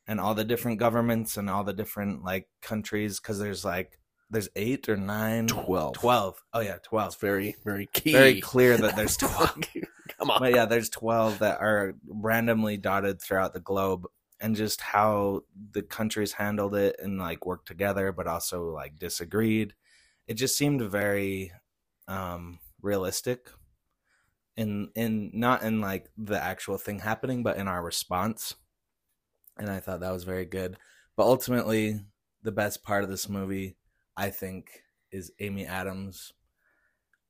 and 0.07 0.19
all 0.19 0.33
the 0.35 0.45
different 0.45 0.79
governments 0.79 1.37
and 1.37 1.49
all 1.49 1.63
the 1.63 1.73
different 1.73 2.23
like 2.23 2.47
countries 2.61 3.19
because 3.19 3.39
there's 3.39 3.65
like 3.65 3.99
there's 4.29 4.49
eight 4.55 4.89
or 4.89 4.97
nine 4.97 5.47
Twelve. 5.47 5.93
12 5.93 6.41
oh 6.53 6.59
yeah 6.59 6.75
It's 6.75 6.87
12 6.87 7.19
very, 7.19 7.55
very 7.63 7.87
key. 7.93 8.13
very 8.13 8.41
clear 8.41 8.77
that 8.77 8.95
there's 8.95 9.15
12 9.17 9.59
Come 10.19 10.31
on. 10.31 10.39
but 10.39 10.53
yeah, 10.55 10.65
there's 10.65 10.89
12 10.89 11.39
that 11.39 11.59
are 11.59 11.93
randomly 12.07 12.77
dotted 12.77 13.21
throughout 13.21 13.53
the 13.53 13.59
globe 13.59 14.05
and 14.43 14.57
just 14.57 14.81
how 14.81 15.41
the 15.71 15.81
countries 15.81 16.33
handled 16.33 16.75
it 16.75 16.97
and 16.99 17.17
like 17.17 17.45
worked 17.45 17.65
together 17.67 18.11
but 18.11 18.27
also 18.27 18.65
like 18.71 18.99
disagreed. 18.99 19.73
It 20.27 20.35
just 20.35 20.57
seemed 20.57 20.81
very 20.81 21.53
um 22.09 22.59
realistic 22.81 23.49
in 24.57 24.91
in 24.95 25.31
not 25.33 25.63
in 25.63 25.79
like 25.79 26.09
the 26.17 26.41
actual 26.41 26.77
thing 26.77 26.99
happening 26.99 27.41
but 27.41 27.57
in 27.57 27.69
our 27.69 27.81
response. 27.81 28.55
And 29.57 29.69
I 29.69 29.79
thought 29.79 30.01
that 30.01 30.11
was 30.11 30.25
very 30.25 30.45
good. 30.45 30.77
But 31.15 31.23
ultimately 31.23 32.01
the 32.43 32.51
best 32.51 32.83
part 32.83 33.05
of 33.05 33.09
this 33.09 33.29
movie 33.29 33.77
I 34.17 34.29
think 34.29 34.83
is 35.09 35.31
Amy 35.39 35.65
Adams. 35.65 36.33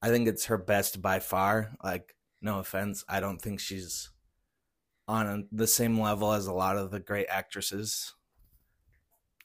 I 0.01 0.09
think 0.09 0.27
it's 0.27 0.45
her 0.45 0.57
best 0.57 0.99
by 0.99 1.19
far. 1.19 1.75
Like 1.83 2.15
no 2.41 2.57
offense, 2.57 3.05
I 3.07 3.19
don't 3.19 3.39
think 3.39 3.59
she's 3.59 4.09
on 5.07 5.47
the 5.51 5.67
same 5.67 5.99
level 5.99 6.31
as 6.31 6.47
a 6.47 6.53
lot 6.53 6.77
of 6.77 6.91
the 6.91 6.99
great 6.99 7.27
actresses. 7.29 8.13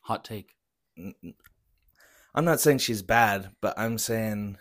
Hot 0.02 0.24
take. 0.24 0.54
I'm 0.96 2.44
not 2.44 2.60
saying 2.60 2.78
she's 2.78 3.02
bad, 3.02 3.50
but 3.60 3.78
I'm 3.78 3.98
saying 3.98 4.58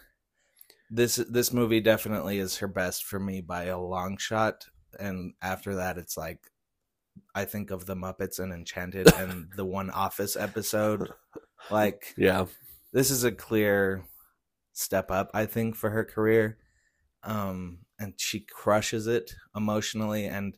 this 0.89 1.15
this 1.17 1.51
movie 1.53 1.81
definitely 1.81 2.39
is 2.39 2.57
her 2.57 2.67
best 2.67 3.03
for 3.05 3.19
me 3.19 3.41
by 3.41 3.65
a 3.65 3.79
long 3.79 4.17
shot. 4.17 4.65
And 4.99 5.33
after 5.41 5.75
that, 5.75 5.97
it's 5.97 6.17
like 6.17 6.39
I 7.36 7.45
think 7.45 7.71
of 7.71 7.86
the 7.86 7.95
Muppets 7.95 8.39
and 8.39 8.51
Enchanted 8.53 9.13
and 9.13 9.47
the 9.55 9.65
one 9.65 9.89
Office 9.89 10.36
episode. 10.36 11.10
Like 11.69 12.13
Yeah. 12.17 12.45
this 12.93 13.12
is 13.12 13.23
a 13.23 13.31
clear 13.31 14.05
step 14.73 15.10
up 15.10 15.31
i 15.33 15.43
think 15.43 15.75
for 15.75 15.89
her 15.89 16.05
career 16.05 16.60
um 17.23 17.79
and 17.97 18.13
she 18.17 18.39
crushes 18.39 19.07
it 19.07 19.33
emotionally 19.55 20.25
and 20.25 20.55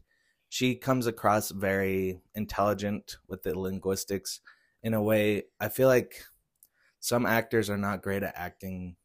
she 0.50 0.76
comes 0.76 1.06
across 1.08 1.52
very 1.52 2.22
intelligent 2.36 3.18
with 3.28 3.44
the 3.44 3.58
linguistics 3.58 4.42
in 4.84 4.94
a 4.94 5.02
way 5.02 5.44
I 5.60 5.70
feel 5.70 5.88
like 5.88 6.24
some 7.00 7.26
actors 7.26 7.70
are 7.70 7.78
not 7.78 8.02
great 8.02 8.24
at 8.24 8.34
acting 8.36 8.96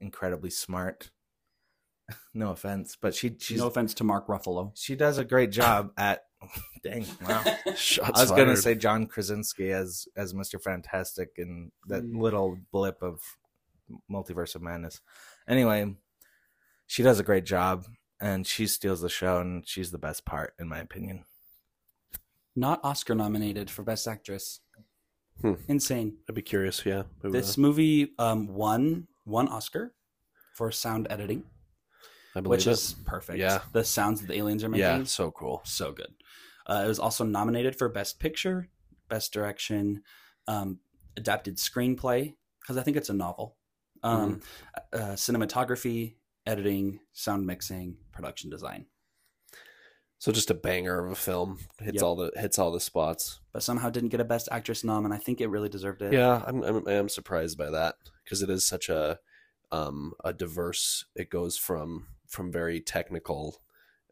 incredibly 0.00 0.50
smart. 0.50 1.10
no 2.34 2.50
offense, 2.50 2.96
but 3.00 3.14
she 3.14 3.34
she's 3.38 3.58
no 3.58 3.66
offense 3.68 3.94
to 3.94 4.04
Mark 4.04 4.26
Ruffalo. 4.28 4.72
she 4.74 4.94
does 4.94 5.16
a 5.18 5.24
great 5.24 5.50
job 5.50 5.90
at 5.96 6.24
dang 6.82 7.06
wow. 7.26 7.42
Shots 7.76 8.10
I 8.14 8.20
was 8.20 8.30
gonna 8.30 8.56
say 8.56 8.74
John 8.74 9.06
Krasinski 9.06 9.72
as 9.72 10.06
as 10.16 10.34
Mr. 10.34 10.60
Fantastic 10.62 11.30
in 11.38 11.72
that 11.88 12.02
Mm. 12.04 12.20
little 12.20 12.58
blip 12.72 13.02
of 13.02 13.20
Multiverse 14.10 14.54
of 14.54 14.60
Madness. 14.62 15.00
Anyway, 15.48 15.94
she 16.86 17.02
does 17.02 17.18
a 17.18 17.22
great 17.24 17.44
job 17.46 17.86
and 18.20 18.46
she 18.46 18.66
steals 18.66 19.00
the 19.00 19.08
show 19.08 19.40
and 19.40 19.66
she's 19.66 19.90
the 19.90 19.98
best 19.98 20.24
part 20.24 20.54
in 20.58 20.68
my 20.68 20.78
opinion. 20.78 21.24
Not 22.56 22.80
Oscar 22.84 23.14
nominated 23.14 23.70
for 23.70 23.82
Best 23.82 24.06
Actress. 24.06 24.60
Hmm. 25.40 25.54
Insane. 25.68 26.18
I'd 26.28 26.34
be 26.36 26.42
curious. 26.42 26.84
Yeah, 26.86 27.02
Who, 27.22 27.30
This 27.32 27.58
uh, 27.58 27.60
movie 27.60 28.12
um, 28.18 28.46
won 28.48 29.08
one 29.24 29.48
Oscar 29.48 29.92
for 30.54 30.70
sound 30.70 31.08
editing, 31.10 31.42
I 32.36 32.40
believe 32.40 32.50
which 32.58 32.66
it. 32.68 32.70
is 32.70 32.94
perfect. 33.04 33.38
Yeah. 33.40 33.62
the 33.72 33.82
sounds 33.82 34.20
that 34.20 34.28
the 34.28 34.36
aliens 34.38 34.62
are 34.62 34.68
making, 34.68 34.82
yeah, 34.82 35.04
so 35.04 35.32
cool. 35.32 35.62
so 35.64 35.90
good. 35.90 36.14
Uh, 36.66 36.82
it 36.84 36.88
was 36.88 37.00
also 37.00 37.24
nominated 37.24 37.74
for 37.76 37.88
Best 37.88 38.20
Picture, 38.20 38.68
Best 39.08 39.32
Direction, 39.32 40.02
um, 40.46 40.78
Adapted 41.16 41.56
Screenplay 41.56 42.34
because 42.60 42.76
I 42.76 42.82
think 42.82 42.96
it's 42.96 43.10
a 43.10 43.14
novel, 43.14 43.56
um, 44.04 44.40
Mm-hmm. 44.94 45.02
uh, 45.02 45.14
cinematography, 45.16 46.14
editing, 46.46 47.00
sound 47.12 47.44
mixing, 47.46 47.96
production 48.14 48.50
design. 48.50 48.86
So 50.18 50.32
just 50.32 50.50
a 50.50 50.54
banger 50.54 51.04
of 51.04 51.12
a 51.12 51.14
film. 51.14 51.58
Hits 51.80 51.96
Yep. 51.96 52.02
all 52.02 52.16
the 52.16 52.32
hits 52.36 52.58
all 52.58 52.70
the 52.72 52.80
spots. 52.80 53.40
But 53.52 53.62
somehow 53.62 53.90
didn't 53.90 54.08
get 54.08 54.20
a 54.20 54.24
Best 54.24 54.48
Actress 54.50 54.82
nom, 54.82 55.04
and 55.04 55.12
I 55.12 55.18
think 55.18 55.40
it 55.40 55.48
really 55.48 55.68
deserved 55.68 56.00
it. 56.02 56.12
Yeah, 56.12 56.42
I'm 56.46 56.62
I'm, 56.62 56.88
I 56.88 56.92
am 56.92 57.08
surprised 57.08 57.58
by 57.58 57.70
that 57.70 57.96
because 58.24 58.40
it 58.40 58.48
is 58.48 58.66
such 58.66 58.88
a 58.88 59.18
um 59.70 60.14
a 60.24 60.32
diverse. 60.32 61.04
It 61.14 61.28
goes 61.30 61.58
from 61.58 62.06
from 62.28 62.50
very 62.50 62.80
technical 62.80 63.60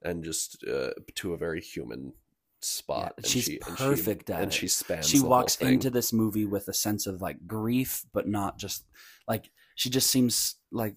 and 0.03 0.23
just 0.25 0.63
uh, 0.65 0.91
to 1.15 1.33
a 1.33 1.39
very 1.39 1.61
human 1.63 2.13
spot. 2.61 3.15
Yeah, 3.17 3.23
and 3.23 3.27
she's 3.27 3.45
she, 3.45 3.61
and 3.67 3.79
she- 3.79 3.85
perfect 3.85 4.29
at 4.31 4.41
and 4.43 4.53
it. 4.53 4.55
she 4.55 4.69
spans. 4.69 5.09
she 5.09 5.21
walks 5.21 5.57
into 5.63 5.89
this 5.89 6.13
movie 6.13 6.45
with 6.45 6.69
a 6.69 6.75
sense 6.75 7.07
of 7.07 7.23
like 7.23 7.47
grief 7.47 8.05
but 8.13 8.29
not 8.29 8.59
just 8.59 8.85
like 9.27 9.51
she 9.77 9.89
just 9.91 10.11
seems 10.11 10.57
like 10.71 10.97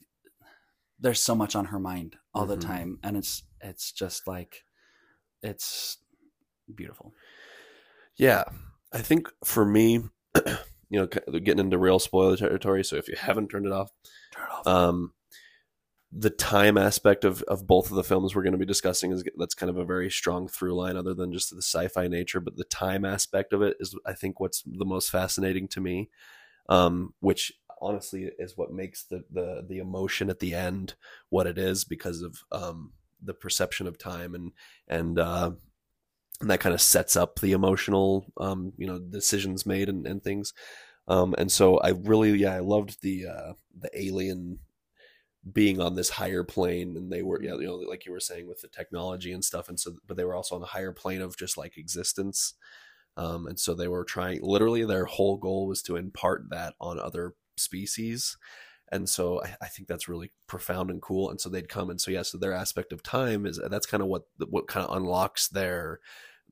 there's 1.06 1.22
so 1.22 1.36
much 1.36 1.56
on 1.56 1.66
her 1.66 1.80
mind 1.80 2.16
all 2.34 2.46
Mhm. 2.46 2.50
the 2.50 2.58
time 2.58 3.00
and 3.04 3.16
it's 3.16 3.44
it's 3.62 3.92
just 3.92 4.28
like 4.28 4.64
it's 5.44 6.00
beautiful 6.74 7.14
Yeah, 8.18 8.44
I 8.94 9.00
think 9.00 9.28
for 9.44 9.66
me, 9.66 10.04
you 10.90 11.00
know, 11.00 11.08
getting 11.08 11.60
into 11.60 11.78
real 11.78 12.00
spoiler 12.00 12.38
territory. 12.38 12.84
So 12.84 12.96
if 12.96 13.08
you 13.08 13.16
haven't 13.18 13.50
turned 13.50 13.66
it 13.66 13.72
off, 13.72 13.92
turn 14.32 14.46
it 14.46 14.52
off 14.52 14.68
um, 14.68 15.14
the 16.12 16.30
time 16.30 16.78
aspect 16.78 17.26
of, 17.26 17.42
of 17.44 17.68
both 17.68 17.90
of 17.90 17.98
the 17.98 18.04
films 18.04 18.34
we're 18.34 18.44
going 18.44 18.54
to 18.54 18.58
be 18.58 18.66
discussing 18.66 19.12
is 19.12 19.24
that's 19.38 19.54
kind 19.56 19.70
of 19.70 19.78
a 19.78 19.84
very 19.84 20.10
strong 20.10 20.48
through 20.48 20.74
line, 20.76 20.96
other 20.96 21.14
than 21.14 21.34
just 21.34 21.50
the 21.50 21.62
sci-fi 21.62 22.08
nature. 22.08 22.40
But 22.40 22.56
the 22.56 22.64
time 22.64 23.04
aspect 23.04 23.52
of 23.52 23.62
it 23.62 23.76
is, 23.82 23.96
I 24.06 24.14
think, 24.14 24.40
what's 24.40 24.64
the 24.66 24.86
most 24.86 25.10
fascinating 25.10 25.68
to 25.70 25.82
me. 25.82 26.10
Um, 26.70 27.14
which 27.20 27.52
honestly 27.82 28.32
is 28.40 28.58
what 28.58 28.72
makes 28.72 29.06
the, 29.06 29.24
the 29.32 29.66
the 29.68 29.80
emotion 29.80 30.30
at 30.30 30.40
the 30.40 30.54
end 30.54 30.96
what 31.30 31.48
it 31.48 31.58
is 31.58 31.84
because 31.84 32.22
of 32.22 32.38
um, 32.52 32.92
the 33.22 33.34
perception 33.34 33.88
of 33.88 33.98
time 33.98 34.36
and 34.36 34.52
and 34.88 35.20
uh, 35.20 35.52
and 36.42 36.50
that 36.50 36.60
kind 36.60 36.76
of 36.76 36.82
sets 36.82 37.16
up 37.16 37.40
the 37.40 37.54
emotional 37.54 38.26
um, 38.38 38.74
you 38.78 38.88
know 38.88 39.00
decisions 39.00 39.66
made 39.66 39.90
and, 39.90 40.06
and 40.06 40.24
things. 40.24 40.54
Um, 41.08 41.36
and 41.38 41.52
so 41.52 41.78
I 41.78 41.90
really 41.90 42.32
yeah 42.38 42.56
I 42.56 42.60
loved 42.60 43.02
the 43.02 43.28
uh, 43.28 43.54
the 43.78 43.90
alien 43.94 44.60
being 45.54 45.80
on 45.80 45.96
this 45.96 46.10
higher 46.10 46.44
plane 46.44 46.98
and 46.98 47.12
they 47.12 47.22
were 47.22 47.42
yeah 47.42 47.54
you 47.54 47.68
know 47.68 47.76
like 47.76 48.06
you 48.06 48.12
were 48.12 48.20
saying 48.20 48.48
with 48.48 48.62
the 48.62 48.68
technology 48.68 49.32
and 49.32 49.46
stuff 49.46 49.70
and 49.70 49.80
so 49.80 49.94
but 50.08 50.18
they 50.18 50.26
were 50.26 50.34
also 50.34 50.56
on 50.56 50.64
a 50.64 50.66
higher 50.66 50.92
plane 50.92 51.22
of 51.22 51.38
just 51.38 51.58
like 51.58 51.78
existence. 51.78 52.54
Um, 53.18 53.48
and 53.48 53.58
so 53.58 53.74
they 53.74 53.88
were 53.88 54.04
trying 54.04 54.42
literally 54.42 54.84
their 54.84 55.06
whole 55.06 55.38
goal 55.38 55.68
was 55.68 55.82
to 55.84 55.96
impart 55.96 56.50
that 56.50 56.74
on 56.82 57.00
other 57.00 57.34
species. 57.58 58.38
And 58.92 59.10
so 59.10 59.42
I, 59.44 59.56
I 59.62 59.68
think 59.68 59.88
that's 59.88 60.08
really 60.08 60.32
profound 60.48 60.90
and 60.90 61.02
cool. 61.02 61.30
And 61.30 61.42
so 61.42 61.50
they'd 61.50 61.70
come 61.70 61.90
and 61.90 62.00
so 62.00 62.12
yeah 62.12 62.22
so 62.22 62.38
their 62.38 62.54
aspect 62.54 62.94
of 62.94 63.04
time 63.04 63.46
is 63.46 63.60
that's 63.70 63.88
kind 63.88 64.04
of 64.04 64.10
what 64.10 64.24
what 64.50 64.68
kind 64.68 64.86
of 64.86 64.96
unlocks 64.96 65.48
their 65.48 66.00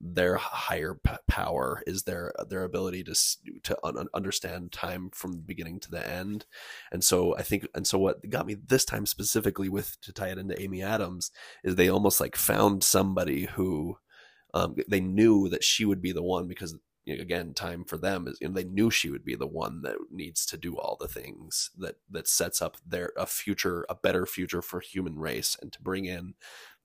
their 0.02 0.36
higher 0.36 0.96
p- 0.96 1.12
power 1.28 1.82
is 1.88 2.04
their 2.04 2.34
their 2.50 2.64
ability 2.64 3.04
to 3.04 3.16
to 3.64 3.78
un- 3.84 4.08
understand 4.14 4.72
time 4.72 5.10
from 5.14 5.34
the 5.34 5.42
beginning 5.42 5.80
to 5.80 5.92
the 5.92 6.08
end. 6.10 6.46
And 6.92 7.04
so 7.04 7.38
i 7.38 7.42
think 7.42 7.68
and 7.76 7.88
so 7.88 7.98
what 8.00 8.30
got 8.30 8.46
me 8.46 8.56
this 8.56 8.86
time 8.86 9.06
specifically 9.06 9.70
with 9.70 10.00
to 10.02 10.12
tie 10.12 10.30
it 10.30 10.38
into 10.38 10.60
amy 10.62 10.82
adams 10.82 11.32
is 11.64 11.76
they 11.76 11.90
almost 11.90 12.20
like 12.20 12.36
found 12.36 12.84
somebody 12.84 13.46
who 13.46 13.98
um, 14.54 14.76
they 14.88 15.00
knew 15.00 15.50
that 15.50 15.64
she 15.64 15.86
would 15.86 16.02
be 16.02 16.12
the 16.12 16.24
one 16.24 16.48
because 16.48 16.76
again 17.08 17.54
time 17.54 17.84
for 17.84 17.98
them 17.98 18.28
is 18.28 18.38
you 18.40 18.48
know, 18.48 18.54
they 18.54 18.64
knew 18.64 18.90
she 18.90 19.10
would 19.10 19.26
be 19.26 19.36
the 19.36 19.48
one 19.48 19.82
that 19.82 19.96
needs 20.10 20.46
to 20.46 20.58
do 20.58 20.78
all 20.78 20.98
the 21.00 21.08
things 21.08 21.70
that 21.78 21.96
that 22.10 22.28
sets 22.28 22.62
up 22.62 22.78
their 22.86 23.12
a 23.18 23.26
future 23.26 23.86
a 23.90 23.96
better 23.96 24.26
future 24.26 24.62
for 24.62 24.80
human 24.80 25.20
race 25.20 25.58
and 25.62 25.74
to 25.74 25.82
bring 25.82 26.06
in 26.06 26.34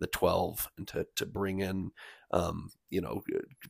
the 0.01 0.07
12 0.07 0.71
and 0.77 0.89
to 0.89 1.07
to 1.15 1.25
bring 1.25 1.61
in 1.61 1.91
um 2.33 2.71
you 2.91 3.01
know 3.01 3.23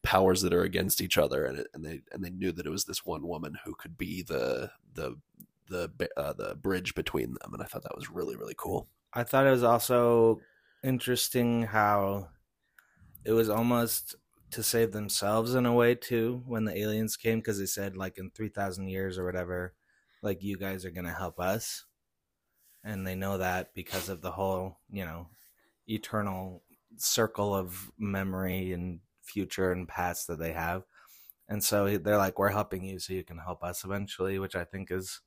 powers 0.02 0.42
that 0.42 0.54
are 0.54 0.62
against 0.62 1.00
each 1.00 1.18
other 1.18 1.44
and 1.44 1.66
and 1.74 1.84
they 1.84 2.00
and 2.12 2.24
they 2.24 2.30
knew 2.30 2.52
that 2.52 2.66
it 2.66 2.70
was 2.70 2.86
this 2.86 3.04
one 3.04 3.26
woman 3.26 3.58
who 3.64 3.74
could 3.74 3.98
be 3.98 4.22
the 4.22 4.70
the 4.94 5.16
the 5.68 5.90
uh, 6.16 6.32
the 6.32 6.54
bridge 6.54 6.94
between 6.94 7.34
them 7.34 7.52
and 7.52 7.62
I 7.62 7.66
thought 7.66 7.82
that 7.82 7.96
was 7.96 8.10
really 8.10 8.36
really 8.36 8.54
cool. 8.56 8.88
I 9.12 9.22
thought 9.22 9.46
it 9.46 9.50
was 9.50 9.62
also 9.62 10.40
interesting 10.82 11.62
how 11.64 12.28
it 13.24 13.32
was 13.32 13.50
almost 13.50 14.14
to 14.50 14.62
save 14.62 14.92
themselves 14.92 15.54
in 15.54 15.66
a 15.66 15.72
way 15.72 15.94
too 15.94 16.42
when 16.46 16.64
the 16.64 16.76
aliens 16.76 17.16
came 17.16 17.38
because 17.38 17.58
they 17.58 17.66
said 17.66 17.96
like 17.96 18.18
in 18.18 18.30
3000 18.30 18.88
years 18.88 19.18
or 19.18 19.24
whatever 19.24 19.74
like 20.22 20.42
you 20.42 20.56
guys 20.56 20.84
are 20.84 20.90
going 20.90 21.06
to 21.06 21.12
help 21.12 21.38
us 21.38 21.84
and 22.84 23.06
they 23.06 23.14
know 23.14 23.38
that 23.38 23.74
because 23.74 24.08
of 24.08 24.22
the 24.22 24.32
whole 24.32 24.78
you 24.90 25.04
know 25.04 25.28
eternal 25.86 26.62
circle 26.96 27.54
of 27.54 27.90
memory 27.98 28.72
and 28.72 29.00
future 29.22 29.72
and 29.72 29.88
past 29.88 30.26
that 30.26 30.38
they 30.38 30.52
have 30.52 30.84
and 31.48 31.62
so 31.62 31.98
they're 31.98 32.16
like 32.16 32.38
we're 32.38 32.48
helping 32.48 32.84
you 32.84 32.98
so 32.98 33.12
you 33.12 33.24
can 33.24 33.38
help 33.38 33.62
us 33.62 33.84
eventually 33.84 34.38
which 34.38 34.56
i 34.56 34.64
think 34.64 34.90
is 34.90 35.20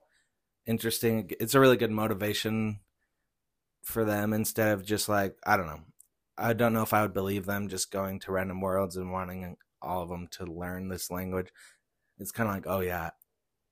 interesting 0.66 1.30
it's 1.40 1.56
a 1.56 1.60
really 1.60 1.78
good 1.78 1.92
motivation 1.92 2.80
for 3.84 4.06
them 4.06 4.34
instead 4.34 4.70
of 4.70 4.86
just 4.86 5.10
like 5.10 5.36
I 5.46 5.58
don't 5.58 5.68
know. 5.68 5.82
I 6.38 6.54
don't 6.54 6.74
know 6.74 6.82
if 6.84 6.94
I 6.94 7.02
would 7.04 7.13
believe 7.13 7.46
them 7.46 7.67
just 7.67 7.91
going 7.91 8.20
to 8.22 8.32
random 8.32 8.62
worlds 8.62 8.96
and 8.98 9.12
wanting 9.12 9.58
all 9.82 10.02
of 10.04 10.10
them 10.10 10.28
to 10.32 10.46
learn 10.46 10.88
this 10.89 11.12
language. 11.12 11.52
It's 12.17 12.32
kind 12.32 12.50
of 12.50 12.56
like, 12.56 12.67
oh 12.67 12.80
yeah, 12.82 13.12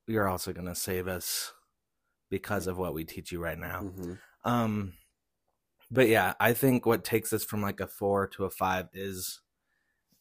you're 0.08 0.28
also 0.28 0.54
gonna 0.54 0.76
save 0.76 1.08
us 1.08 1.54
because 2.30 2.68
of 2.68 2.78
what 2.78 2.94
we 2.94 3.06
teach 3.06 3.32
you 3.32 3.40
right 3.40 3.58
now. 3.58 3.82
Mm-hmm. 3.84 4.14
Um, 4.44 4.94
but 5.92 6.08
yeah, 6.08 6.34
I 6.40 6.54
think 6.54 6.86
what 6.86 7.04
takes 7.04 7.34
us 7.34 7.44
from 7.44 7.62
like 7.62 7.80
a 7.80 7.88
four 7.88 8.28
to 8.30 8.46
a 8.46 8.50
five 8.50 8.90
is 8.94 9.42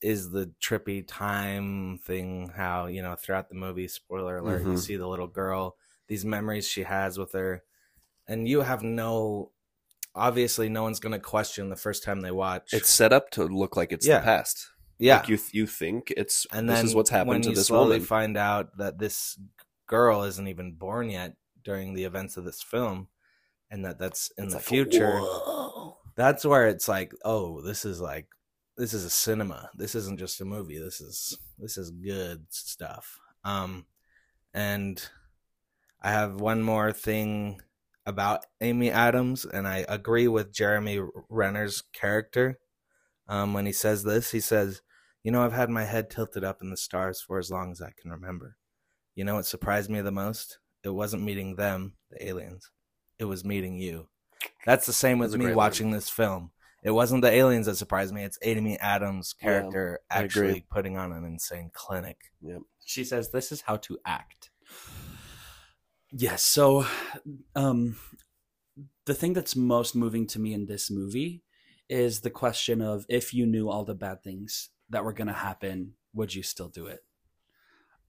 is 0.01 0.31
the 0.31 0.53
trippy 0.63 1.05
time 1.07 1.99
thing. 1.99 2.53
How 2.55 2.87
you 2.87 3.03
know 3.03 3.15
throughout 3.17 3.49
the 3.49 3.55
movie, 3.55 3.89
spoiler 3.89 4.39
alert, 4.39 4.63
you 4.63 4.69
Mhm. 4.69 4.79
see 4.79 4.97
the 4.97 5.09
little 5.09 5.27
girl, 5.27 5.77
these 6.07 6.25
memories 6.25 6.69
she 6.69 6.85
has 6.85 7.19
with 7.19 7.33
her, 7.33 7.65
and 8.27 8.49
you 8.49 8.61
have 8.63 8.83
no. 8.83 9.53
Obviously, 10.19 10.69
no 10.69 10.83
one's 10.83 11.01
gonna 11.01 11.19
question 11.21 11.69
the 11.71 11.77
first 11.77 12.03
time 12.03 12.21
they 12.21 12.31
watch. 12.31 12.73
It's 12.75 12.91
set 12.91 13.13
up 13.13 13.31
to 13.33 13.45
look 13.45 13.77
like 13.77 13.93
it's 13.93 14.07
Yeah. 14.07 14.19
the 14.19 14.25
past. 14.25 14.69
yeah, 14.99 15.19
Like 15.21 15.29
you 15.29 15.39
you 15.53 15.67
think 15.67 16.13
it's 16.17 16.47
and 16.53 16.69
this 16.69 16.83
is 16.85 16.95
what's 16.95 17.11
happened 17.11 17.45
to 17.45 17.51
this 17.53 17.71
woman. 17.71 18.01
find 18.01 18.37
out 18.37 18.77
that 18.79 18.99
this 18.99 19.39
girl 19.87 20.25
isn't 20.25 20.49
even 20.49 20.73
born 20.75 21.09
yet 21.11 21.37
during 21.63 21.95
the 21.95 22.05
events 22.05 22.37
of 22.37 22.45
this 22.45 22.63
film, 22.63 23.09
and 23.71 23.85
that 23.85 23.99
that's 23.99 24.31
in 24.37 24.45
It's 24.45 24.55
the 24.55 24.59
like, 24.59 24.65
future. 24.67 25.21
whoa. 25.21 25.99
that's 26.17 26.45
where 26.45 26.67
it's 26.67 26.89
like 26.89 27.13
oh 27.25 27.61
this 27.63 27.85
is 27.85 28.01
like 28.01 28.27
this 28.77 28.93
is 28.93 29.05
a 29.05 29.11
cinema 29.11 29.71
this 29.75 29.95
isn't 29.95 30.19
just 30.19 30.41
a 30.41 30.45
movie 30.45 30.79
this 30.79 31.01
is 31.01 31.39
this 31.59 31.77
is 31.79 31.91
good 31.91 32.47
stuff 32.51 33.19
um 33.45 33.87
and 34.55 35.09
i 36.03 36.11
have 36.11 36.41
one 36.41 36.63
more 36.63 36.93
thing 36.93 37.61
about 38.09 38.47
amy 38.63 38.91
adams 38.91 39.45
and 39.45 39.69
i 39.69 39.85
agree 39.89 40.27
with 40.27 40.53
jeremy 40.53 40.99
renner's 41.29 41.83
character 41.93 42.59
um 43.29 43.53
when 43.53 43.67
he 43.67 43.73
says 43.73 44.03
this 44.03 44.31
he 44.31 44.41
says 44.41 44.81
you 45.23 45.31
know 45.31 45.45
i've 45.45 45.53
had 45.53 45.69
my 45.69 45.85
head 45.85 46.09
tilted 46.09 46.43
up 46.43 46.63
in 46.63 46.71
the 46.71 46.77
stars 46.77 47.21
for 47.21 47.39
as 47.39 47.51
long 47.51 47.71
as 47.71 47.83
i 47.83 47.93
can 48.01 48.11
remember 48.11 48.57
you 49.15 49.25
know 49.25 49.35
what 49.35 49.45
surprised 49.45 49.91
me 49.91 50.01
the 50.01 50.11
most 50.11 50.59
it 50.83 50.89
wasn't 50.89 51.23
meeting 51.23 51.57
them 51.57 51.93
the 52.11 52.27
aliens 52.27 52.71
it 53.19 53.27
was 53.27 53.45
meeting 53.45 53.77
you 53.77 54.09
that's 54.65 54.87
the 54.87 54.93
same 54.93 55.19
with 55.19 55.33
me 55.33 55.39
great 55.39 55.49
line. 55.49 55.57
watching 55.57 55.91
this 55.91 56.09
film 56.09 56.51
it 56.83 56.93
wasn't 56.93 57.23
the 57.23 57.31
aliens 57.31 57.67
that 57.67 57.75
surprised 57.77 58.15
me. 58.15 58.23
It's 58.23 58.39
Amy 58.43 58.79
Adams' 58.79 59.35
Yeah, 59.41 59.49
character 59.49 60.01
I 60.11 60.21
agree. 60.23 60.25
actually 60.25 60.67
putting 60.71 60.97
on 60.97 61.13
an 61.13 61.25
insane 61.25 61.71
clinic. 61.75 62.17
She 62.85 63.05
says 63.05 63.31
this 63.31 63.51
is 63.51 63.63
how 63.63 63.77
to 63.79 63.99
act. 64.07 64.51
Yes, 66.13 66.43
so 66.43 66.87
um 67.55 67.97
the 69.07 69.15
thing 69.15 69.33
that's 69.33 69.57
most 69.57 69.95
moving 69.95 70.27
to 70.29 70.39
me 70.39 70.53
in 70.55 70.67
this 70.67 70.91
movie 70.91 71.43
is 71.89 72.21
the 72.21 72.31
question 72.31 72.81
of 72.83 73.07
if 73.09 73.33
you 73.33 73.47
knew 73.47 73.69
all 73.71 73.85
the 73.85 73.95
bad 73.95 74.23
things 74.23 74.71
that 74.91 75.05
were 75.05 75.13
going 75.15 75.27
to 75.29 75.33
happen, 75.33 75.95
would 76.15 76.35
you 76.35 76.43
still 76.43 76.69
do 76.69 76.87
it? 76.87 77.01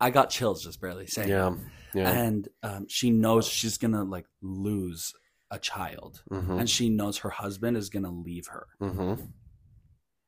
I 0.01 0.09
got 0.11 0.29
chills 0.29 0.63
just 0.63 0.81
barely 0.81 1.07
saying. 1.07 1.29
Yeah. 1.29 1.55
Yeah. 1.93 2.09
And 2.11 2.47
um, 2.63 2.85
she 2.89 3.09
knows 3.11 3.47
she's 3.47 3.77
going 3.77 3.93
to 3.93 4.03
like 4.03 4.25
lose 4.41 5.13
a 5.51 5.57
child 5.59 6.21
Mm-hmm. 6.31 6.59
and 6.59 6.69
she 6.69 6.89
knows 6.89 7.19
her 7.19 7.29
husband 7.31 7.75
is 7.77 7.89
going 7.89 8.03
to 8.03 8.11
leave 8.11 8.47
her 8.47 8.67
Mm-hmm. 8.81 9.23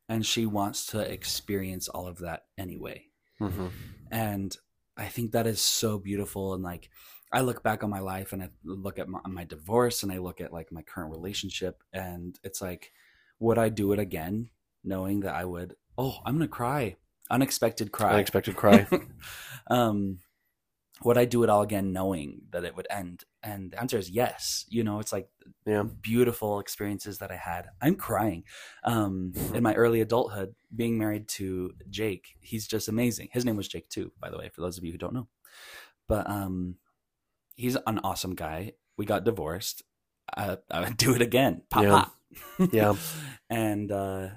and 0.09 0.25
she 0.25 0.45
wants 0.45 0.87
to 0.87 0.99
experience 0.99 1.87
all 1.89 2.07
of 2.07 2.19
that 2.19 2.43
anyway. 2.57 3.05
Mm-hmm. 3.39 3.67
and 4.11 4.55
i 4.97 5.05
think 5.07 5.31
that 5.31 5.47
is 5.47 5.59
so 5.59 5.97
beautiful 5.97 6.53
and 6.53 6.61
like 6.63 6.89
i 7.33 7.41
look 7.41 7.63
back 7.63 7.83
on 7.83 7.89
my 7.89 7.99
life 7.99 8.33
and 8.33 8.43
i 8.43 8.49
look 8.63 8.99
at 8.99 9.07
my, 9.07 9.19
my 9.27 9.43
divorce 9.43 10.03
and 10.03 10.11
i 10.11 10.17
look 10.17 10.41
at 10.41 10.53
like 10.53 10.71
my 10.71 10.81
current 10.81 11.11
relationship 11.11 11.83
and 11.93 12.39
it's 12.43 12.61
like 12.61 12.91
would 13.39 13.57
i 13.57 13.69
do 13.69 13.91
it 13.93 13.99
again 13.99 14.49
knowing 14.83 15.21
that 15.21 15.35
i 15.35 15.45
would 15.45 15.75
oh 15.97 16.17
i'm 16.25 16.35
gonna 16.35 16.47
cry. 16.47 16.95
Unexpected 17.29 17.91
cry. 17.93 18.13
Unexpected 18.15 18.55
cry. 18.57 18.85
um 19.69 20.19
would 21.03 21.17
i 21.17 21.25
do 21.25 21.43
it 21.43 21.49
all 21.49 21.61
again 21.61 21.93
knowing 21.93 22.41
that 22.51 22.63
it 22.65 22.75
would 22.75 22.87
end? 22.89 23.23
And 23.41 23.71
the 23.71 23.79
answer 23.79 23.97
is 23.97 24.09
yes. 24.09 24.65
You 24.69 24.83
know 24.83 24.99
it's 24.99 25.13
like 25.13 25.29
Yeah. 25.65 25.83
beautiful 25.83 26.59
experiences 26.59 27.19
that 27.19 27.31
i 27.31 27.35
had. 27.37 27.67
I'm 27.81 27.95
crying. 27.95 28.43
Um 28.83 29.33
in 29.53 29.63
my 29.63 29.73
early 29.75 30.01
adulthood 30.01 30.55
being 30.75 30.97
married 30.97 31.27
to 31.29 31.73
jake 31.89 32.35
he's 32.41 32.67
just 32.67 32.87
amazing. 32.89 33.29
His 33.31 33.45
name 33.45 33.55
was 33.55 33.67
jake 33.67 33.87
too 33.89 34.11
by 34.19 34.29
the 34.29 34.37
way 34.37 34.49
for 34.49 34.61
those 34.61 34.77
of 34.77 34.83
you 34.83 34.91
who 34.91 34.97
don't 34.97 35.13
know. 35.13 35.27
But 36.07 36.29
um 36.29 36.75
he's 37.55 37.75
an 37.87 37.99
awesome 38.03 38.35
guy 38.35 38.73
we 38.97 39.05
got 39.05 39.23
divorced 39.23 39.83
i, 40.35 40.57
I 40.69 40.81
would 40.81 40.97
do 41.05 41.13
it 41.15 41.21
again 41.21 41.61
pop, 41.69 41.83
Yeah. 41.83 41.89
pop. 41.91 42.13
Yeah. 42.73 42.95
and 43.49 43.91
uh 43.91 44.29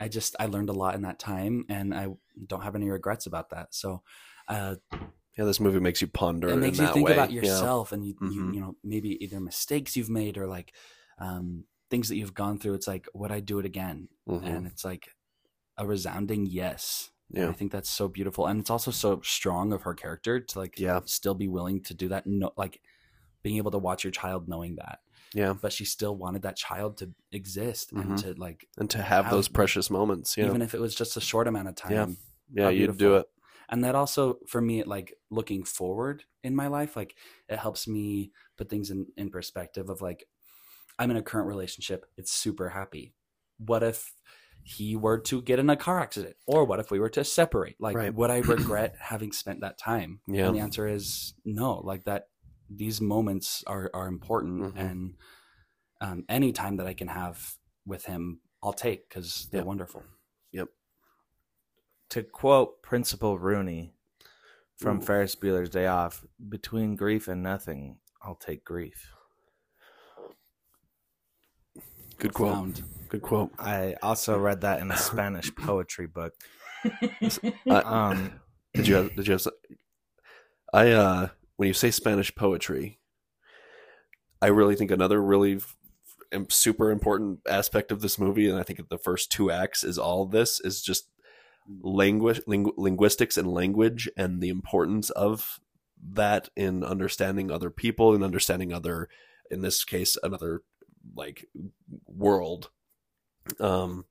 i 0.00 0.08
just 0.08 0.36
i 0.40 0.46
learned 0.46 0.68
a 0.68 0.72
lot 0.74 0.94
in 0.94 1.02
that 1.02 1.18
time 1.18 1.64
and 1.68 1.94
i 1.94 2.08
don't 2.46 2.62
have 2.62 2.74
any 2.74 2.88
regrets 2.90 3.26
about 3.26 3.50
that 3.50 3.74
so 3.74 4.02
uh 4.48 4.76
Yeah. 5.38 5.44
This 5.46 5.60
movie 5.60 5.80
makes 5.80 6.02
you 6.02 6.08
ponder. 6.08 6.48
it 6.50 6.56
makes 6.56 6.78
you 6.78 6.86
think 6.92 7.06
way. 7.06 7.14
about 7.14 7.30
Yeah. 7.32 7.40
yourself 7.42 7.92
and 7.92 8.06
you, 8.06 8.14
you 8.20 8.42
Mhm. 8.42 8.54
you 8.54 8.60
know 8.60 8.76
maybe 8.84 9.16
either 9.24 9.40
mistakes 9.40 9.96
you've 9.96 10.10
made 10.10 10.36
or 10.36 10.46
like 10.46 10.74
um 11.18 11.64
things 11.90 12.08
that 12.08 12.16
you've 12.16 12.34
gone 12.34 12.58
through 12.58 12.74
it's 12.74 12.86
like 12.88 13.08
would 13.14 13.32
i 13.32 13.40
do 13.40 13.58
it 13.58 13.64
again 13.64 14.08
Mhm. 14.28 14.44
and 14.44 14.66
it's 14.66 14.84
like 14.84 15.08
a 15.78 15.86
resounding 15.86 16.44
yes 16.46 17.10
Yeah. 17.32 17.48
i 17.48 17.52
think 17.52 17.72
that's 17.72 17.90
so 17.90 18.08
beautiful 18.08 18.46
and 18.46 18.60
it's 18.60 18.70
also 18.70 18.90
so 18.90 19.20
strong 19.22 19.72
of 19.72 19.82
her 19.82 19.94
character 19.94 20.38
to 20.40 20.58
like 20.58 20.78
Yeah. 20.78 21.00
still 21.04 21.34
be 21.34 21.48
willing 21.48 21.82
to 21.84 21.94
do 21.94 22.08
that 22.08 22.26
no 22.26 22.52
like 22.56 22.80
being 23.42 23.56
able 23.56 23.70
to 23.72 23.78
watch 23.78 24.04
your 24.04 24.10
child 24.10 24.48
knowing 24.48 24.76
that 24.76 25.00
Yeah. 25.34 25.54
but 25.60 25.72
she 25.72 25.84
still 25.84 26.16
wanted 26.16 26.42
that 26.42 26.56
child 26.56 26.98
to 26.98 27.10
exist 27.32 27.92
Mhm. 27.92 28.00
and 28.02 28.18
to 28.18 28.34
like 28.34 28.68
And 28.78 28.88
to 28.90 29.02
have 29.02 29.24
How- 29.26 29.30
those 29.32 29.48
precious 29.48 29.90
moments. 29.90 30.36
Yeah. 30.36 30.46
even 30.46 30.62
if 30.62 30.74
it 30.74 30.80
was 30.80 30.94
just 30.94 31.16
a 31.16 31.20
short 31.20 31.48
amount 31.48 31.68
of 31.68 31.74
time 31.74 32.18
Yeah. 32.52 32.64
yeah. 32.64 32.68
You'd 32.70 32.98
do 32.98 33.16
it. 33.16 33.26
and 33.68 33.82
that 33.84 33.94
also 33.94 34.38
for 34.46 34.60
me 34.60 34.82
like 34.84 35.14
looking 35.30 35.64
forward 35.64 36.24
in 36.44 36.54
my 36.54 36.66
life 36.66 36.94
like 36.96 37.16
it 37.48 37.58
helps 37.58 37.88
me 37.88 38.30
put 38.58 38.68
things 38.68 38.90
in 38.90 39.06
in 39.16 39.30
perspective 39.30 39.88
of 39.88 40.02
like 40.02 40.28
i'm 40.98 41.10
in 41.10 41.16
a 41.16 41.22
current 41.22 41.48
relationship 41.48 42.04
it's 42.18 42.30
super 42.32 42.68
happy 42.70 43.14
what 43.58 43.82
if 43.82 44.12
he 44.64 44.94
were 44.96 45.18
to 45.18 45.42
get 45.42 45.58
in 45.58 45.68
a 45.70 45.76
car 45.76 45.98
accident 46.00 46.36
or 46.46 46.64
what 46.64 46.78
if 46.80 46.90
we 46.90 47.00
were 47.00 47.08
to 47.10 47.24
separate 47.24 47.76
like 47.80 47.96
Right. 47.96 48.14
would 48.14 48.30
i 48.30 48.36
regret 48.56 48.94
having 49.00 49.32
spent 49.32 49.60
that 49.60 49.76
time 49.78 50.20
Yeah. 50.26 50.46
and 50.46 50.54
the 50.56 50.60
answer 50.60 50.86
is 50.86 51.34
no 51.44 51.78
like 51.84 52.04
that 52.04 52.28
these 52.70 53.00
moments 53.00 53.64
are 53.66 53.90
are 53.92 54.06
important 54.06 54.74
Mhm. 54.74 54.78
and 54.90 55.14
um 56.00 56.24
any 56.28 56.52
time 56.52 56.76
that 56.76 56.86
i 56.86 56.94
can 56.94 57.08
have 57.08 57.56
with 57.86 58.04
him 58.06 58.40
i'll 58.62 58.72
take 58.72 59.08
because 59.08 59.48
they're 59.50 59.60
Yep. 59.60 59.66
wonderful 59.66 60.02
yep 60.52 60.68
To 62.10 62.22
quote 62.22 62.82
Principal 62.82 63.38
Rooney 63.38 63.94
from 64.76 64.98
Ooh. 64.98 65.02
Ferris 65.02 65.34
Bueller's 65.34 65.70
Day 65.70 65.86
Off, 65.86 66.24
between 66.48 66.94
grief 66.96 67.26
and 67.28 67.42
nothing, 67.42 67.98
I'll 68.20 68.34
take 68.36 68.64
grief. 68.64 69.12
Good 72.18 72.34
quote. 72.34 72.48
Profound. 72.52 72.82
Good 73.12 73.20
quote. 73.20 73.50
I 73.58 73.94
also 74.02 74.38
read 74.38 74.62
that 74.62 74.80
in 74.80 74.90
a 74.90 74.96
Spanish 74.96 75.54
poetry 75.56 76.06
book. 76.06 76.32
I- 77.68 77.82
Um, 78.10 78.40
Did 78.72 78.88
you 78.88 78.94
have? 78.94 79.14
Did 79.14 79.26
you 79.26 79.32
have? 79.34 79.46
I 80.72 80.90
uh, 80.92 81.28
when 81.56 81.66
you 81.66 81.74
say 81.74 81.90
Spanish 81.90 82.34
poetry, 82.34 82.98
I 84.40 84.46
really 84.46 84.76
think 84.76 84.90
another 84.90 85.22
really 85.22 85.56
f- 85.56 85.76
super 86.48 86.90
important 86.90 87.40
aspect 87.46 87.92
of 87.92 88.00
this 88.00 88.18
movie, 88.18 88.48
and 88.48 88.58
I 88.58 88.62
think 88.62 88.80
the 88.88 88.96
first 88.96 89.30
two 89.30 89.50
acts 89.50 89.84
is 89.84 89.98
all 89.98 90.24
this 90.24 90.58
is 90.60 90.80
just 90.80 91.10
language, 91.82 92.40
lingu- 92.48 92.72
linguistics, 92.78 93.36
and 93.36 93.46
language, 93.52 94.08
and 94.16 94.40
the 94.40 94.48
importance 94.48 95.10
of 95.10 95.60
that 96.14 96.48
in 96.56 96.82
understanding 96.82 97.50
other 97.50 97.68
people 97.68 98.14
and 98.14 98.24
understanding 98.24 98.72
other, 98.72 99.10
in 99.50 99.60
this 99.60 99.84
case, 99.84 100.16
another 100.22 100.62
like 101.14 101.44
world. 102.06 102.70
Um, 103.60 104.06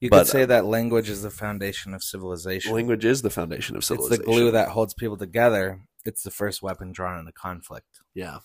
you 0.00 0.10
But- 0.10 0.24
could 0.24 0.26
say 0.28 0.44
that 0.44 0.64
language 0.66 1.08
is 1.08 1.22
the 1.22 1.30
foundation 1.30 1.94
of 1.94 2.02
civilization. 2.02 2.72
language 2.72 3.04
is 3.04 3.22
the 3.22 3.30
foundation 3.30 3.76
of 3.76 3.84
civilization. 3.84 4.20
it's 4.20 4.26
the 4.26 4.30
glue 4.32 4.50
that 4.50 4.68
holds 4.68 4.94
people 4.94 5.16
together. 5.16 5.80
It's 6.04 6.22
the 6.22 6.30
first 6.30 6.62
weapon 6.62 6.92
drawn 6.92 7.18
in 7.18 7.26
a 7.26 7.32
conflict. 7.32 8.00
Yeah, 8.14 8.38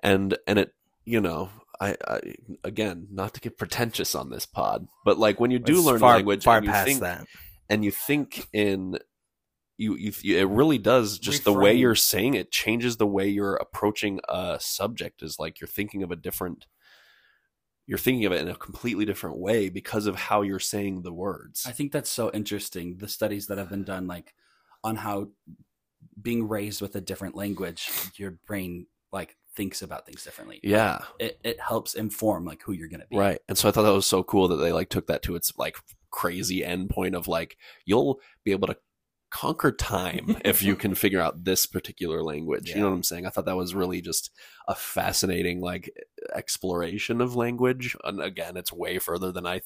and 0.00 0.36
and 0.46 0.58
it 0.58 0.74
you 1.04 1.20
know 1.20 1.50
I, 1.80 1.96
I 2.06 2.20
again 2.64 3.08
not 3.10 3.34
to 3.34 3.40
get 3.40 3.58
pretentious 3.58 4.14
on 4.14 4.30
this 4.30 4.46
pod, 4.46 4.86
but 5.04 5.18
like 5.18 5.38
when 5.40 5.50
you 5.50 5.58
do 5.58 5.76
It's 5.76 5.84
learn 5.84 5.98
far, 6.00 6.14
language 6.16 6.44
far 6.44 6.56
and 6.58 6.66
you 6.66 6.72
past 6.72 6.86
think 6.86 7.00
that. 7.00 7.26
and 7.68 7.84
you 7.84 7.90
think 7.90 8.48
in 8.52 8.98
you, 9.76 9.94
you 9.96 10.12
you- 10.22 10.38
it 10.38 10.48
really 10.48 10.78
does 10.78 11.18
just 11.18 11.44
the 11.44 11.52
way 11.52 11.74
you're 11.74 11.94
saying 11.94 12.32
it 12.34 12.50
changes 12.50 12.96
the 12.96 13.06
way 13.06 13.28
you're 13.28 13.56
approaching 13.56 14.20
a 14.28 14.56
subject 14.60 15.22
is 15.22 15.38
like 15.38 15.60
you're 15.60 15.68
thinking 15.68 16.02
of 16.02 16.10
a 16.10 16.16
different 16.16 16.64
you're 17.86 17.98
thinking 17.98 18.24
of 18.26 18.32
it 18.32 18.40
in 18.40 18.48
a 18.48 18.56
completely 18.56 19.04
different 19.04 19.38
way 19.38 19.68
because 19.68 20.06
of 20.06 20.16
how 20.16 20.42
you're 20.42 20.58
saying 20.58 21.02
the 21.02 21.12
words. 21.12 21.64
I 21.66 21.72
think 21.72 21.92
that's 21.92 22.10
so 22.10 22.30
interesting. 22.32 22.96
The 22.98 23.08
studies 23.08 23.46
that 23.46 23.58
have 23.58 23.70
been 23.70 23.84
done, 23.84 24.06
like 24.06 24.34
on 24.82 24.96
how 24.96 25.28
being 26.20 26.48
raised 26.48 26.82
with 26.82 26.96
a 26.96 27.00
different 27.00 27.36
language, 27.36 27.88
your 28.16 28.32
brain 28.46 28.86
like 29.12 29.36
thinks 29.54 29.82
about 29.82 30.04
things 30.04 30.24
differently. 30.24 30.60
yeah. 30.62 30.98
It 31.18 31.38
it 31.44 31.60
helps 31.60 31.94
inform 31.94 32.44
like 32.44 32.62
who 32.62 32.72
you're 32.72 32.88
gonna 32.88 33.06
be. 33.08 33.16
Right. 33.16 33.38
And 33.48 33.56
so 33.56 33.68
I 33.68 33.72
thought 33.72 33.84
that 33.84 33.92
was 33.92 34.06
so 34.06 34.22
cool 34.22 34.48
that 34.48 34.56
they 34.56 34.72
like 34.72 34.88
took 34.88 35.06
that 35.06 35.22
to 35.22 35.36
its 35.36 35.52
like 35.56 35.76
crazy 36.10 36.64
end 36.64 36.90
point 36.90 37.14
of 37.14 37.28
like 37.28 37.56
you'll 37.84 38.20
be 38.44 38.52
able 38.52 38.66
to 38.66 38.76
conquer 39.30 39.72
time 39.72 40.36
if 40.44 40.62
you 40.62 40.76
can 40.76 40.94
figure 40.94 41.20
out 41.20 41.44
this 41.44 41.66
particular 41.66 42.22
language. 42.22 42.70
You 42.70 42.80
know 42.80 42.90
what 42.90 42.96
I'm 42.96 43.02
saying? 43.02 43.26
I 43.26 43.30
thought 43.30 43.46
that 43.46 43.56
was 43.56 43.74
really 43.74 44.00
just 44.00 44.30
a 44.68 44.74
fascinating 44.74 45.60
like 45.60 45.90
exploration 46.34 47.20
of 47.20 47.36
language. 47.36 47.96
And 48.04 48.20
again, 48.20 48.56
it's 48.56 48.72
way 48.72 48.98
further 48.98 49.32
than 49.32 49.46
I 49.46 49.62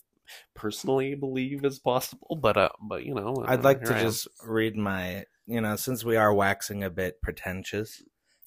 personally 0.55 1.15
believe 1.15 1.65
is 1.65 1.79
possible, 1.79 2.39
but 2.41 2.57
uh 2.57 2.69
but 2.81 3.05
you 3.05 3.15
know, 3.15 3.45
I'd 3.47 3.61
uh, 3.61 3.63
like 3.63 3.85
to 3.85 3.95
I 3.95 3.99
am. 3.99 4.07
just 4.07 4.29
read 4.45 4.77
my, 4.77 5.25
you 5.47 5.61
know, 5.61 5.77
since 5.77 6.05
we 6.05 6.17
are 6.17 6.33
waxing 6.33 6.85
a 6.85 6.91
bit 6.91 7.21
pretentious, 7.21 8.03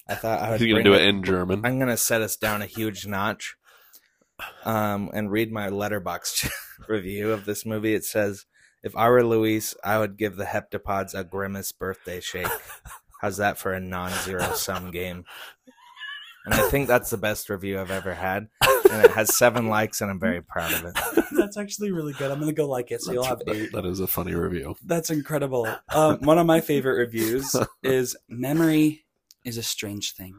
I 0.08 0.14
thought 0.14 0.40
I 0.40 0.52
was 0.52 0.60
going 0.60 0.76
to 0.76 0.82
do 0.82 0.94
it 0.94 1.06
in 1.06 1.22
German. 1.22 1.64
I'm 1.64 1.78
gonna 1.78 1.96
set 1.96 2.22
us 2.22 2.36
down 2.36 2.62
a 2.62 2.66
huge 2.66 3.06
notch, 3.06 3.56
um, 4.64 5.10
and 5.14 5.30
read 5.30 5.52
my 5.52 5.68
Letterboxd 5.68 6.50
review 6.88 7.32
of 7.32 7.44
this 7.44 7.64
movie. 7.64 7.94
It 7.94 8.04
says, 8.04 8.46
"If 8.84 8.94
I 8.96 9.08
were 9.08 9.24
Louise, 9.24 9.74
I 9.82 9.98
would 9.98 10.16
give 10.16 10.36
the 10.36 10.44
heptapods 10.44 11.12
a 11.18 11.24
grimace 11.24 11.72
birthday 11.72 12.20
shake." 12.20 12.46
How's 13.20 13.38
that 13.38 13.58
for 13.58 13.72
a 13.72 13.80
non-zero 13.80 14.52
sum 14.52 14.90
game? 14.92 15.24
And 16.44 16.52
I 16.52 16.68
think 16.68 16.88
that's 16.88 17.08
the 17.08 17.16
best 17.16 17.48
review 17.48 17.80
I've 17.80 17.90
ever 17.90 18.12
had, 18.12 18.48
and 18.90 19.02
it 19.02 19.12
has 19.12 19.34
seven 19.34 19.68
likes, 19.68 20.02
and 20.02 20.10
I'm 20.10 20.20
very 20.20 20.42
proud 20.42 20.72
of 20.74 20.84
it. 20.84 21.24
that's 21.32 21.56
actually 21.56 21.90
really 21.90 22.12
good. 22.12 22.30
I'm 22.30 22.38
gonna 22.38 22.52
go 22.52 22.68
like 22.68 22.90
it, 22.90 23.00
so 23.00 23.12
you'll 23.12 23.24
have 23.24 23.38
That's- 23.38 23.56
eight. 23.56 23.72
that 23.72 23.86
is 23.86 23.98
a 24.00 24.06
funny 24.06 24.34
review. 24.34 24.76
That's 24.84 25.08
incredible. 25.08 25.66
Um, 25.94 26.18
one 26.20 26.36
of 26.38 26.46
my 26.46 26.60
favorite 26.60 26.98
reviews 26.98 27.56
is 27.82 28.14
memory 28.28 29.06
is 29.42 29.56
a 29.56 29.62
strange 29.62 30.12
thing. 30.12 30.34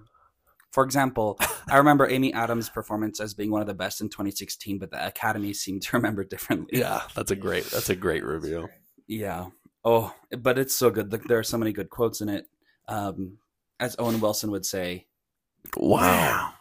For 0.75 0.83
example, 0.83 1.39
I 1.69 1.77
remember 1.77 2.05
Amy 2.09 2.33
Adams' 2.33 2.69
performance 2.69 3.21
as 3.21 3.33
being 3.33 3.49
one 3.49 3.61
of 3.61 3.67
the 3.67 3.73
best 3.73 4.01
in 4.01 4.09
2016, 4.09 4.77
but 4.77 4.91
the 4.91 5.07
Academy 5.07 5.53
seemed 5.53 5.83
to 5.83 5.95
remember 5.95 6.25
differently. 6.25 6.79
Yeah, 6.79 7.01
that's 7.15 7.31
a 7.31 7.35
great 7.37 7.63
that's 7.63 7.89
a 7.89 7.95
great 7.95 8.25
review. 8.25 8.67
Yeah. 9.07 9.47
Oh, 9.85 10.13
but 10.37 10.57
it's 10.59 10.75
so 10.75 10.89
good. 10.89 11.13
Like, 11.13 11.23
there 11.23 11.39
are 11.39 11.43
so 11.43 11.57
many 11.57 11.71
good 11.71 11.89
quotes 11.89 12.19
in 12.19 12.27
it. 12.27 12.47
Um, 12.89 13.37
as 13.79 13.95
Owen 13.99 14.19
Wilson 14.19 14.51
would 14.51 14.65
say, 14.65 15.07
Wow. 15.77 16.51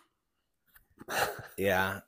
Yeah. 1.58 2.00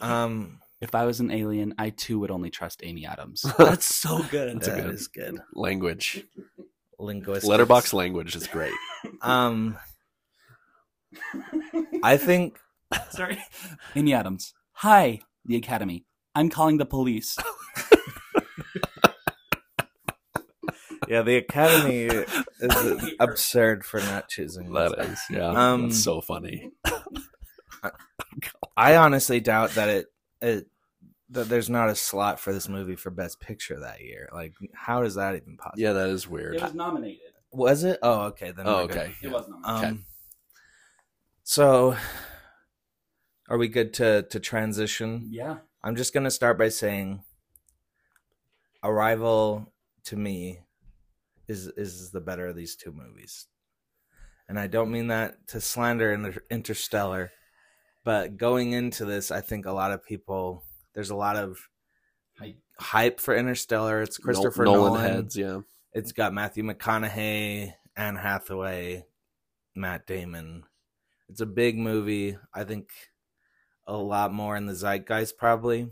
Um, 0.00 0.60
If 0.80 0.94
I 0.94 1.06
was 1.06 1.18
an 1.18 1.30
alien, 1.32 1.74
I 1.76 1.90
too 1.90 2.20
would 2.20 2.30
only 2.30 2.50
trust 2.50 2.82
Amy 2.84 3.04
Adams. 3.04 3.42
That's 3.58 3.92
so 3.92 4.22
good. 4.30 4.54
That's 4.56 4.68
That 4.68 4.84
good- 4.84 4.94
is 4.94 5.08
good. 5.08 5.40
Language. 5.54 6.24
Linguistics. 7.00 7.46
Letterboxd 7.52 7.92
language 7.94 8.36
is 8.36 8.46
great. 8.46 8.72
Um, 9.22 9.76
I 12.02 12.16
think 12.16 12.58
Sorry. 13.10 13.38
Amy 13.94 14.14
Adams. 14.14 14.54
Hi, 14.74 15.20
the 15.44 15.56
Academy. 15.56 16.04
I'm 16.34 16.50
calling 16.50 16.76
the 16.76 16.84
police. 16.86 17.36
yeah, 21.08 21.22
the 21.22 21.36
Academy 21.36 22.04
is 22.60 23.10
absurd 23.20 23.84
for 23.84 24.00
not 24.00 24.28
choosing. 24.28 24.72
this. 24.72 24.92
That 24.92 25.06
is, 25.06 25.18
yeah. 25.30 25.48
Um, 25.72 25.88
That's 25.88 26.02
so 26.02 26.20
funny. 26.20 26.70
I 28.76 28.96
honestly 28.96 29.40
doubt 29.40 29.70
that 29.72 29.88
it 29.88 30.06
it 30.42 30.66
that 31.30 31.48
there's 31.48 31.70
not 31.70 31.88
a 31.88 31.94
slot 31.96 32.38
for 32.40 32.52
this 32.52 32.68
movie 32.68 32.96
for 32.96 33.10
Best 33.10 33.40
Picture 33.40 33.80
that 33.80 34.00
year. 34.00 34.28
Like, 34.32 34.54
how 34.74 35.02
is 35.02 35.14
that 35.14 35.34
even 35.36 35.56
possible? 35.56 35.80
Yeah, 35.82 35.92
that 35.92 36.10
is 36.10 36.28
weird. 36.28 36.56
It 36.56 36.62
was 36.62 36.74
nominated. 36.74 37.20
Was 37.52 37.84
it? 37.84 37.98
Oh, 38.02 38.22
okay. 38.26 38.50
Then 38.52 38.66
Oh, 38.68 38.82
we're 38.82 38.88
good. 38.88 38.96
okay. 38.98 39.12
It 39.22 39.30
was 39.30 39.48
nominated. 39.48 39.90
Um, 39.90 40.04
so 41.48 41.96
are 43.48 43.56
we 43.56 43.68
good 43.68 43.94
to 43.94 44.22
to 44.30 44.40
transition? 44.40 45.28
yeah. 45.30 45.58
I'm 45.84 45.94
just 45.94 46.12
gonna 46.12 46.32
start 46.32 46.58
by 46.58 46.68
saying, 46.68 47.22
Arrival 48.82 49.72
to 50.04 50.16
me 50.16 50.58
is 51.46 51.68
is 51.68 52.10
the 52.10 52.20
better 52.20 52.48
of 52.48 52.56
these 52.56 52.74
two 52.74 52.90
movies, 52.90 53.46
and 54.48 54.58
I 54.58 54.66
don't 54.66 54.90
mean 54.90 55.06
that 55.08 55.46
to 55.48 55.60
slander 55.60 56.12
Inter- 56.12 56.42
Interstellar, 56.50 57.30
but 58.04 58.36
going 58.36 58.72
into 58.72 59.04
this, 59.04 59.30
I 59.30 59.40
think 59.40 59.66
a 59.66 59.72
lot 59.72 59.92
of 59.92 60.04
people 60.04 60.64
there's 60.94 61.10
a 61.10 61.16
lot 61.16 61.36
of 61.36 61.58
Hype. 62.38 62.58
hype 62.80 63.20
for 63.20 63.36
Interstellar. 63.36 64.02
It's 64.02 64.18
Christopher 64.18 64.64
Nolan. 64.64 64.94
Nolan 64.94 65.00
heads, 65.00 65.36
yeah. 65.36 65.60
It's 65.92 66.10
got 66.10 66.34
Matthew 66.34 66.64
McConaughey, 66.64 67.72
Anne 67.96 68.16
Hathaway, 68.16 69.04
Matt 69.76 70.06
Damon. 70.08 70.64
It's 71.28 71.40
a 71.40 71.46
big 71.46 71.76
movie. 71.78 72.36
I 72.54 72.64
think 72.64 72.90
a 73.86 73.96
lot 73.96 74.32
more 74.32 74.56
in 74.56 74.66
the 74.66 74.74
zeitgeist 74.74 75.36
probably, 75.38 75.88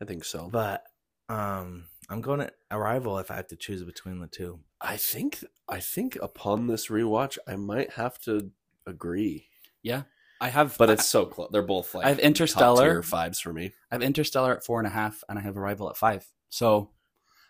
I 0.00 0.04
think 0.04 0.24
so. 0.24 0.48
but 0.50 0.82
um 1.28 1.86
I'm 2.08 2.20
going 2.20 2.40
to 2.40 2.50
Arrival 2.72 3.18
if 3.18 3.30
I 3.30 3.36
have 3.36 3.46
to 3.48 3.56
choose 3.56 3.84
between 3.84 4.18
the 4.18 4.26
two. 4.26 4.58
I 4.80 4.96
think 4.96 5.44
I 5.68 5.78
think 5.80 6.16
upon 6.20 6.66
this 6.66 6.88
rewatch, 6.88 7.38
I 7.46 7.54
might 7.56 7.92
have 7.92 8.18
to 8.22 8.50
agree. 8.86 9.46
Yeah. 9.82 10.02
I 10.40 10.48
have 10.48 10.76
But 10.78 10.90
it's 10.90 11.06
so 11.06 11.26
close. 11.26 11.50
They're 11.52 11.62
both 11.62 11.94
like 11.94 12.06
I 12.06 12.08
have 12.08 12.16
top 12.18 12.24
Interstellar. 12.24 12.90
tier 12.90 13.02
fives 13.02 13.38
for 13.40 13.52
me. 13.52 13.72
I 13.90 13.94
have 13.94 14.02
Interstellar 14.02 14.56
at 14.56 14.64
four 14.64 14.80
and 14.80 14.86
a 14.86 14.90
half, 14.90 15.22
and 15.28 15.38
I 15.38 15.42
have 15.42 15.56
Arrival 15.56 15.88
at 15.90 15.96
five. 15.98 16.26
So 16.48 16.90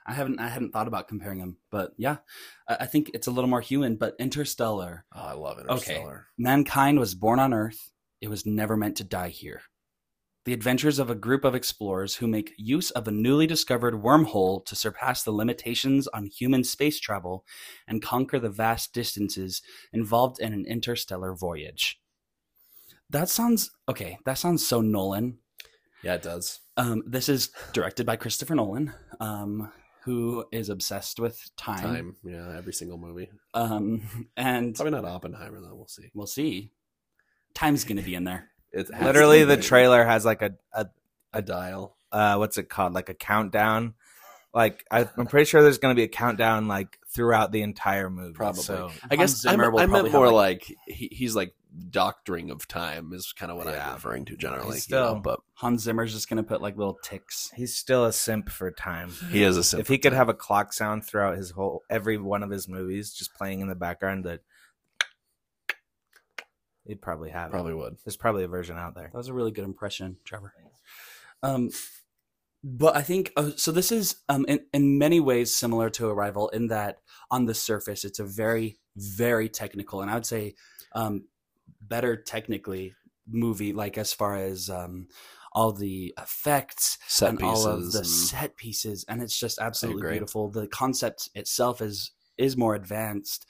I 0.06 0.14
haven't 0.14 0.40
I 0.40 0.48
hadn't 0.48 0.72
thought 0.72 0.88
about 0.88 1.08
comparing 1.08 1.38
them, 1.38 1.58
but 1.70 1.92
yeah, 1.96 2.18
I, 2.68 2.78
I 2.80 2.86
think 2.86 3.10
it's 3.14 3.26
a 3.26 3.30
little 3.30 3.50
more 3.50 3.60
human. 3.60 3.96
But 3.96 4.16
Interstellar, 4.18 5.04
Oh, 5.14 5.20
I 5.20 5.32
love 5.32 5.58
Interstellar. 5.58 6.00
Okay, 6.10 6.42
mankind 6.42 6.98
was 6.98 7.14
born 7.14 7.38
on 7.38 7.52
Earth. 7.54 7.92
It 8.20 8.28
was 8.28 8.46
never 8.46 8.76
meant 8.76 8.96
to 8.98 9.04
die 9.04 9.28
here. 9.28 9.62
The 10.46 10.54
adventures 10.54 10.98
of 10.98 11.10
a 11.10 11.14
group 11.14 11.44
of 11.44 11.54
explorers 11.54 12.16
who 12.16 12.26
make 12.26 12.54
use 12.56 12.90
of 12.92 13.06
a 13.06 13.10
newly 13.10 13.46
discovered 13.46 13.94
wormhole 13.94 14.64
to 14.66 14.74
surpass 14.74 15.22
the 15.22 15.32
limitations 15.32 16.08
on 16.08 16.26
human 16.26 16.64
space 16.64 16.98
travel 16.98 17.44
and 17.86 18.00
conquer 18.02 18.38
the 18.38 18.48
vast 18.48 18.94
distances 18.94 19.60
involved 19.92 20.40
in 20.40 20.54
an 20.54 20.64
interstellar 20.66 21.34
voyage. 21.34 22.00
That 23.10 23.28
sounds 23.28 23.70
okay. 23.88 24.18
That 24.24 24.38
sounds 24.38 24.66
so 24.66 24.80
Nolan. 24.80 25.38
Yeah, 26.02 26.14
it 26.14 26.22
does. 26.22 26.60
Um, 26.76 27.02
this 27.06 27.28
is 27.28 27.50
directed 27.74 28.06
by 28.06 28.16
Christopher 28.16 28.54
Nolan, 28.54 28.94
um, 29.20 29.70
who 30.04 30.44
is 30.52 30.68
obsessed 30.68 31.20
with 31.20 31.50
time. 31.56 31.82
Time. 31.82 32.16
Yeah, 32.24 32.54
every 32.56 32.72
single 32.72 32.98
movie. 32.98 33.30
Um, 33.54 34.02
and 34.36 34.74
Probably 34.74 34.92
not 34.92 35.04
Oppenheimer 35.04 35.60
though. 35.60 35.74
We'll 35.74 35.88
see. 35.88 36.10
we'll 36.14 36.26
see. 36.26 36.70
Time's 37.54 37.84
going 37.84 37.96
to 37.98 38.02
be 38.02 38.14
in 38.14 38.24
there. 38.24 38.48
It 38.72 38.88
Literally 38.90 39.40
to 39.40 39.46
be 39.46 39.56
the 39.56 39.62
trailer 39.62 40.04
has 40.04 40.24
like 40.24 40.42
a, 40.42 40.52
a 40.72 40.86
a 41.32 41.42
dial. 41.42 41.96
uh 42.12 42.36
what's 42.36 42.56
it 42.58 42.68
called? 42.68 42.92
Like 42.94 43.08
a 43.08 43.14
countdown. 43.14 43.94
Like 44.54 44.84
I, 44.90 45.08
I'm 45.16 45.26
pretty 45.26 45.44
sure 45.44 45.62
there's 45.62 45.78
going 45.78 45.94
to 45.94 45.98
be 45.98 46.04
a 46.04 46.08
countdown 46.08 46.66
like 46.68 46.98
throughout 47.12 47.52
the 47.52 47.62
entire 47.62 48.08
movie. 48.10 48.32
Probably. 48.34 48.62
So 48.62 48.90
I 49.10 49.16
guess 49.16 49.44
I, 49.46 49.50
Zimmer 49.52 49.64
meant- 49.64 49.72
will 49.72 49.80
I 49.80 49.86
meant 49.86 49.92
probably 49.92 50.10
more 50.12 50.32
like- 50.32 50.68
like, 50.68 50.76
he, 50.96 51.08
he's 51.12 51.34
like 51.36 51.52
doctoring 51.90 52.50
of 52.50 52.66
time 52.66 53.12
is 53.12 53.32
kind 53.32 53.50
of 53.52 53.56
what 53.58 53.66
Yeah. 53.66 53.88
I'm 53.88 53.94
referring 53.94 54.24
to 54.26 54.36
generally. 54.36 54.74
He's 54.74 54.88
you 54.90 54.96
know, 54.96 55.10
still- 55.12 55.20
but 55.20 55.40
Hans 55.54 55.82
Zimmer's 55.82 56.12
just 56.12 56.28
going 56.28 56.36
to 56.42 56.48
put 56.48 56.60
like 56.60 56.76
little 56.76 56.98
ticks. 57.04 57.50
he's 57.54 57.76
still 57.76 58.04
a 58.04 58.12
simp 58.12 58.48
for 58.50 58.70
time. 58.70 59.10
he 59.30 59.42
is 59.42 59.56
a 59.56 59.62
simp 59.64 59.80
if 59.80 59.88
he 59.88 59.98
could 59.98 60.10
time. 60.10 60.16
have 60.18 60.28
a 60.28 60.34
clock 60.34 60.72
sound 60.72 61.04
throughout 61.04 61.36
his 61.36 61.50
whole 61.52 61.82
every 61.88 62.16
one 62.18 62.42
of 62.42 62.50
his 62.50 62.66
movies 62.68 63.12
just 63.12 63.34
playing 63.34 63.60
in 63.60 63.68
the 63.68 63.74
background 63.74 64.24
that 64.24 64.40
he'd 66.86 67.00
probably 67.02 67.30
have 67.30 67.50
it. 67.50 67.52
probably 67.52 67.74
would. 67.74 67.96
there's 68.04 68.16
probably 68.16 68.44
a 68.44 68.48
version 68.48 68.76
out 68.76 68.94
there 68.94 69.10
That 69.12 69.18
was 69.18 69.28
a 69.28 69.34
really 69.34 69.50
good 69.52 69.64
impression, 69.64 70.16
Trevor. 70.24 70.52
Um, 71.42 71.70
but 72.62 72.94
I 72.96 73.02
think 73.02 73.32
uh, 73.36 73.52
so. 73.56 73.72
This 73.72 73.90
is 73.90 74.16
um, 74.28 74.44
in 74.46 74.60
in 74.74 74.98
many 74.98 75.18
ways 75.18 75.54
similar 75.54 75.88
to 75.90 76.08
Arrival 76.08 76.50
in 76.50 76.66
that 76.66 76.98
on 77.30 77.46
the 77.46 77.54
surface 77.54 78.04
it's 78.04 78.18
a 78.18 78.24
very 78.24 78.78
very 78.96 79.48
technical 79.48 80.02
and 80.02 80.10
I 80.10 80.14
would 80.14 80.26
say 80.26 80.54
um, 80.94 81.24
better 81.80 82.16
technically 82.16 82.94
movie. 83.28 83.72
Like 83.72 83.98
as 83.98 84.12
far 84.12 84.36
as 84.36 84.68
um, 84.70 85.08
all 85.52 85.72
the 85.72 86.14
effects 86.18 86.98
Set 87.06 87.30
and 87.30 87.38
pieces. 87.38 87.66
all 87.66 87.72
of 87.72 87.92
the 87.92 87.98
and- 87.98 88.06
set 88.06 88.56
pieces, 88.56 89.04
and 89.08 89.22
it's 89.22 89.38
just 89.38 89.58
absolutely 89.58 90.08
beautiful. 90.10 90.48
The 90.50 90.66
concept 90.68 91.28
itself 91.34 91.80
is 91.80 92.12
is 92.38 92.56
more 92.56 92.74
advanced. 92.74 93.46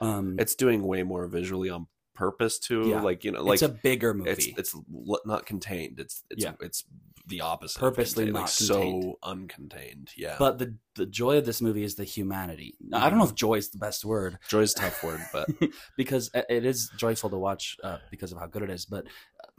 Um, 0.00 0.36
it's 0.38 0.54
doing 0.54 0.82
way 0.86 1.02
more 1.02 1.26
visually 1.26 1.70
on 1.70 1.86
purpose 2.14 2.58
too. 2.58 2.88
Yeah. 2.88 3.00
Like 3.00 3.24
you 3.24 3.32
know, 3.32 3.42
like 3.42 3.54
it's 3.54 3.62
a 3.62 3.68
bigger 3.68 4.12
movie. 4.14 4.30
it's 4.30 4.46
it's 4.74 4.76
not 5.24 5.46
contained. 5.46 5.98
It's 6.00 6.22
it's 6.30 6.44
Yeah. 6.44 6.52
it's 6.60 6.84
the 7.26 7.40
opposite. 7.40 7.78
Purposely 7.80 8.26
not 8.26 8.42
like 8.42 8.56
contained. 8.56 9.04
so 9.04 9.18
uncontained. 9.22 10.10
Yeah, 10.16 10.36
but 10.38 10.58
the 10.58 10.76
the 10.94 11.06
joy 11.06 11.38
of 11.38 11.46
this 11.46 11.60
movie 11.60 11.82
is 11.82 11.96
the 11.96 12.04
humanity. 12.04 12.76
Now, 12.80 13.04
I 13.04 13.10
don't 13.10 13.18
know 13.18 13.24
if 13.24 13.34
joy 13.34 13.54
is 13.54 13.70
the 13.70 13.78
best 13.78 14.04
word 14.04 14.38
joy's 14.48 14.72
a 14.74 14.80
tough 14.80 15.02
word, 15.02 15.20
but 15.32 15.48
because 15.96 16.30
it 16.34 16.64
is 16.64 16.90
joyful 16.96 17.30
to 17.30 17.38
watch 17.38 17.76
uh, 17.82 17.98
because 18.10 18.32
of 18.32 18.38
how 18.38 18.46
good 18.46 18.62
it 18.62 18.70
is, 18.70 18.86
but 18.86 19.06
uh, 19.06 19.50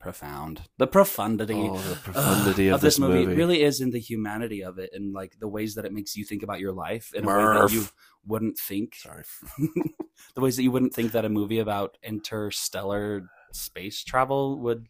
profound. 0.00 0.62
The 0.78 0.86
profundity, 0.86 1.54
oh, 1.54 1.78
the 1.78 1.92
uh, 1.92 1.96
profundity 1.96 2.68
of, 2.68 2.80
this 2.80 2.98
movie, 2.98 3.26
really 3.26 3.62
is 3.62 3.80
in 3.80 3.90
the 3.90 4.00
humanity 4.00 4.62
of 4.62 4.78
it 4.78 4.90
and 4.92 5.12
like 5.12 5.38
the 5.38 5.48
ways 5.48 5.74
that 5.74 5.84
it 5.84 5.92
makes 5.92 6.16
you 6.16 6.24
think 6.24 6.42
about 6.42 6.60
your 6.60 6.72
life 6.72 7.12
in 7.14 7.24
a 7.24 7.26
way 7.26 7.34
that 7.34 7.72
you 7.72 7.86
wouldn't 8.24 8.58
think. 8.58 8.94
Sorry. 8.94 9.24
the 10.34 10.40
ways 10.40 10.56
that 10.56 10.62
you 10.62 10.70
wouldn't 10.70 10.94
think 10.94 11.12
that 11.12 11.24
a 11.24 11.28
movie 11.28 11.58
about 11.58 11.98
interstellar 12.02 13.28
space 13.52 14.04
travel 14.04 14.60
would 14.60 14.86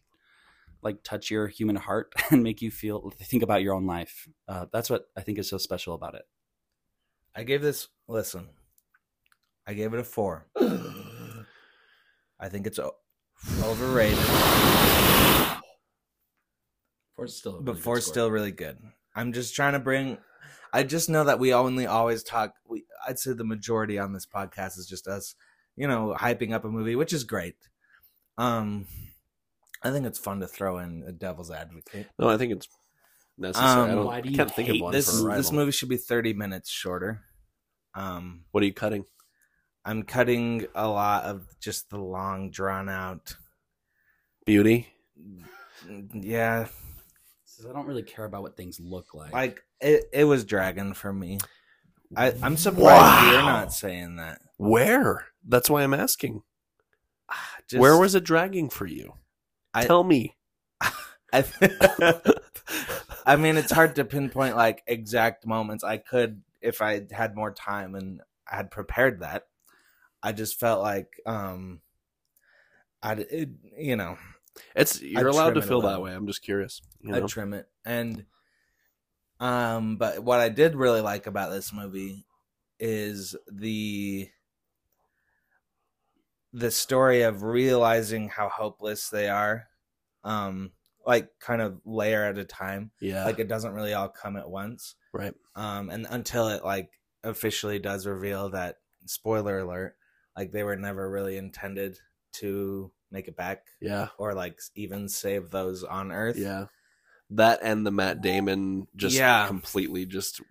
like 0.81 1.03
touch 1.03 1.29
your 1.31 1.47
human 1.47 1.75
heart 1.75 2.13
and 2.31 2.43
make 2.43 2.61
you 2.61 2.71
feel 2.71 3.11
think 3.11 3.43
about 3.43 3.61
your 3.61 3.73
own 3.73 3.85
life. 3.85 4.27
Uh, 4.47 4.65
that's 4.71 4.89
what 4.89 5.05
I 5.15 5.21
think 5.21 5.37
is 5.39 5.49
so 5.49 5.57
special 5.57 5.93
about 5.93 6.15
it. 6.15 6.23
i 7.35 7.43
gave 7.43 7.61
this 7.61 7.87
listen 8.07 8.49
i 9.67 9.73
gave 9.73 9.93
it 9.93 9.99
a 9.99 10.03
four. 10.03 10.47
I 12.39 12.49
think 12.49 12.67
it's 12.67 12.79
overrated. 13.63 14.17
Four's 17.15 17.35
still, 17.35 17.61
but 17.61 17.79
four's 17.79 18.05
still 18.05 18.29
really 18.29 18.51
good. 18.51 18.77
I'm 19.15 19.33
just 19.33 19.55
trying 19.55 19.73
to 19.73 19.79
bring 19.79 20.19
i 20.73 20.83
just 20.83 21.09
know 21.09 21.23
that 21.23 21.39
we 21.39 21.53
only 21.53 21.85
always 21.85 22.23
talk 22.23 22.53
we 22.67 22.83
i'd 23.07 23.17
say 23.17 23.31
the 23.31 23.43
majority 23.43 23.97
on 23.97 24.13
this 24.13 24.25
podcast 24.25 24.77
is 24.77 24.85
just 24.85 25.07
us 25.07 25.33
you 25.77 25.87
know 25.87 26.15
hyping 26.19 26.53
up 26.53 26.65
a 26.65 26.69
movie 26.69 26.95
which 26.95 27.13
is 27.13 27.23
great. 27.23 27.55
Um 28.37 28.85
i 29.87 29.91
think 29.91 30.05
it's 30.05 30.19
fun 30.19 30.39
to 30.39 30.47
throw 30.47 30.77
in 30.79 31.03
a 31.07 31.11
devil's 31.11 31.49
advocate 31.51 32.07
No, 32.19 32.29
I 32.29 32.37
think 32.37 32.51
it's 32.53 32.67
necessary. 33.37 33.69
Um, 33.69 33.89
I, 33.91 33.95
don't, 33.95 34.05
why 34.05 34.21
do 34.21 34.27
I 34.27 34.31
you 34.31 34.37
can't 34.37 34.51
think 34.53 34.69
of 34.69 34.75
hate 34.75 34.83
one 34.83 34.91
this 34.93 35.09
for 35.19 35.25
Arrival. 35.25 35.37
this 35.37 35.51
movie 35.51 35.71
should 35.71 35.89
be 35.89 35.97
30 35.97 36.33
minutes 36.33 36.69
shorter 36.69 37.21
um 37.95 38.41
What 38.51 38.63
are 38.63 38.65
you 38.65 38.73
cutting? 38.73 39.05
i'm 39.85 40.03
cutting 40.03 40.65
a 40.75 40.87
lot 40.87 41.23
of 41.23 41.45
just 41.61 41.89
the 41.89 41.97
long 41.99 42.49
drawn 42.51 42.89
out 42.89 43.35
Beauty. 44.45 44.87
yeah 46.13 46.67
I 47.67 47.73
don't 47.73 47.87
really 47.87 48.03
care 48.03 48.25
about 48.25 48.43
what 48.43 48.55
things 48.55 48.79
look 48.79 49.13
like. 49.15 49.33
like 49.33 49.61
it, 49.81 50.03
it 50.13 50.23
was 50.25 50.43
dragging 50.45 50.93
for 50.93 51.11
me 51.11 51.39
I, 52.15 52.33
i'm 52.43 52.55
surprised 52.57 53.31
you're 53.31 53.41
not 53.41 53.73
saying 53.73 54.17
that 54.17 54.39
Where? 54.57 55.25
That's 55.47 55.69
why 55.69 55.83
I'm 55.83 55.93
asking. 55.93 56.41
Just, 57.69 57.79
Where 57.81 57.97
was 57.97 58.15
it 58.15 58.23
dragging 58.25 58.69
for 58.69 58.85
you? 58.85 59.13
I- 59.73 59.85
Tell 59.85 60.03
me. 60.03 60.35
I, 61.33 61.43
I 63.25 63.35
mean, 63.35 63.57
it's 63.57 63.71
hard 63.71 63.95
to 63.95 64.05
pinpoint 64.05 64.55
like 64.55 64.83
exact 64.87 65.45
moments. 65.45 65.83
I 65.83 65.97
could 65.97 66.41
if 66.61 66.81
I 66.81 67.05
had 67.11 67.35
more 67.35 67.51
time 67.51 67.95
and 67.95 68.21
I 68.49 68.55
had 68.55 68.71
prepared 68.71 69.19
that. 69.19 69.43
I 70.23 70.31
just 70.31 70.59
felt 70.59 70.81
like, 70.81 71.09
um, 71.25 71.81
I, 73.03 73.13
it, 73.13 73.49
you 73.77 73.95
know, 73.95 74.17
It's 74.75 75.01
you're 75.01 75.27
allowed 75.27 75.53
to 75.55 75.61
feel 75.61 75.81
that 75.81 76.01
way. 76.01 76.13
I'm 76.13 76.27
just 76.27 76.41
curious. 76.41 76.81
You 77.01 77.13
I 77.13 77.19
know? 77.19 77.27
trim 77.27 77.53
it. 77.53 77.67
And 77.85 78.25
um 79.39 79.97
but 79.97 80.23
what 80.23 80.39
I 80.39 80.49
did 80.49 80.75
really 80.75 81.01
like 81.01 81.27
about 81.27 81.51
this 81.51 81.71
movie 81.71 82.25
is 82.79 83.35
the 83.51 84.29
the 86.57 86.71
story 86.71 87.21
of 87.21 87.43
realizing 87.43 88.29
how 88.29 88.49
hopeless 88.49 89.09
they 89.09 89.29
are. 89.29 89.67
Um 90.23 90.71
like 91.05 91.29
kind 91.39 91.61
of 91.61 91.79
layer 91.85 92.23
at 92.25 92.37
a 92.37 92.43
time. 92.43 92.91
yeah. 92.99 93.23
Like 93.25 93.39
it 93.39 93.47
doesn't 93.47 93.71
really 93.73 93.93
all 93.93 94.09
come 94.09 94.35
at 94.35 94.49
once. 94.49 94.95
right. 95.13 95.33
Um 95.55 95.89
and 95.89 96.05
until 96.09 96.49
it 96.49 96.63
like 96.65 96.89
officially 97.23 97.79
does 97.79 98.05
reveal 98.05 98.49
that 98.49 98.75
spoiler 99.05 99.59
alert, 99.59 99.95
like 100.35 100.51
they 100.51 100.63
were 100.63 100.75
never 100.75 101.09
really 101.09 101.37
intended 101.37 101.97
to 102.33 102.91
make 103.11 103.27
it 103.27 103.37
back 103.37 103.67
Yeah. 103.81 104.09
or 104.17 104.33
like 104.33 104.59
even 104.75 105.07
save 105.09 105.49
those 105.49 105.83
on 105.83 106.11
earth. 106.11 106.37
Yeah. 106.37 106.65
That 107.29 107.59
and 107.61 107.85
the 107.85 107.91
Matt 107.91 108.21
Damon 108.21 108.87
just 108.95 109.15
Yeah. 109.15 109.47
completely 109.47 110.05
just 110.05 110.41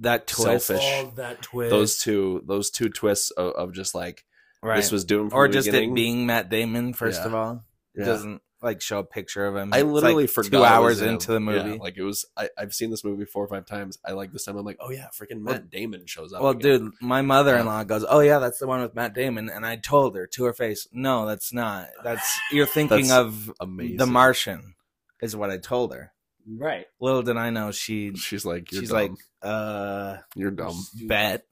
That 0.00 0.26
twist. 0.26 0.66
Selfish. 0.66 1.14
That 1.16 1.42
twist. 1.42 1.70
those 1.70 1.98
two 1.98 2.42
those 2.46 2.70
two 2.70 2.88
twists 2.88 3.30
of, 3.32 3.52
of 3.54 3.72
just 3.72 3.94
like 3.94 4.24
Right. 4.64 4.76
this 4.76 4.90
was 4.90 5.04
doomed 5.04 5.30
from 5.30 5.38
or 5.38 5.46
the 5.48 5.52
just 5.54 5.66
beginning. 5.66 5.90
it 5.92 5.94
being 5.94 6.26
Matt 6.26 6.48
Damon 6.48 6.94
first 6.94 7.20
Yeah. 7.20 7.26
of 7.26 7.34
all. 7.34 7.64
It 7.94 8.00
Yeah. 8.00 8.04
doesn't 8.06 8.42
like 8.62 8.80
show 8.80 9.00
a 9.00 9.04
picture 9.04 9.46
of 9.46 9.54
him. 9.54 9.74
I 9.74 9.80
It's, 9.80 9.86
literally 9.86 10.22
like, 10.24 10.30
forgot 10.30 10.50
two 10.58 10.64
hours 10.64 11.02
him. 11.02 11.10
into 11.10 11.32
the 11.32 11.38
movie. 11.40 11.72
Yeah, 11.72 11.76
like 11.82 11.98
it 11.98 12.02
was. 12.02 12.24
I, 12.34 12.48
I've 12.56 12.72
seen 12.72 12.88
this 12.90 13.04
movie 13.04 13.26
four 13.26 13.44
or 13.44 13.48
five 13.48 13.66
times. 13.66 13.98
I 14.06 14.12
like 14.12 14.32
this 14.32 14.44
time. 14.44 14.56
I'm 14.56 14.64
like, 14.64 14.78
oh 14.80 14.90
yeah, 14.90 15.08
freaking 15.12 15.42
Matt 15.42 15.54
Well- 15.60 15.68
Damon 15.70 16.06
shows 16.06 16.32
up. 16.32 16.40
well, 16.40 16.52
again. 16.52 16.80
dude, 16.80 16.92
my 17.02 17.20
mother-in-law 17.20 17.84
goes, 17.84 18.06
"Oh 18.08 18.20
yeah, 18.20 18.38
that's 18.38 18.58
the 18.58 18.66
one 18.66 18.80
with 18.80 18.94
Matt 18.94 19.12
Damon," 19.14 19.50
and 19.50 19.66
I 19.66 19.76
told 19.76 20.16
her 20.16 20.26
to 20.28 20.44
her 20.44 20.54
face, 20.54 20.88
"No, 20.92 21.26
that's 21.26 21.52
not. 21.52 21.88
That's 22.02 22.38
you're 22.50 22.64
thinking 22.64 23.08
That's 23.08 23.12
of 23.12 23.52
amazing. 23.60 23.98
The 23.98 24.06
Martian," 24.06 24.76
is 25.20 25.36
what 25.36 25.50
I 25.50 25.58
told 25.58 25.92
her. 25.92 26.12
right. 26.46 26.86
Little 27.00 27.22
did 27.22 27.36
I 27.36 27.50
know 27.50 27.70
she 27.70 28.14
She's 28.16 28.46
like, 28.46 28.72
you're 28.72 28.80
she's 28.80 28.88
dumb. 28.90 28.98
like, 28.98 29.12
uh, 29.42 30.16
you're 30.36 30.50
dumb. 30.50 30.82
bet. 31.06 31.44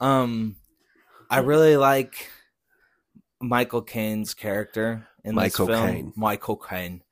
Um, 0.00 0.56
I 1.30 1.40
hmm. 1.40 1.46
really 1.46 1.76
like 1.76 2.30
Michael 3.40 3.82
Caine's 3.82 4.34
character 4.34 5.06
in 5.24 5.34
Michael 5.34 5.66
this 5.66 5.76
film. 5.76 5.88
Caine. 5.88 6.12
Michael 6.16 6.56
Caine. 6.56 7.02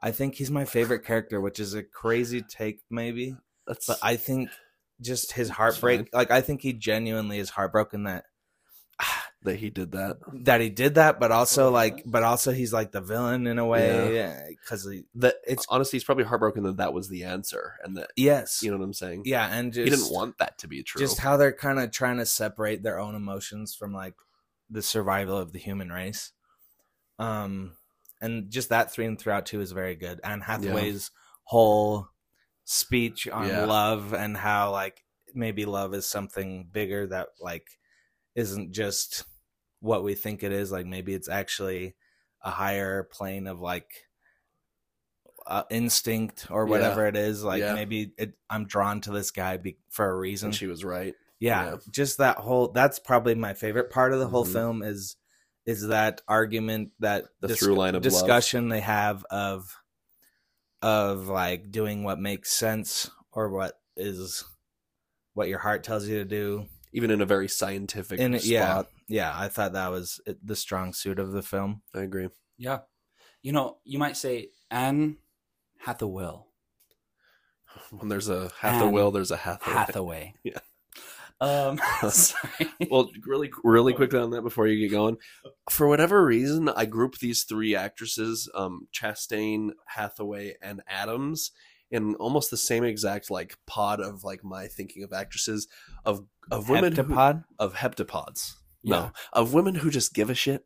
I 0.00 0.10
think 0.10 0.34
he's 0.34 0.50
my 0.50 0.64
favorite 0.64 1.04
character, 1.04 1.40
which 1.40 1.60
is 1.60 1.74
a 1.74 1.82
crazy 1.82 2.42
take, 2.42 2.80
maybe. 2.90 3.36
That's 3.66 3.86
But 3.86 3.98
I 4.02 4.16
think 4.16 4.50
just 5.00 5.32
his 5.32 5.48
heartbreak. 5.48 6.08
Like 6.12 6.30
I 6.30 6.40
think 6.40 6.62
he 6.62 6.72
genuinely 6.72 7.38
is 7.38 7.50
heartbroken 7.50 8.04
that 8.04 8.24
that 9.44 9.56
he 9.56 9.70
did 9.70 9.92
that. 9.92 10.18
that 10.44 10.60
he 10.60 10.68
did 10.70 10.94
that, 10.94 11.18
but 11.20 11.32
also 11.32 11.70
like, 11.70 12.02
but 12.06 12.22
also 12.22 12.52
he's 12.52 12.72
like 12.72 12.92
the 12.92 13.00
villain 13.00 13.46
in 13.46 13.58
a 13.58 13.66
way 13.66 14.46
because 14.60 14.84
he. 14.90 15.04
That 15.16 15.36
It's- 15.46 15.66
honestly, 15.68 15.96
he's 15.98 16.04
probably 16.04 16.24
heartbroken 16.24 16.62
that 16.64 16.76
that 16.78 16.92
was 16.92 17.08
the 17.08 17.24
answer, 17.24 17.74
and 17.84 17.96
that 17.96 18.10
Yes. 18.16 18.62
you 18.62 18.70
know 18.70 18.78
what 18.78 18.84
I'm 18.84 18.92
saying. 18.94 19.22
yeah, 19.26 19.46
and 19.52 19.72
just 19.72 19.84
he 19.84 19.90
didn't 19.90 20.12
want 20.12 20.38
that 20.38 20.58
to 20.58 20.68
be 20.68 20.82
true. 20.82 21.00
just 21.00 21.18
how 21.18 21.36
they're 21.36 21.52
kind 21.52 21.78
of 21.78 21.90
trying 21.90 22.18
to 22.18 22.26
separate 22.26 22.82
their 22.82 22.98
own 22.98 23.14
emotions 23.14 23.74
from 23.74 23.92
like 23.92 24.14
the 24.70 24.82
survival 24.82 25.36
of 25.36 25.52
the 25.52 25.58
human 25.58 25.90
race 25.92 26.32
um 27.18 27.72
and 28.22 28.50
just 28.50 28.70
that 28.70 28.90
three 28.90 29.04
and 29.04 29.18
throughout 29.18 29.44
too 29.44 29.60
is 29.60 29.72
very 29.72 29.94
good 29.94 30.18
and 30.24 30.42
hathaway's 30.42 31.10
whole 31.44 32.08
speech 32.64 33.28
on 33.28 33.48
Yeah. 33.48 33.66
love 33.66 34.14
and 34.14 34.34
how 34.36 34.70
like 34.70 35.04
maybe 35.34 35.66
love 35.66 35.92
is 35.94 36.06
something 36.06 36.68
bigger 36.72 37.06
that 37.08 37.28
like 37.40 37.66
isn't 38.34 38.72
just 38.72 39.24
what 39.82 40.02
we 40.04 40.14
think 40.14 40.42
it 40.42 40.52
is 40.52 40.70
like 40.72 40.86
maybe 40.86 41.12
it's 41.12 41.28
actually 41.28 41.94
a 42.42 42.50
higher 42.50 43.02
plane 43.02 43.46
of 43.46 43.60
like 43.60 43.90
uh, 45.46 45.64
instinct 45.70 46.46
or 46.50 46.64
Yeah. 46.64 46.70
whatever 46.70 47.06
it 47.06 47.16
is 47.16 47.42
like 47.42 47.60
Yeah. 47.60 47.74
maybe 47.74 48.12
it, 48.16 48.34
i'm 48.48 48.64
drawn 48.66 49.00
to 49.02 49.10
this 49.10 49.32
guy 49.32 49.56
be, 49.56 49.76
for 49.90 50.08
a 50.08 50.16
reason 50.16 50.48
and 50.48 50.54
she 50.54 50.68
was 50.68 50.84
right. 50.84 51.14
yeah, 51.40 51.64
Yeah. 51.72 51.76
just 51.90 52.18
that 52.18 52.38
whole 52.38 52.68
that's 52.68 53.00
probably 53.00 53.34
my 53.34 53.52
favorite 53.54 53.90
part 53.90 54.12
of 54.12 54.20
the 54.20 54.28
whole 54.28 54.44
Mhm. 54.46 54.52
film 54.52 54.82
is 54.84 55.16
is 55.66 55.88
that 55.88 56.20
argument 56.28 56.92
that 57.00 57.24
The 57.40 57.54
through 57.56 57.74
line 57.74 57.94
of 57.96 58.04
love. 58.04 58.12
discussion 58.12 58.68
they 58.68 58.80
have 58.80 59.24
of 59.30 59.76
of 60.80 61.26
like 61.28 61.70
doing 61.70 62.04
what 62.04 62.18
makes 62.20 62.52
sense 62.52 63.10
or 63.32 63.48
what 63.50 63.80
is 63.96 64.44
what 65.34 65.48
your 65.48 65.58
heart 65.58 65.82
tells 65.84 66.06
you 66.06 66.18
to 66.18 66.24
do 66.24 66.66
Even 66.92 67.10
in 67.10 67.20
a 67.20 67.26
very 67.26 67.48
scientific 67.48 68.20
and 68.20 68.34
spot. 68.40 68.46
yeah 68.48 68.82
yeah 69.12 69.32
i 69.36 69.48
thought 69.48 69.72
that 69.72 69.90
was 69.90 70.20
the 70.42 70.56
strong 70.56 70.92
suit 70.92 71.18
of 71.18 71.32
the 71.32 71.42
film 71.42 71.82
I 71.94 72.00
agree. 72.00 72.28
Yeah. 72.58 72.80
You 73.42 73.52
know, 73.52 73.78
you 73.84 73.98
might 73.98 74.16
say 74.16 74.50
Anne 74.70 75.18
Hathaway. 75.78 76.32
When 77.90 78.08
there's 78.08 78.28
a 78.28 78.50
half 78.60 78.78
the 78.78 78.84
And 78.86 78.92
will, 78.92 79.10
there's 79.10 79.30
a 79.30 79.36
half 79.36 79.64
the 79.64 79.70
Hathaway. 79.70 80.34
Yeah. 80.44 80.58
Um, 81.40 81.80
sorry. 82.08 82.70
well, 82.88 83.10
really, 83.26 83.50
really 83.64 83.94
quickly 83.94 84.20
on 84.20 84.30
that 84.30 84.42
before 84.42 84.68
you 84.68 84.78
get 84.78 84.94
going. 84.94 85.16
For 85.70 85.88
whatever 85.88 86.24
reason, 86.24 86.68
I 86.68 86.84
group 86.84 87.18
these 87.18 87.42
three 87.42 87.74
actresses, 87.74 88.48
um, 88.54 88.86
Chastain, 88.94 89.70
Hathaway, 89.86 90.54
and 90.62 90.82
Adams, 90.86 91.50
in 91.90 92.14
almost 92.14 92.52
the 92.52 92.56
same 92.56 92.84
exact 92.84 93.28
like 93.28 93.58
pod 93.66 94.00
of 94.00 94.22
like 94.22 94.44
my 94.44 94.68
thinking 94.68 95.02
of 95.02 95.12
actresses 95.12 95.66
of 96.04 96.24
of 96.48 96.68
women 96.68 96.94
who, 96.94 97.42
of 97.58 97.74
heptapods. 97.74 98.52
Yeah. 98.82 98.96
No, 98.96 99.12
of 99.32 99.54
women 99.54 99.74
who 99.76 99.90
just 99.90 100.14
give 100.14 100.30
a 100.30 100.34
shit. 100.34 100.64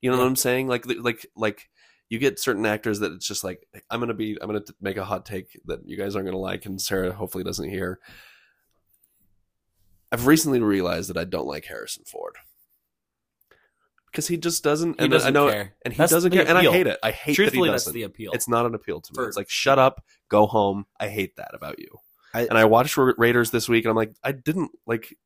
You 0.00 0.10
know 0.10 0.16
Yeah. 0.16 0.22
what 0.24 0.28
I'm 0.28 0.36
saying? 0.36 0.68
Like, 0.68 0.84
like, 0.86 1.26
like 1.36 1.68
you 2.08 2.18
get 2.18 2.38
certain 2.38 2.66
actors 2.66 2.98
that 3.00 3.12
it's 3.12 3.26
just 3.26 3.44
like 3.44 3.66
I'm 3.90 4.00
gonna 4.00 4.14
be, 4.14 4.36
I'm 4.40 4.48
gonna 4.48 4.64
make 4.80 4.96
a 4.96 5.04
hot 5.04 5.24
take 5.24 5.58
that 5.66 5.80
you 5.88 5.96
guys 5.96 6.14
aren't 6.16 6.26
gonna 6.26 6.38
like, 6.38 6.66
and 6.66 6.80
Sarah 6.80 7.12
hopefully 7.12 7.44
doesn't 7.44 7.70
hear. 7.70 8.00
I've 10.10 10.26
recently 10.26 10.60
realized 10.60 11.08
that 11.10 11.16
I 11.16 11.24
don't 11.24 11.46
like 11.46 11.64
Harrison 11.64 12.04
Ford 12.04 12.34
because 14.10 14.28
he 14.28 14.36
just 14.36 14.62
doesn't. 14.62 14.98
He 14.98 15.04
and 15.04 15.10
doesn't 15.12 15.28
I 15.28 15.30
know, 15.30 15.50
care. 15.50 15.74
and 15.84 15.94
he 15.94 15.98
That's 15.98 16.12
doesn't 16.12 16.32
care, 16.32 16.46
and 16.46 16.58
I 16.58 16.62
hate 16.70 16.86
it. 16.86 16.98
I 17.02 17.12
hate 17.12 17.34
Truthfully, 17.36 17.68
that 17.68 17.72
he 17.72 17.74
that's 17.74 17.84
doesn't. 17.84 17.94
the 17.98 18.02
appeal. 18.02 18.32
It's 18.34 18.48
not 18.48 18.66
an 18.66 18.74
appeal 18.74 19.00
to 19.00 19.12
me. 19.20 19.26
It's 19.26 19.36
like 19.38 19.48
shut 19.48 19.78
up, 19.78 20.04
go 20.28 20.46
home. 20.46 20.84
I 21.00 21.08
hate 21.08 21.36
that 21.36 21.54
about 21.54 21.78
you. 21.78 21.88
I- 22.34 22.42
and 22.46 22.58
I 22.58 22.64
watched 22.66 22.96
Raiders 22.98 23.50
this 23.50 23.68
week, 23.68 23.84
and 23.84 23.90
I'm 23.90 23.96
like, 23.96 24.12
I 24.22 24.32
didn't 24.32 24.72
like. 24.86 25.16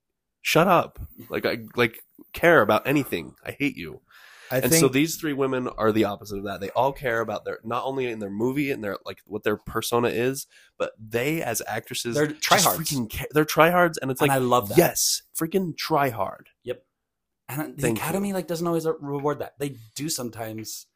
Shut 0.47 0.69
up! 0.69 1.01
Like 1.29 1.45
I 1.45 1.59
like 1.75 2.05
care 2.33 2.63
about 2.63 2.87
anything. 2.87 3.35
I 3.45 3.51
hate 3.51 3.77
you. 3.77 4.01
i 4.49 4.59
and 4.59 4.71
think 4.71 4.81
so 4.81 4.87
these 4.87 5.17
three 5.17 5.33
women 5.33 5.67
are 5.67 5.91
the 5.91 6.05
opposite 6.05 6.39
of 6.39 6.45
that. 6.45 6.61
They 6.61 6.71
all 6.71 6.93
care 6.93 7.21
about 7.21 7.45
their 7.45 7.59
not 7.65 7.85
only 7.85 8.07
in 8.07 8.21
their 8.21 8.31
movie 8.31 8.71
and 8.71 8.85
their 8.85 8.97
like 9.05 9.19
what 9.27 9.43
their 9.43 9.57
persona 9.57 10.07
is, 10.07 10.47
but 10.79 10.93
they 11.05 11.43
as 11.43 11.63
actresses 11.67 12.15
They're 12.15 12.29
tryhards. 12.29 12.77
freaking 12.77 13.13
ca- 13.13 13.27
they're 13.33 13.45
tryhards, 13.45 13.97
and 14.01 14.09
it's 14.09 14.21
and 14.21 14.29
like 14.29 14.37
I 14.37 14.39
love 14.39 14.69
that. 14.69 14.79
yes, 14.79 15.23
freaking 15.37 15.77
try 15.77 16.11
hard. 16.11 16.49
Yep. 16.63 16.81
And 17.49 17.77
the 17.77 17.83
Thank 17.83 17.99
Academy 17.99 18.29
you. 18.29 18.35
like 18.35 18.47
doesn't 18.47 18.67
always 18.69 18.87
reward 19.01 19.41
that. 19.41 19.55
They 19.59 19.75
do 19.97 20.09
sometimes. 20.09 20.87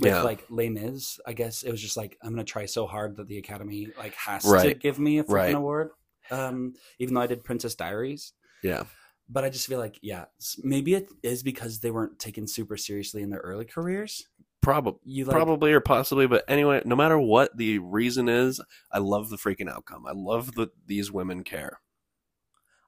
With 0.00 0.12
Yeah. 0.12 0.20
like 0.22 0.44
Les 0.50 0.68
Mis, 0.68 1.18
I 1.26 1.32
guess 1.32 1.62
it 1.62 1.70
was 1.70 1.80
just 1.80 1.96
like 1.96 2.18
I'm 2.22 2.30
gonna 2.30 2.44
try 2.44 2.66
so 2.66 2.86
hard 2.86 3.16
that 3.16 3.26
the 3.28 3.38
Academy 3.38 3.88
like 3.96 4.12
has 4.16 4.42
to 4.42 4.74
give 4.74 4.98
me 4.98 5.18
a 5.18 5.24
freaking 5.24 5.32
Right. 5.32 5.54
award. 5.54 5.90
Um, 6.30 6.74
even 6.98 7.14
though 7.14 7.20
I 7.22 7.26
did 7.26 7.42
Princess 7.42 7.74
Diaries, 7.74 8.32
Yeah, 8.62 8.84
but 9.28 9.44
I 9.44 9.50
just 9.50 9.66
feel 9.66 9.78
like 9.78 9.98
yeah, 10.02 10.26
maybe 10.62 10.94
it 10.94 11.08
is 11.22 11.42
because 11.42 11.80
they 11.80 11.90
weren't 11.90 12.18
taken 12.18 12.46
super 12.46 12.76
seriously 12.76 13.22
in 13.22 13.30
their 13.30 13.40
early 13.40 13.64
careers. 13.64 14.26
probably. 14.60 15.00
You 15.04 15.24
like 15.24 15.34
Probably 15.34 15.72
or 15.72 15.80
possibly, 15.80 16.26
but 16.26 16.44
anyway, 16.48 16.82
no 16.84 16.94
matter 16.96 17.18
what 17.18 17.56
the 17.56 17.78
reason 17.78 18.28
is, 18.28 18.60
I 18.92 18.98
love 18.98 19.28
the 19.30 19.36
freaking 19.36 19.68
outcome. 19.70 20.06
I 20.06 20.12
love 20.12 20.54
that 20.54 20.70
these 20.86 21.10
women 21.10 21.42
care. 21.44 21.80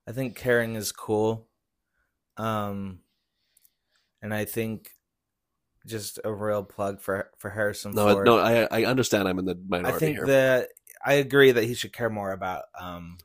I 0.06 0.12
think 0.12 0.36
caring 0.36 0.74
is 0.76 0.92
cool. 0.92 1.48
Um 2.36 3.00
and 4.22 4.32
I 4.34 4.44
think 4.44 4.90
just 5.86 6.18
a 6.24 6.32
real 6.32 6.62
plug 6.64 7.00
for 7.00 7.30
for 7.38 7.50
Harrison 7.50 7.92
No, 7.92 8.12
Ford. 8.12 8.26
no, 8.26 8.38
I 8.38 8.66
I 8.70 8.84
understand. 8.84 9.28
I'm 9.28 9.38
in 9.38 9.44
the 9.44 9.58
minority 9.68 9.96
I 9.96 9.98
think 9.98 10.16
here. 10.18 10.26
that 10.26 10.68
I 11.04 11.14
agree 11.14 11.52
that 11.52 11.64
he 11.64 11.74
should 11.74 11.92
care 11.92 12.10
more 12.10 12.32
about 12.32 12.64
um 12.78 13.18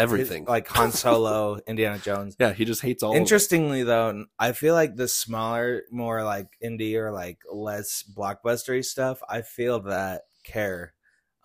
Everything, 0.00 0.44
like 0.46 0.66
Han 0.68 0.92
Solo, 0.92 1.58
Indiana 1.66 1.98
Jones. 1.98 2.36
yeah, 2.38 2.52
he 2.52 2.64
just 2.64 2.82
hates 2.82 3.02
all. 3.02 3.12
of. 3.12 3.16
Interestingly 3.16 3.82
though, 3.82 4.24
I 4.38 4.52
feel 4.52 4.74
like 4.74 4.96
the 4.96 5.08
smaller, 5.08 5.82
more 5.90 6.24
like 6.24 6.46
indie 6.64 6.94
or 6.94 7.12
like 7.12 7.38
less 7.52 8.02
blockbustery 8.16 8.84
stuff, 8.84 9.22
I 9.28 9.42
feel 9.42 9.80
that 9.82 10.22
care. 10.44 10.94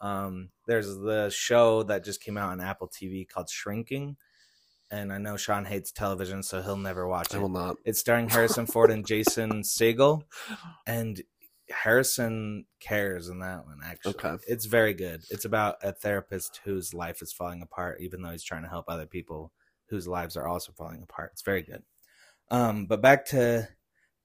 Um 0.02 0.50
there's 0.68 0.88
the 0.88 1.30
show 1.30 1.84
that 1.84 2.04
just 2.04 2.22
came 2.22 2.38
out 2.38 2.52
on 2.52 2.60
Apple 2.62 2.90
TV 2.90 3.28
called 3.28 3.50
Shrinking. 3.50 4.18
And 4.92 5.12
I 5.12 5.18
know 5.18 5.36
Sean 5.36 5.66
hates 5.66 5.92
television, 5.92 6.44
so 6.44 6.62
he'll 6.62 6.78
never 6.78 7.08
watch 7.08 7.34
I 7.34 7.38
it. 7.38 7.42
will 7.42 7.50
not. 7.50 7.78
It's 7.86 8.00
starring 8.00 8.30
Harrison 8.30 8.68
Ford 8.68 8.92
and 8.92 9.06
Jason 9.06 9.64
Segel, 9.64 10.22
and 10.86 11.22
Harrison 11.70 12.66
cares 12.80 13.30
in 13.30 13.40
that 13.40 13.66
one. 13.66 13.80
Actually, 13.84 14.16
Okay. 14.16 14.36
it's 14.48 14.66
very 14.66 14.94
good. 14.94 15.24
It's 15.30 15.46
about 15.46 15.78
a 15.84 15.92
therapist 15.92 16.62
whose 16.64 16.94
life 16.94 17.22
is 17.22 17.34
falling 17.34 17.62
apart, 17.62 18.02
even 18.02 18.22
though 18.22 18.30
he's 18.32 18.44
trying 18.44 18.64
to 18.64 18.70
help 18.70 18.86
other 18.88 19.06
people 19.08 19.52
whose 19.90 20.08
lives 20.08 20.36
are 20.38 20.48
also 20.48 20.72
falling 20.74 21.02
apart. 21.04 21.32
It's 21.34 21.42
very 21.42 21.62
good. 21.62 21.84
Um, 22.52 22.86
but 22.86 23.02
back 23.02 23.26
to 23.28 23.68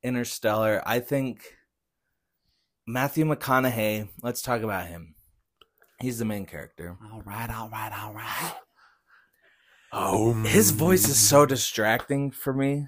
Interstellar, 0.03 0.83
I 0.85 1.01
think 1.01 1.57
Matthew 2.87 3.25
McConaughey. 3.25 4.09
Let's 4.23 4.43
talk 4.43 4.63
about 4.63 4.87
him. 4.87 5.15
He's 6.01 6.19
the 6.19 6.25
main 6.25 6.47
character. 6.47 6.97
All 7.13 7.23
right, 7.23 7.51
all 7.51 7.69
right, 7.71 7.93
all 7.93 8.13
right. 8.15 8.55
Oh, 9.93 10.33
His 10.45 10.71
voice 10.71 11.09
is 11.09 11.19
so 11.19 11.45
distracting 11.47 12.31
for 12.31 12.53
me. 12.55 12.87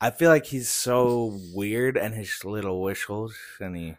I 0.00 0.10
feel 0.10 0.28
like 0.30 0.46
he's 0.46 0.68
so 0.68 1.38
weird 1.54 1.96
and 1.96 2.14
his 2.14 2.44
little 2.44 2.82
whistles 2.82 3.34
and 3.60 3.76
he 3.76 3.94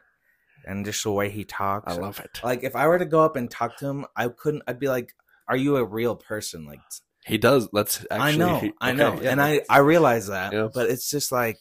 and 0.67 0.85
just 0.85 1.03
the 1.03 1.11
way 1.11 1.29
he 1.29 1.43
talks. 1.43 1.91
I 1.93 1.97
love 1.97 2.19
it. 2.19 2.39
like 2.43 2.63
if 2.63 2.75
I 2.75 2.87
were 2.87 2.99
to 2.99 3.05
go 3.05 3.23
up 3.23 3.35
and 3.35 3.49
talk 3.49 3.77
to 3.77 3.87
him, 3.87 4.05
I 4.15 4.27
couldn't 4.27 4.63
I'd 4.67 4.79
be 4.79 4.87
like, 4.89 5.13
Are 5.47 5.57
you 5.57 5.77
a 5.77 5.83
real 5.85 6.15
person? 6.15 6.65
Like 6.65 6.79
He 7.25 7.37
does. 7.37 7.67
That's 7.73 8.05
actually. 8.11 8.19
I 8.19 8.35
know, 8.35 8.59
he- 8.59 8.73
I 8.81 8.89
okay, 8.89 8.97
know. 8.97 9.21
yeah. 9.21 9.31
And 9.31 9.41
I 9.41 9.61
I 9.69 9.79
realize 9.79 10.27
that. 10.27 10.53
Yeah. 10.53 10.67
But 10.73 10.89
it's 10.89 11.09
just 11.09 11.31
like 11.31 11.57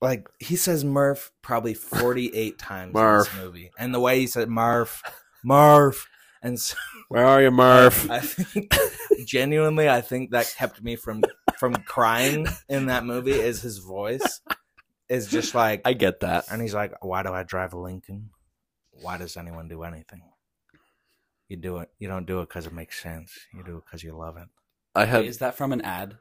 like 0.00 0.26
he 0.40 0.56
says 0.56 0.84
Murph 0.84 1.30
probably 1.42 1.74
48 1.74 2.58
times 2.58 2.92
Murph. 2.94 3.30
in 3.32 3.36
this 3.36 3.44
movie. 3.44 3.70
And 3.78 3.94
the 3.94 4.00
way 4.00 4.18
he 4.20 4.26
said 4.26 4.48
Murph, 4.48 5.02
Murph 5.44 6.08
and 6.42 6.58
so 6.58 6.76
Where 7.08 7.24
are 7.24 7.40
you, 7.42 7.50
Murph? 7.52 8.10
I 8.10 8.18
think 8.20 8.74
genuinely, 9.26 9.88
I 9.88 10.00
think 10.00 10.32
that 10.32 10.52
kept 10.58 10.82
me 10.82 10.96
from 10.96 11.22
from 11.58 11.74
crying 11.74 12.46
in 12.68 12.86
that 12.86 13.04
movie. 13.04 13.32
Is 13.32 13.62
his 13.62 13.78
voice 13.78 14.40
is 15.08 15.28
just 15.28 15.54
like, 15.54 15.82
I 15.84 15.92
get 15.92 16.20
that. 16.20 16.44
and 16.50 16.60
he's 16.62 16.74
like, 16.74 16.92
"Why 17.04 17.22
do 17.22 17.32
I 17.32 17.42
drive 17.42 17.72
a 17.72 17.78
Lincoln? 17.78 18.30
Why 19.02 19.18
does 19.18 19.36
anyone 19.36 19.68
do 19.68 19.82
anything? 19.82 20.22
You 21.48 21.56
do 21.56 21.78
it. 21.78 21.90
You 21.98 22.08
don't 22.08 22.26
do 22.26 22.40
it 22.40 22.48
because 22.48 22.66
it 22.66 22.72
makes 22.72 23.02
sense. 23.02 23.32
You 23.54 23.62
do 23.62 23.76
it 23.78 23.84
because 23.84 24.02
you 24.02 24.16
love 24.16 24.36
it." 24.36 24.48
I 24.94 25.04
Wait, 25.20 25.26
is 25.26 25.38
that 25.38 25.54
from 25.56 25.72
an 25.72 25.80
ad, 25.82 26.16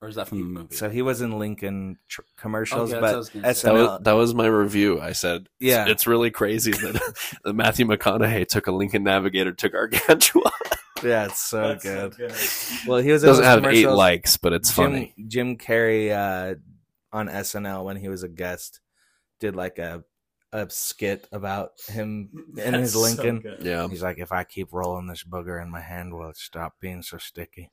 or 0.00 0.08
is 0.08 0.14
that 0.16 0.28
from 0.28 0.38
the 0.38 0.44
movie? 0.44 0.74
So 0.74 0.88
he 0.90 1.02
was 1.02 1.20
in 1.20 1.38
Lincoln 1.38 1.98
tr- 2.08 2.22
commercials, 2.36 2.90
Okay, 2.92 3.00
that's 3.00 3.32
what 3.32 3.32
but 3.34 3.46
was. 3.46 3.62
That 3.62 3.70
SNL. 3.72 3.74
was, 3.74 4.00
that 4.04 4.12
was 4.12 4.34
my 4.34 4.46
review. 4.46 5.00
I 5.00 5.12
said, 5.12 5.48
Yeah. 5.60 5.82
it's, 5.82 5.90
it's 5.92 6.06
really 6.06 6.30
crazy 6.30 6.72
that, 6.72 7.00
that 7.44 7.52
Matthew 7.52 7.86
McConaughey 7.86 8.46
took 8.48 8.66
a 8.66 8.72
Lincoln 8.72 9.04
Navigator 9.04 9.52
to 9.52 9.68
Gargantua. 9.68 10.50
yeah, 11.02 11.26
it's 11.26 11.40
so 11.40 11.68
That's 11.68 11.82
good. 11.84 12.16
good. 12.16 12.32
Well, 12.86 12.98
he 12.98 13.12
was 13.12 13.22
It 13.22 13.26
in 13.26 13.30
doesn't 13.30 13.44
those 13.44 13.44
have 13.44 13.58
eight 13.58 13.82
commercials. 13.82 13.96
likes, 13.98 14.36
but 14.36 14.52
it's 14.52 14.68
Jim, 14.74 14.84
funny. 14.92 15.14
Jim 15.26 15.56
Carrey 15.56 16.10
uh, 16.10 16.54
on 17.12 17.28
SNL 17.28 17.84
when 17.84 17.96
he 17.96 18.08
was 18.08 18.22
a 18.22 18.28
guest 18.28 18.80
did 19.40 19.54
like 19.56 19.78
a 19.78 20.04
a 20.52 20.68
skit 20.70 21.28
about 21.30 21.72
him 21.88 22.30
in 22.56 22.72
That's 22.72 22.76
his 22.76 22.92
so 22.94 23.00
Lincoln. 23.00 23.40
good. 23.40 23.62
Yeah. 23.62 23.86
He's 23.88 24.02
like, 24.02 24.18
if 24.18 24.32
I 24.32 24.44
keep 24.44 24.72
rolling 24.72 25.06
this 25.06 25.22
booger 25.22 25.60
in 25.62 25.70
my 25.70 25.82
hand, 25.82 26.14
will 26.14 26.30
it 26.30 26.38
stop 26.38 26.74
being 26.80 27.02
so 27.02 27.18
sticky? 27.18 27.70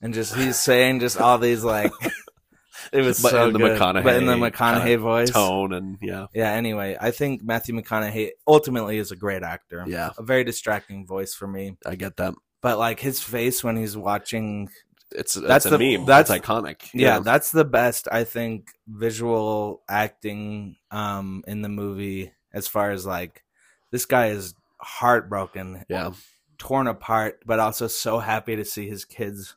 And 0.00 0.14
just 0.14 0.34
he's 0.34 0.58
saying 0.58 1.00
just 1.00 1.20
all 1.20 1.36
these 1.38 1.62
like, 1.62 1.92
it 2.92 3.02
was 3.02 3.20
But 3.22 3.30
so 3.32 3.46
in 3.48 3.52
the 3.52 3.58
good. 3.58 3.78
McConaughey 3.78 4.02
but 4.04 4.16
in 4.16 4.24
the 4.26 4.36
McConaughey 4.36 4.84
kinda 4.84 4.98
voice. 4.98 5.30
Tone 5.30 5.72
and 5.74 5.98
yeah. 6.00 6.26
Yeah. 6.34 6.50
Anyway, 6.52 6.96
I 6.98 7.10
think 7.10 7.42
Matthew 7.44 7.74
McConaughey 7.74 8.30
ultimately 8.48 8.96
is 8.96 9.12
a 9.12 9.16
great 9.16 9.42
actor. 9.42 9.84
Yeah. 9.86 10.10
A 10.16 10.22
very 10.22 10.44
distracting 10.44 11.06
voice 11.06 11.34
for 11.34 11.46
me, 11.46 11.76
I 11.84 11.94
get 11.94 12.16
that. 12.16 12.34
But 12.64 12.78
like 12.78 12.98
his 12.98 13.20
face 13.22 13.62
when 13.62 13.76
he's 13.76 13.94
watching 13.96 14.70
It's 15.12 15.34
That's 15.34 15.46
that's 15.64 15.66
a 15.66 15.70
the- 15.76 15.78
meme. 15.98 16.06
that's- 16.06 16.28
That's 16.28 16.40
iconic. 16.46 16.88
yeah, 16.94 17.20
that's 17.20 17.50
the 17.52 17.64
best 17.64 18.08
I 18.10 18.24
think 18.24 18.70
visual 18.88 19.82
acting 19.88 20.76
um 20.90 21.44
in 21.46 21.60
the 21.62 21.68
movie 21.68 22.32
as 22.52 22.66
far 22.66 22.90
as 22.90 23.04
like 23.04 23.44
this 23.92 24.06
guy 24.06 24.28
is 24.28 24.54
heartbroken, 24.80 25.84
yeah. 25.88 26.10
torn 26.58 26.86
apart, 26.88 27.40
but 27.46 27.58
also 27.60 27.86
so 27.86 28.18
happy 28.18 28.56
to 28.56 28.64
see 28.64 28.88
his 28.88 29.04
kids. 29.04 29.54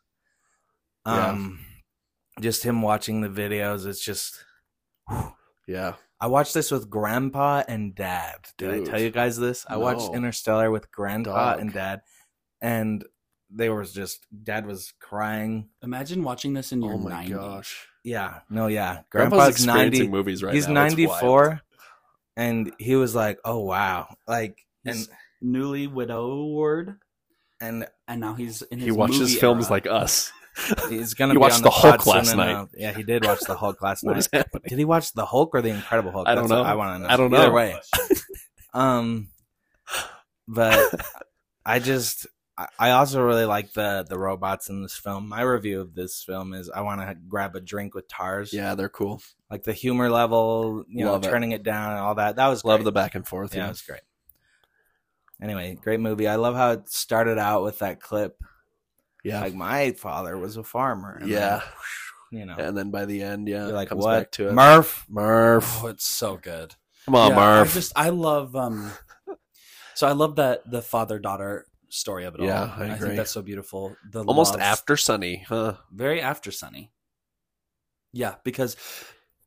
Yeah. 1.05 1.29
Um 1.29 1.59
just 2.41 2.63
him 2.63 2.81
watching 2.83 3.21
the 3.21 3.29
videos, 3.29 3.85
it's 3.87 4.03
just 4.03 4.43
Yeah. 5.65 5.93
I 6.19 6.27
watched 6.27 6.53
this 6.53 6.71
with 6.71 6.89
grandpa 6.89 7.63
and 7.67 7.93
dad. 7.95 8.37
Did 8.57 8.71
Dude. 8.71 8.87
I 8.87 8.91
tell 8.91 8.99
you 9.01 9.11
guys 9.11 9.37
this? 9.37 9.65
I 9.69 9.77
watched 9.77 10.13
Interstellar 10.13 10.71
with 10.71 10.91
grandpa 10.91 11.51
Dog. 11.53 11.59
and 11.61 11.71
dad 11.73 12.01
and 12.61 13.05
they 13.49 13.69
were 13.69 13.83
just 13.85 14.25
dad 14.43 14.65
was 14.65 14.93
crying. 14.99 15.69
Imagine 15.81 16.23
watching 16.23 16.53
this 16.53 16.71
in 16.71 16.81
your 16.81 16.93
Oh 16.95 16.97
my 16.97 17.25
90s. 17.25 17.29
gosh. 17.35 17.87
Yeah, 18.03 18.39
no, 18.49 18.67
yeah. 18.67 19.01
Grandpa's, 19.09 19.37
Grandpa's 19.37 19.49
experiencing 19.49 19.99
90 20.03 20.07
movies 20.09 20.43
right 20.43 20.53
he's 20.53 20.67
now. 20.67 20.85
It's 20.85 20.93
94 20.95 21.61
and 22.35 22.71
he 22.77 22.95
was 22.95 23.15
like 23.15 23.39
oh 23.43 23.59
wow 23.59 24.15
like 24.27 24.59
and 24.85 25.07
newly 25.41 25.87
widowed, 25.87 26.95
and 27.59 27.87
and 28.07 28.21
now 28.21 28.33
he's 28.35 28.61
in 28.63 28.79
his 28.79 28.85
He 28.85 28.91
watches 28.91 29.19
movie 29.19 29.35
films 29.35 29.65
era. 29.65 29.71
like 29.71 29.87
us. 29.87 30.31
he's 30.89 31.13
gonna 31.13 31.33
He 31.33 31.37
be 31.37 31.41
watched 31.41 31.57
on 31.57 31.61
the 31.63 31.69
Hulk 31.69 32.05
last 32.07 32.35
night. 32.35 32.49
enough. 32.49 32.69
yeah 32.75 32.91
he 32.93 33.03
did 33.03 33.23
watch 33.25 33.39
the 33.41 33.55
hulk 33.55 33.81
last 33.81 34.03
What 34.03 34.13
night 34.13 34.19
is 34.19 34.29
happening? 34.33 34.63
did 34.67 34.79
he 34.79 34.85
watch 34.85 35.13
the 35.13 35.25
hulk 35.25 35.51
or 35.53 35.61
the 35.61 35.69
incredible 35.69 36.11
hulk 36.11 36.27
I 36.27 36.33
don't 36.35 36.47
That's 36.47 36.51
know. 36.51 36.63
i 36.63 36.73
want 36.73 36.95
to 36.95 37.07
know 37.07 37.13
I 37.13 37.17
don't 37.17 37.31
either 37.33 37.37
know. 37.37 37.43
Either 37.43 37.53
way 37.53 37.79
um 38.73 39.27
but 40.47 40.93
i 41.65 41.77
just 41.79 42.25
I- 42.57 42.67
I 42.79 42.89
also 42.91 43.21
really 43.21 43.45
like 43.45 43.73
the 43.73 44.05
the 44.07 44.17
robots 44.17 44.69
in 44.69 44.81
this 44.81 44.97
film. 44.97 45.27
My 45.29 45.41
review 45.41 45.79
of 45.81 45.93
this 45.93 46.23
film 46.23 46.53
is 46.53 46.69
I 46.69 46.81
want 46.81 47.01
to 47.01 47.15
grab 47.27 47.55
a 47.55 47.61
drink 47.61 47.93
with 47.93 48.07
TARS. 48.07 48.51
Yeah, 48.53 48.73
they're 48.75 48.89
cool. 48.89 49.21
like 49.51 49.63
the 49.63 49.73
humor 49.73 50.09
level, 50.09 50.83
you 50.89 51.05
know, 51.05 51.15
it. 51.15 51.23
turning 51.23 51.51
it 51.51 51.63
down 51.63 51.91
and 51.91 51.99
all 51.99 52.15
that. 52.15 52.35
That 52.37 52.47
was 52.47 52.65
Love 52.65 52.79
great. 52.79 52.85
the 52.85 52.91
back 52.91 53.15
and 53.15 53.27
forth. 53.27 53.55
Yeah, 53.55 53.65
it 53.67 53.69
was 53.69 53.81
great. 53.81 54.01
Anyway, 55.41 55.77
great 55.81 55.99
movie. 55.99 56.27
I 56.27 56.35
love 56.35 56.55
how 56.55 56.71
it 56.71 56.89
started 56.89 57.37
out 57.37 57.63
with 57.63 57.79
that 57.79 58.01
clip. 58.01 58.41
Yeah. 59.23 59.41
Like 59.41 59.53
my 59.53 59.91
father 59.91 60.37
was 60.37 60.57
a 60.57 60.63
farmer. 60.63 61.17
and 61.21 61.29
Yeah. 61.29 61.61
then, 62.31 62.39
you 62.39 62.45
know, 62.45 62.55
and 62.57 62.75
then 62.77 62.89
by 62.91 63.05
the 63.05 63.21
end, 63.21 63.47
yeah, 63.47 63.67
you're 63.67 63.75
like 63.75 63.89
comes 63.89 64.03
what? 64.03 64.19
back 64.19 64.31
to 64.31 64.49
it. 64.49 64.53
Murph. 64.53 65.05
Murph. 65.09 65.83
Oh, 65.83 65.87
it's 65.87 66.05
so 66.05 66.37
good. 66.37 66.73
Come 67.05 67.15
on, 67.15 67.29
Yeah, 67.31 67.35
Murph. 67.35 67.71
I 67.71 67.73
just 67.73 67.93
I 67.95 68.09
love 68.09 68.55
um 68.55 68.91
so 69.93 70.07
I 70.07 70.11
love 70.13 70.37
that 70.37 70.69
the 70.69 70.81
father 70.81 71.19
daughter 71.19 71.65
story 71.89 72.25
of 72.25 72.35
it 72.35 72.41
Yeah, 72.41 72.61
all. 72.61 72.69
I 72.77 72.83
I 72.83 72.85
agree. 72.87 72.97
think 73.07 73.15
that's 73.17 73.31
so 73.31 73.41
beautiful. 73.41 73.95
The 74.11 74.23
Almost 74.23 74.55
after 74.59 74.97
Sunny, 74.97 75.45
huh? 75.47 75.75
very 75.91 76.21
after 76.21 76.51
Sunny. 76.51 76.91
Yeah, 78.13 78.35
because 78.43 78.75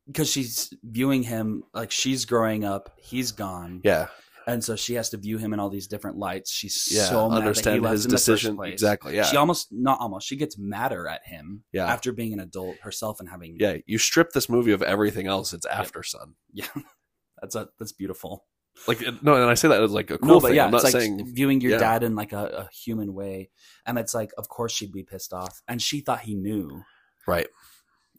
because 0.07 0.28
she's 0.30 0.72
viewing 0.82 1.22
him 1.22 1.64
like 1.72 1.91
she's 1.91 2.24
growing 2.24 2.64
up, 2.64 2.91
he's 2.99 3.32
gone, 3.32 3.80
Yeah, 3.84 4.09
and 4.47 4.62
so 4.62 4.74
she 4.76 4.95
has 4.95 5.11
to 5.11 5.16
view 5.16 5.38
him 5.38 5.53
in 5.53 5.61
all 5.61 5.70
these 5.70 5.86
different 5.86 6.16
lights. 6.18 6.51
She's 6.51 6.88
yeah. 6.91 7.05
so 7.05 7.28
mad 7.28 7.36
that 7.36 7.41
Understand 7.43 7.82
left 7.82 7.93
his 7.93 8.05
in 8.07 8.11
the 8.11 8.16
first 8.16 8.26
decision 8.26 8.64
exactly. 8.64 9.14
Yeah, 9.16 9.24
She 9.24 9.36
almost 9.36 9.68
not 9.70 10.01
almost 10.01 10.26
she 10.26 10.36
gets 10.36 10.59
madder 10.59 11.07
at 11.07 11.26
him 11.26 11.64
Yeah. 11.72 11.86
after 11.86 12.12
being 12.12 12.32
an 12.32 12.41
adult 12.41 12.76
herself 12.82 13.20
and 13.20 13.28
having 13.28 13.57
yeah. 13.61 13.76
You 13.86 13.99
strip 13.99 14.32
this 14.32 14.49
movie 14.49 14.72
of 14.72 14.82
everything 14.82 15.26
else. 15.26 15.53
It's 15.53 15.66
Aftersun. 15.66 16.34
yeah 16.53 16.66
that's 17.41 17.55
a 17.55 17.68
that's 17.78 17.93
beautiful. 17.93 18.45
Like 18.86 19.00
no, 19.22 19.34
and 19.34 19.50
I 19.50 19.54
say 19.54 19.68
that 19.68 19.82
as 19.82 19.92
like 19.92 20.10
a 20.10 20.18
cool 20.18 20.28
no, 20.28 20.40
but 20.40 20.48
thing. 20.48 20.56
yeah, 20.56 20.64
I'm 20.64 20.70
not 20.70 20.84
it's 20.84 20.94
like 20.94 21.02
saying 21.02 21.34
viewing 21.34 21.60
your 21.60 21.72
yeah. 21.72 21.78
dad 21.78 22.02
in 22.02 22.14
like 22.14 22.32
a, 22.32 22.44
a 22.44 22.68
human 22.72 23.12
way, 23.14 23.50
and 23.84 23.98
it's 23.98 24.14
like, 24.14 24.32
of 24.38 24.48
course 24.48 24.72
she'd 24.72 24.92
be 24.92 25.02
pissed 25.02 25.32
off, 25.32 25.62
and 25.68 25.82
she 25.82 26.00
thought 26.00 26.20
he 26.20 26.34
knew, 26.34 26.82
right. 27.26 27.48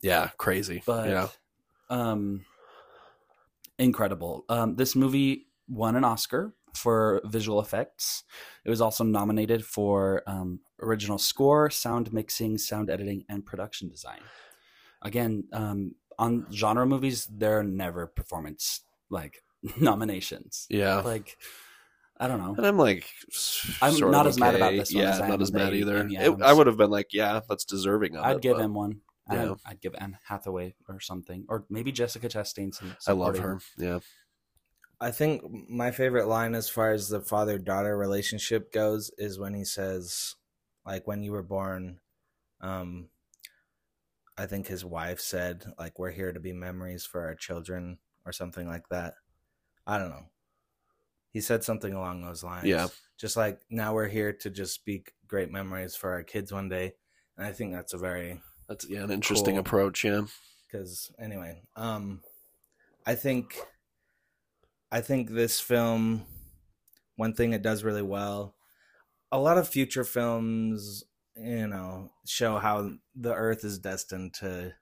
Yeah, 0.01 0.30
crazy. 0.38 0.84
but 0.86 1.09
yeah, 1.09 1.28
um, 1.89 2.45
incredible. 3.80 4.45
Um, 4.49 4.76
this 4.76 4.95
movie 4.95 5.47
won 5.68 5.95
an 5.95 6.03
Oscar 6.03 6.53
for 6.76 7.22
visual 7.26 7.59
effects. 7.59 8.24
It 8.64 8.70
was 8.70 8.82
also 8.82 9.03
nominated 9.03 9.66
for 9.66 10.24
um, 10.28 10.59
original 10.82 11.18
score, 11.18 11.70
sound 11.70 12.14
mixing, 12.14 12.57
sound 12.57 12.89
editing, 12.89 13.26
and 13.30 13.45
production 13.45 13.89
design. 13.89 14.20
Again, 15.01 15.45
um, 15.53 15.95
on 16.20 16.45
genre 16.51 16.86
movies, 16.86 17.26
there 17.26 17.59
are 17.59 17.64
never 17.64 18.07
performance 18.07 18.82
like 19.09 19.43
nominations. 19.80 20.68
yeah. 20.70 20.99
Like, 21.01 21.38
I 22.18 22.28
don't 22.28 22.39
know. 22.39 22.53
And 22.55 22.66
I'm 22.68 22.78
like, 22.78 23.05
I'm 23.82 23.97
not 24.12 24.26
of 24.28 24.32
as 24.32 24.39
mad 24.39 24.55
about 24.55 24.74
this 24.74 24.93
one 24.93 25.03
Yeah, 25.03 25.09
as 25.12 25.20
I 25.22 25.28
not 25.28 25.34
am 25.36 25.41
as 25.41 25.51
mad 25.51 25.74
either. 25.74 26.07
It- 26.07 26.41
I 26.41 26.53
would 26.53 26.68
have 26.68 26.78
been 26.78 26.91
like, 26.91 27.14
yeah, 27.14 27.39
that's 27.49 27.66
deserving 27.66 28.16
of 28.16 28.24
I'd 28.24 28.36
it. 28.38 28.41
give 28.43 28.57
but 28.57 28.66
him 28.66 28.74
one. 28.76 29.01
yeah. 29.32 29.51
I'd, 29.51 29.57
I'd 29.72 29.82
give 29.82 29.95
Anne 29.97 30.18
Hathaway 30.28 30.76
or 30.88 30.99
something, 30.99 31.45
or 31.49 31.66
maybe 31.70 31.91
Jessica 31.91 32.28
Chastain. 32.30 32.74
Some, 32.76 32.95
I 33.07 33.12
love 33.14 33.36
supporting. 33.36 33.41
her. 33.43 33.59
Yeah, 33.78 33.99
I 34.99 35.09
think 35.09 35.41
my 35.70 35.89
favorite 35.89 36.28
line 36.28 36.53
as 36.53 36.70
far 36.70 36.91
as 36.91 37.09
the 37.09 37.22
father 37.22 37.57
daughter 37.57 37.97
relationship 37.97 38.72
goes 38.72 39.09
is 39.18 39.39
when 39.39 39.55
he 39.55 39.66
says, 39.66 40.36
like, 40.86 41.07
when 41.07 41.24
you 41.24 41.32
were 41.32 41.41
born, 41.43 41.99
um, 42.62 43.07
I 44.38 44.45
think 44.45 44.68
his 44.68 44.86
wife 44.86 45.20
said, 45.20 45.66
like, 45.80 45.97
we're 45.97 46.12
here 46.12 46.32
to 46.32 46.39
be 46.39 46.53
memories 46.53 47.03
for 47.03 47.22
our 47.26 47.34
children 47.36 47.97
or 48.26 48.32
something 48.32 48.68
like 48.68 48.88
that. 48.89 49.16
I 49.88 49.98
don't 49.98 50.10
know. 50.10 50.26
He 51.32 51.42
said 51.42 51.64
something 51.64 51.94
along 51.94 52.22
those 52.22 52.44
lines. 52.44 52.68
Yeah. 52.68 52.88
Just 53.18 53.38
like 53.38 53.62
now 53.70 53.94
we're 53.94 54.08
here 54.08 54.34
to 54.34 54.50
just 54.50 54.74
speak 54.74 55.14
great 55.28 55.52
memories 55.52 55.96
for 55.96 56.12
our 56.12 56.24
kids 56.24 56.52
one 56.52 56.70
day. 56.70 56.94
And 57.38 57.46
I 57.48 57.52
think 57.54 57.74
that's 57.74 57.94
a 57.94 57.98
very 57.98 58.42
that's 58.68 58.88
yeah 58.90 59.04
an 59.04 59.12
interesting 59.12 59.56
Cool. 59.56 59.62
approach. 59.62 60.04
Yeah, 60.04 60.22
because 60.68 61.12
anyway 61.20 61.62
um 61.76 62.22
i 63.06 63.14
think 63.14 63.60
i 64.92 65.02
think 65.02 65.30
this 65.30 65.60
film 65.60 66.26
one 67.18 67.34
thing 67.34 67.52
it 67.52 67.62
does 67.62 67.84
really 67.84 68.02
well 68.02 68.56
a 69.32 69.40
lot 69.40 69.58
of 69.58 69.68
future 69.68 70.06
films 70.06 71.04
you 71.36 71.68
know 71.68 72.10
show 72.26 72.58
how 72.58 72.92
the 73.16 73.34
earth 73.34 73.64
is 73.66 73.80
destined 73.80 74.34
to 74.34 74.74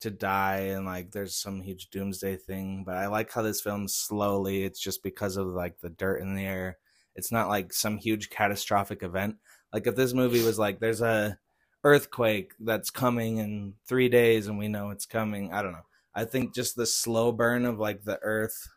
to 0.00 0.10
die 0.10 0.58
and 0.74 0.84
like 0.86 1.10
there's 1.12 1.36
some 1.36 1.60
huge 1.60 1.90
doomsday 1.90 2.36
thing. 2.36 2.84
But 2.84 2.96
I 2.96 3.06
like 3.06 3.32
how 3.32 3.42
this 3.42 3.60
film's 3.60 3.94
slowly. 3.94 4.64
It's 4.64 4.80
just 4.80 5.02
because 5.02 5.36
of 5.36 5.46
like 5.48 5.80
the 5.80 5.90
dirt 5.90 6.22
in 6.22 6.34
the 6.34 6.44
air. 6.44 6.78
It's 7.14 7.32
not 7.32 7.48
like 7.48 7.72
some 7.72 7.98
huge 7.98 8.30
catastrophic 8.30 9.02
event. 9.02 9.36
Like 9.72 9.86
if 9.86 9.96
this 9.96 10.12
movie 10.14 10.42
was 10.44 10.58
like 10.58 10.80
there's 10.80 11.02
a 11.02 11.38
earthquake 11.84 12.52
that's 12.60 12.90
coming 12.90 13.38
in 13.38 13.74
three 13.86 14.08
days 14.08 14.46
and 14.46 14.58
we 14.58 14.68
know 14.68 14.90
it's 14.90 15.06
coming. 15.06 15.52
I 15.52 15.62
don't 15.62 15.72
know. 15.72 15.86
I 16.14 16.24
think 16.24 16.54
just 16.54 16.76
the 16.76 16.86
slow 16.86 17.32
burn 17.32 17.64
of 17.64 17.78
like 17.78 18.02
the 18.04 18.18
earth 18.22 18.68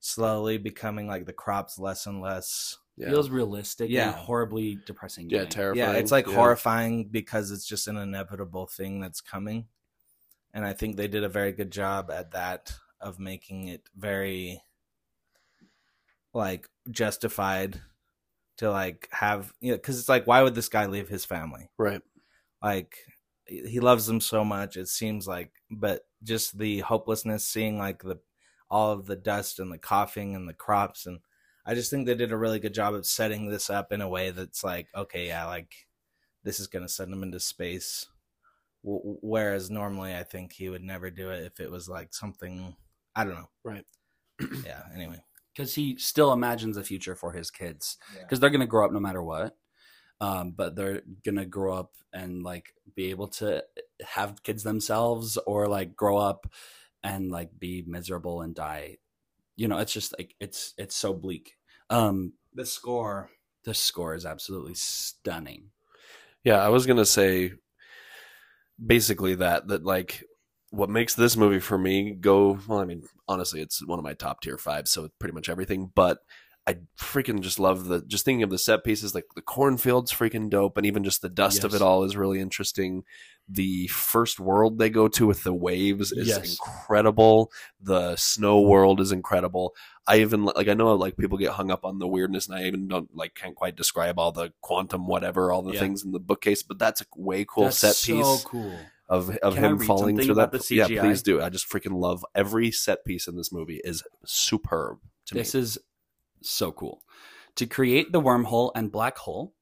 slowly 0.00 0.56
becoming 0.58 1.06
like 1.06 1.26
the 1.26 1.32
crops 1.32 1.78
less 1.78 2.06
and 2.06 2.20
less. 2.20 2.76
Yeah. 2.96 3.10
Feels 3.10 3.28
realistic. 3.28 3.90
Yeah, 3.90 3.98
Yeah. 4.00 4.06
and 4.12 4.16
horribly 4.16 4.78
depressing. 4.86 5.28
yeah, 5.28 5.40
to 5.40 5.44
me. 5.44 5.50
terrifying. 5.50 5.94
Yeah, 5.94 5.98
it's 5.98 6.10
like 6.12 6.26
Yeah. 6.26 6.34
horrifying 6.34 7.08
because 7.08 7.50
it's 7.50 7.66
just 7.66 7.88
an 7.88 7.96
inevitable 7.98 8.66
thing 8.66 9.00
that's 9.00 9.20
coming. 9.20 9.66
And 10.56 10.64
I 10.64 10.72
think 10.72 10.96
they 10.96 11.06
did 11.06 11.22
a 11.22 11.28
very 11.28 11.52
good 11.52 11.70
job 11.70 12.10
at 12.10 12.30
that 12.30 12.72
of 12.98 13.18
making 13.18 13.68
it 13.68 13.82
very 13.94 14.62
like 16.32 16.66
justified 16.90 17.82
to 18.56 18.70
like 18.70 19.06
have 19.12 19.52
you 19.60 19.72
know 19.72 19.78
cuz 19.78 19.98
it's 19.98 20.08
like 20.08 20.26
why 20.26 20.42
would 20.42 20.54
this 20.54 20.70
guy 20.70 20.86
leave 20.86 21.10
his 21.10 21.26
family? 21.26 21.68
Right. 21.76 22.00
Like 22.62 22.96
he 23.44 23.80
loves 23.80 24.06
them 24.06 24.18
so 24.18 24.46
much 24.46 24.78
it 24.78 24.88
seems 24.88 25.28
like 25.28 25.52
but 25.70 26.06
just 26.22 26.56
the 26.56 26.78
hopelessness 26.80 27.46
seeing 27.46 27.76
like 27.76 28.02
the 28.02 28.18
all 28.70 28.92
of 28.92 29.04
the 29.04 29.14
dust 29.14 29.58
and 29.58 29.70
the 29.70 29.78
coughing 29.78 30.34
and 30.34 30.48
the 30.48 30.54
crops 30.54 31.04
and 31.04 31.20
I 31.66 31.74
just 31.74 31.90
think 31.90 32.06
they 32.06 32.14
did 32.14 32.32
a 32.32 32.36
really 32.38 32.60
good 32.60 32.72
job 32.72 32.94
of 32.94 33.04
setting 33.04 33.50
this 33.50 33.68
up 33.68 33.92
in 33.92 34.00
a 34.00 34.08
way 34.08 34.30
that's 34.30 34.64
like, 34.64 34.88
okay, 34.94 35.26
yeah, 35.26 35.44
like 35.46 35.74
this 36.44 36.60
is 36.60 36.66
gonna 36.66 36.88
send 36.88 37.12
him 37.12 37.24
into 37.24 37.40
space. 37.40 38.06
W- 38.84 39.18
whereas 39.22 39.70
normally, 39.70 40.14
I 40.14 40.22
think 40.22 40.52
he 40.52 40.68
would 40.68 40.82
never 40.82 41.10
do 41.10 41.30
it 41.30 41.44
if 41.44 41.60
it 41.60 41.70
was 41.70 41.88
like 41.88 42.14
something 42.14 42.74
I 43.14 43.24
don't 43.24 43.34
know. 43.34 43.50
Right. 43.64 43.84
yeah. 44.64 44.82
Anyway. 44.94 45.20
because 45.54 45.74
he 45.74 45.96
still 45.96 46.32
imagines 46.32 46.76
a 46.76 46.82
future 46.84 47.14
for 47.16 47.32
his 47.32 47.50
kids 47.50 47.96
Yeah. 48.14 48.22
because 48.22 48.40
they're 48.40 48.50
gonna 48.50 48.66
grow 48.66 48.84
up 48.84 48.92
no 48.92 49.00
matter 49.00 49.22
what. 49.22 49.56
Um, 50.20 50.52
but 50.52 50.76
they're 50.76 51.02
gonna 51.24 51.46
grow 51.46 51.74
up 51.74 51.92
and 52.12 52.42
like 52.42 52.74
be 52.94 53.10
able 53.10 53.28
to 53.28 53.62
have 54.04 54.42
kids 54.42 54.62
themselves, 54.62 55.36
or 55.46 55.68
like 55.68 55.94
grow 55.96 56.16
up 56.18 56.46
and 57.02 57.30
like 57.30 57.50
be 57.58 57.84
miserable 57.86 58.40
and 58.42 58.54
die. 58.54 58.98
You 59.56 59.68
know, 59.68 59.78
it's 59.78 59.92
just 59.92 60.14
like 60.18 60.34
it's 60.40 60.72
it's 60.78 60.94
so 60.96 61.12
bleak. 61.14 61.56
Um, 61.90 62.32
The 62.54 62.64
score. 62.66 63.30
the 63.64 63.74
score 63.74 64.14
is 64.14 64.24
absolutely 64.26 64.74
stunning. 64.74 65.70
Yeah, 66.44 66.58
I 66.64 66.68
was 66.68 66.86
gonna 66.86 67.04
say 67.06 67.52
basically 68.84 69.34
that 69.36 69.68
that 69.68 69.84
like 69.84 70.24
what 70.70 70.90
makes 70.90 71.14
this 71.14 71.36
movie 71.36 71.60
for 71.60 71.78
me 71.78 72.12
go 72.12 72.58
well, 72.66 72.80
I 72.80 72.84
mean, 72.84 73.02
honestly, 73.28 73.60
it's 73.60 73.84
one 73.86 73.98
of 73.98 74.04
my 74.04 74.14
top 74.14 74.40
tier 74.40 74.58
five, 74.58 74.88
so 74.88 75.08
pretty 75.18 75.34
much 75.34 75.48
everything, 75.48 75.90
but 75.94 76.18
I 76.68 76.78
freaking 76.98 77.40
just 77.42 77.60
love 77.60 77.84
the 77.86 78.02
just 78.02 78.24
thinking 78.24 78.42
of 78.42 78.50
the 78.50 78.58
set 78.58 78.82
pieces, 78.82 79.14
like 79.14 79.26
the 79.36 79.42
cornfield's 79.42 80.12
freaking 80.12 80.50
dope, 80.50 80.76
and 80.76 80.84
even 80.84 81.04
just 81.04 81.22
the 81.22 81.28
dust 81.28 81.62
of 81.62 81.74
it 81.74 81.82
all 81.82 82.02
is 82.02 82.16
really 82.16 82.40
interesting. 82.40 83.04
The 83.48 83.86
first 83.86 84.40
world 84.40 84.78
they 84.78 84.90
go 84.90 85.06
to 85.06 85.26
with 85.28 85.44
the 85.44 85.54
waves 85.54 86.10
is 86.10 86.26
Yes. 86.26 86.50
incredible. 86.50 87.52
The 87.80 88.16
snow 88.16 88.60
world 88.60 89.00
is 89.00 89.12
incredible. 89.12 89.76
I 90.08 90.18
even 90.18 90.44
like 90.44 90.66
I 90.66 90.74
know 90.74 90.94
like 90.96 91.16
people 91.16 91.38
get 91.38 91.52
hung 91.52 91.70
up 91.70 91.84
on 91.84 92.00
the 92.00 92.08
weirdness, 92.08 92.48
and 92.48 92.56
I 92.56 92.64
even 92.64 92.88
don't 92.88 93.14
like 93.14 93.34
can't 93.36 93.54
quite 93.54 93.76
describe 93.76 94.18
all 94.18 94.32
the 94.32 94.52
quantum 94.60 95.06
whatever, 95.06 95.52
all 95.52 95.62
the 95.62 95.74
Yeah. 95.74 95.80
things 95.80 96.04
in 96.04 96.10
the 96.10 96.18
bookcase, 96.18 96.64
but 96.64 96.80
that's 96.80 97.00
a 97.00 97.04
way 97.16 97.44
cool 97.48 97.64
That's 97.64 97.78
set 97.78 97.94
so 97.94 98.12
piece 98.16 98.44
cool. 98.44 98.80
of 99.08 99.30
of 99.38 99.54
Can 99.54 99.62
him 99.64 99.78
falling 99.78 100.16
through 100.18 100.34
that. 100.34 100.68
Yeah, 100.70 100.88
please 100.88 101.22
do. 101.22 101.40
I 101.40 101.48
just 101.48 101.68
freaking 101.70 102.00
love 102.00 102.24
every 102.34 102.72
set 102.72 103.04
piece 103.04 103.28
in 103.28 103.36
this 103.36 103.52
movie 103.52 103.80
is 103.84 104.02
superb 104.24 104.98
to 105.26 105.34
This 105.34 105.54
me. 105.54 105.60
is 105.60 105.78
so 106.50 106.72
cool. 106.72 107.02
To 107.56 107.66
create 107.66 108.12
the 108.12 108.20
wormhole 108.20 108.70
and 108.74 108.92
black 108.92 109.16
hole, 109.18 109.54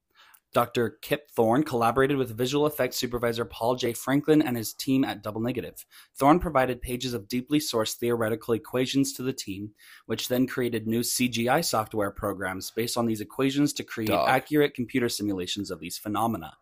Dr. 0.55 0.97
Kip 1.01 1.29
Thorne 1.31 1.63
collaborated 1.63 2.15
with 2.15 2.37
visual 2.37 2.65
effects 2.65 2.95
supervisor 2.95 3.43
Paul 3.43 3.75
J. 3.75 3.91
Franklin 3.91 4.41
and 4.41 4.55
his 4.55 4.73
team 4.73 5.03
at 5.03 5.21
Double 5.21 5.41
Negative. 5.41 5.85
Thorne 6.17 6.39
provided 6.39 6.81
pages 6.81 7.13
of 7.13 7.27
deeply 7.27 7.59
sourced 7.59 7.95
theoretical 7.95 8.53
equations 8.53 9.11
to 9.13 9.21
the 9.21 9.33
team, 9.33 9.71
which 10.05 10.29
then 10.29 10.47
created 10.47 10.87
new 10.87 11.01
CGI 11.01 11.63
software 11.63 12.09
programs 12.09 12.71
based 12.71 12.97
on 12.97 13.05
these 13.05 13.19
equations 13.19 13.73
to 13.73 13.83
create 13.83 14.07
Dog. 14.07 14.29
accurate 14.29 14.73
computer 14.73 15.09
simulations 15.09 15.71
of 15.71 15.81
these 15.81 15.97
phenomena. 15.97 16.53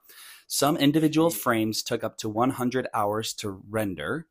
Some 0.47 0.76
individual 0.76 1.30
frames 1.30 1.84
took 1.84 2.03
up 2.03 2.17
to 2.17 2.30
100 2.30 2.88
hours 2.95 3.34
to 3.36 3.61
render 3.69 4.26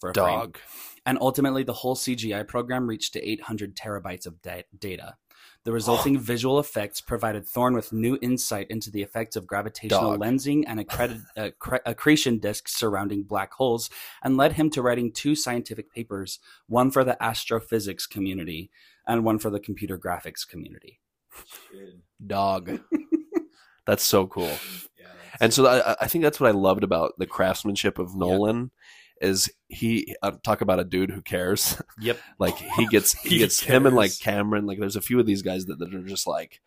for 0.00 0.10
a 0.10 0.14
frame 0.14 0.26
Dog. 0.26 0.58
and 1.06 1.18
ultimately 1.20 1.62
the 1.62 1.72
whole 1.72 1.94
CGI 1.94 2.46
program 2.46 2.88
reached 2.88 3.12
to 3.12 3.24
800 3.24 3.76
terabytes 3.76 4.26
of 4.26 4.42
da- 4.42 4.64
data. 4.76 5.16
The 5.64 5.72
resulting 5.72 6.18
visual 6.18 6.58
effects 6.58 7.00
provided 7.00 7.46
Thorne 7.46 7.74
with 7.74 7.92
new 7.92 8.18
insight 8.20 8.66
into 8.68 8.90
the 8.90 9.00
effects 9.00 9.34
of 9.34 9.46
gravitational 9.46 10.12
Dog. 10.12 10.20
lensing 10.20 10.64
and 10.66 10.78
accre- 10.78 11.22
accre- 11.38 11.74
uh, 11.74 11.78
accretion 11.86 12.38
disks 12.38 12.76
surrounding 12.76 13.22
black 13.22 13.54
holes, 13.54 13.88
and 14.22 14.36
led 14.36 14.52
him 14.52 14.68
to 14.70 14.82
writing 14.82 15.10
two 15.10 15.34
scientific 15.34 15.90
papers, 15.90 16.38
one 16.66 16.90
for 16.90 17.02
the 17.02 17.22
astrophysics 17.22 18.06
community 18.06 18.70
and 19.06 19.24
one 19.24 19.38
for 19.38 19.48
the 19.48 19.60
computer 19.60 19.98
graphics 19.98 20.46
community. 20.46 21.00
Dog. 22.24 22.80
that's 23.86 24.04
so 24.04 24.26
cool. 24.26 24.56
And 25.40 25.52
so 25.52 25.66
I, 25.66 25.96
I 26.00 26.08
think 26.08 26.22
that's 26.22 26.38
what 26.38 26.48
I 26.48 26.52
loved 26.52 26.84
about 26.84 27.14
the 27.18 27.26
craftsmanship 27.26 27.98
of 27.98 28.14
Nolan 28.14 28.70
is 29.24 29.50
he 29.68 30.14
uh, 30.22 30.32
talk 30.44 30.60
about 30.60 30.78
a 30.80 30.84
dude 30.84 31.10
who 31.10 31.22
cares. 31.22 31.80
Yep. 32.00 32.18
like 32.38 32.56
he 32.56 32.86
gets 32.86 33.12
he, 33.22 33.30
He 33.30 33.38
gets 33.38 33.60
him 33.60 33.86
and 33.86 33.96
like. 33.96 34.18
Cameron. 34.20 34.66
Like 34.66 34.78
there's 34.78 34.96
a 34.96 35.00
few 35.00 35.18
of 35.20 35.26
these 35.26 35.42
guys 35.42 35.66
that, 35.66 35.78
that 35.78 35.94
are 35.94 36.02
just 36.02 36.26
like 36.26 36.60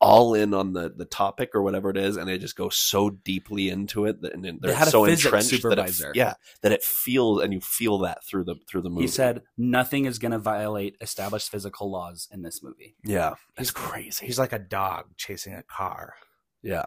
all 0.00 0.34
in 0.34 0.52
on 0.52 0.72
the 0.72 0.92
the 0.94 1.04
topic 1.04 1.50
or 1.54 1.62
whatever 1.62 1.88
it 1.88 1.96
is, 1.96 2.16
and 2.16 2.28
they 2.28 2.36
just 2.36 2.56
go 2.56 2.68
so 2.68 3.08
deeply 3.08 3.68
into 3.70 4.04
it 4.04 4.20
that 4.22 4.34
and 4.34 4.58
they're 4.60 4.74
had 4.74 4.88
so 4.88 5.04
entrenched 5.04 5.62
that 5.62 5.78
it, 5.78 6.16
yeah 6.16 6.34
that 6.62 6.72
it 6.72 6.82
feels 6.82 7.40
and 7.40 7.52
you 7.52 7.60
feel 7.60 7.98
that 7.98 8.24
through 8.24 8.42
the 8.42 8.56
through 8.68 8.82
the 8.82 8.90
movie. 8.90 9.02
He 9.02 9.08
said 9.08 9.42
nothing 9.56 10.06
is 10.06 10.18
going 10.18 10.32
to 10.32 10.40
violate 10.40 10.96
established 11.00 11.50
physical 11.50 11.90
laws 11.90 12.28
in 12.32 12.42
this 12.42 12.62
movie. 12.64 12.96
"Yeah, 13.04 13.34
He's 13.56 13.70
crazy." 13.70 14.26
He's 14.26 14.40
like 14.40 14.52
a 14.52 14.58
dog 14.58 15.16
chasing 15.16 15.54
a 15.54 15.62
car. 15.62 16.14
yeah, 16.62 16.86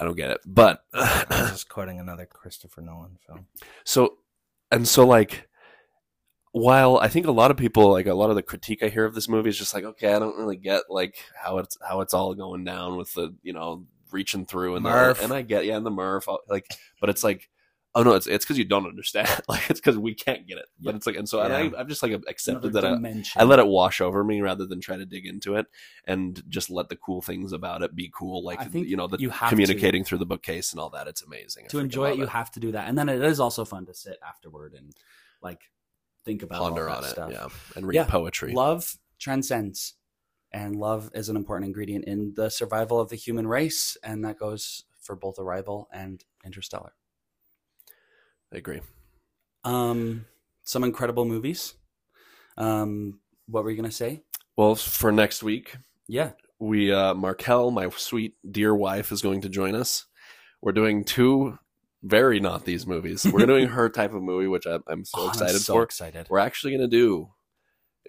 I 0.00 0.04
don't 0.04 0.16
get 0.16 0.30
it, 0.30 0.40
but 0.46 0.82
just 1.30 1.68
quoting 1.68 2.00
another 2.00 2.24
Christopher 2.24 2.80
Nolan 2.80 3.18
film. 3.26 3.46
So, 3.84 4.16
and 4.70 4.88
so, 4.88 5.06
like, 5.06 5.46
while 6.52 6.96
I 6.96 7.08
think 7.08 7.26
a 7.26 7.32
lot 7.32 7.50
of 7.50 7.58
people, 7.58 7.90
like 7.90 8.06
a 8.06 8.14
lot 8.14 8.30
of 8.30 8.36
the 8.36 8.42
critique 8.42 8.82
I 8.82 8.88
hear 8.88 9.04
of 9.04 9.14
this 9.14 9.28
movie 9.28 9.50
is 9.50 9.58
just 9.58 9.74
like, 9.74 9.84
okay, 9.84 10.14
I 10.14 10.18
don't 10.18 10.38
really 10.38 10.56
get 10.56 10.84
like 10.88 11.16
how 11.34 11.58
it's 11.58 11.76
how 11.86 12.00
it's 12.00 12.14
all 12.14 12.34
going 12.34 12.64
down 12.64 12.96
with 12.96 13.12
the 13.12 13.34
you 13.42 13.52
know 13.52 13.84
reaching 14.10 14.46
through 14.46 14.76
and 14.76 14.84
Murph. 14.84 15.18
the 15.18 15.24
and 15.24 15.32
I 15.34 15.42
get 15.42 15.66
yeah 15.66 15.76
and 15.76 15.84
the 15.84 15.90
Murph 15.90 16.26
like, 16.48 16.66
but 17.00 17.10
it's 17.10 17.22
like. 17.22 17.50
Oh 17.94 18.04
no! 18.04 18.12
It's 18.14 18.26
it's 18.28 18.44
because 18.44 18.56
you 18.56 18.64
don't 18.64 18.86
understand. 18.86 19.28
Like 19.48 19.68
it's 19.68 19.80
because 19.80 19.98
we 19.98 20.14
can't 20.14 20.46
get 20.46 20.58
it. 20.58 20.66
But 20.78 20.90
Yeah. 20.92 20.96
it's 20.96 21.06
like, 21.06 21.16
and 21.16 21.28
so 21.28 21.40
and 21.40 21.52
Yeah. 21.72 21.76
I, 21.76 21.80
I've 21.80 21.88
just 21.88 22.02
like 22.04 22.12
accepted 22.28 22.70
Another 22.76 22.96
that 23.00 23.24
I. 23.36 23.40
I 23.42 23.44
let 23.44 23.58
it 23.58 23.66
wash 23.66 24.00
over 24.00 24.22
me 24.22 24.40
rather 24.40 24.64
than 24.64 24.80
try 24.80 24.96
to 24.96 25.04
dig 25.04 25.26
into 25.26 25.56
it 25.56 25.66
and 26.04 26.40
just 26.48 26.70
let 26.70 26.88
the 26.88 26.94
cool 26.96 27.20
things 27.20 27.52
about 27.52 27.82
it 27.82 27.96
be 27.96 28.08
cool. 28.16 28.44
Like 28.44 28.60
I 28.60 28.64
think 28.66 28.86
you 28.86 28.96
know, 28.96 29.08
the 29.08 29.18
you 29.18 29.30
have 29.30 29.48
communicating 29.50 30.04
through 30.04 30.18
the 30.18 30.26
bookcase 30.26 30.70
and 30.72 30.80
all 30.80 30.90
that. 30.90 31.08
It's 31.08 31.22
amazing. 31.22 31.66
To 31.70 31.78
enjoy 31.80 32.12
it, 32.12 32.18
you 32.18 32.26
have 32.26 32.50
to 32.52 32.60
do 32.60 32.70
that, 32.72 32.88
and 32.88 32.96
then 32.96 33.08
it 33.08 33.22
is 33.22 33.40
also 33.40 33.64
fun 33.64 33.86
to 33.86 33.94
sit 33.94 34.18
afterward 34.26 34.74
and 34.74 34.94
like 35.42 35.62
think 36.24 36.42
about 36.44 36.60
ponder 36.60 36.88
on 36.88 37.02
it, 37.02 37.08
stuff. 37.08 37.30
yeah, 37.32 37.48
and 37.74 37.86
read 37.88 37.96
Yeah. 37.96 38.04
poetry. 38.04 38.52
Love 38.52 38.98
transcends, 39.18 39.94
and 40.52 40.76
love 40.76 41.10
is 41.14 41.28
an 41.28 41.34
important 41.36 41.66
ingredient 41.66 42.04
in 42.04 42.34
the 42.36 42.50
survival 42.50 43.00
of 43.00 43.08
the 43.08 43.16
human 43.16 43.46
race, 43.48 43.96
and 44.04 44.24
that 44.24 44.38
goes 44.38 44.84
for 45.00 45.16
both 45.16 45.38
Arrival 45.40 45.88
and 45.92 46.22
Interstellar. 46.44 46.92
I 48.52 48.56
agree. 48.58 48.80
Um, 49.64 50.26
some 50.64 50.84
incredible 50.84 51.24
movies. 51.24 51.74
Um, 52.56 53.20
what 53.46 53.64
were 53.64 53.70
you 53.70 53.76
gonna 53.76 53.90
say? 53.90 54.22
Well, 54.56 54.74
for 54.74 55.12
next 55.12 55.42
week, 55.42 55.76
Yeah, 56.08 56.32
we 56.58 56.92
uh 56.92 57.14
Markel, 57.14 57.70
my 57.70 57.88
sweet 57.90 58.34
dear 58.50 58.74
wife, 58.74 59.12
is 59.12 59.22
going 59.22 59.40
to 59.42 59.48
join 59.48 59.74
us. 59.74 60.06
We're 60.62 60.72
doing 60.72 61.04
two 61.04 61.58
very 62.02 62.40
not 62.40 62.64
these 62.64 62.86
movies. 62.86 63.26
We're 63.30 63.46
doing 63.46 63.68
her 63.76 63.88
type 63.88 64.12
of 64.14 64.22
movie, 64.22 64.46
which 64.46 64.66
I'm, 64.66 64.82
I'm 64.86 65.04
so 65.04 65.20
Oh, 65.20 65.24
I'm 65.24 65.30
excited 65.30 65.60
so 65.60 65.74
for. 65.74 65.82
excited. 65.82 66.26
We're 66.30 66.38
actually 66.38 66.72
going 66.72 66.90
to 66.90 66.96
do 66.96 67.30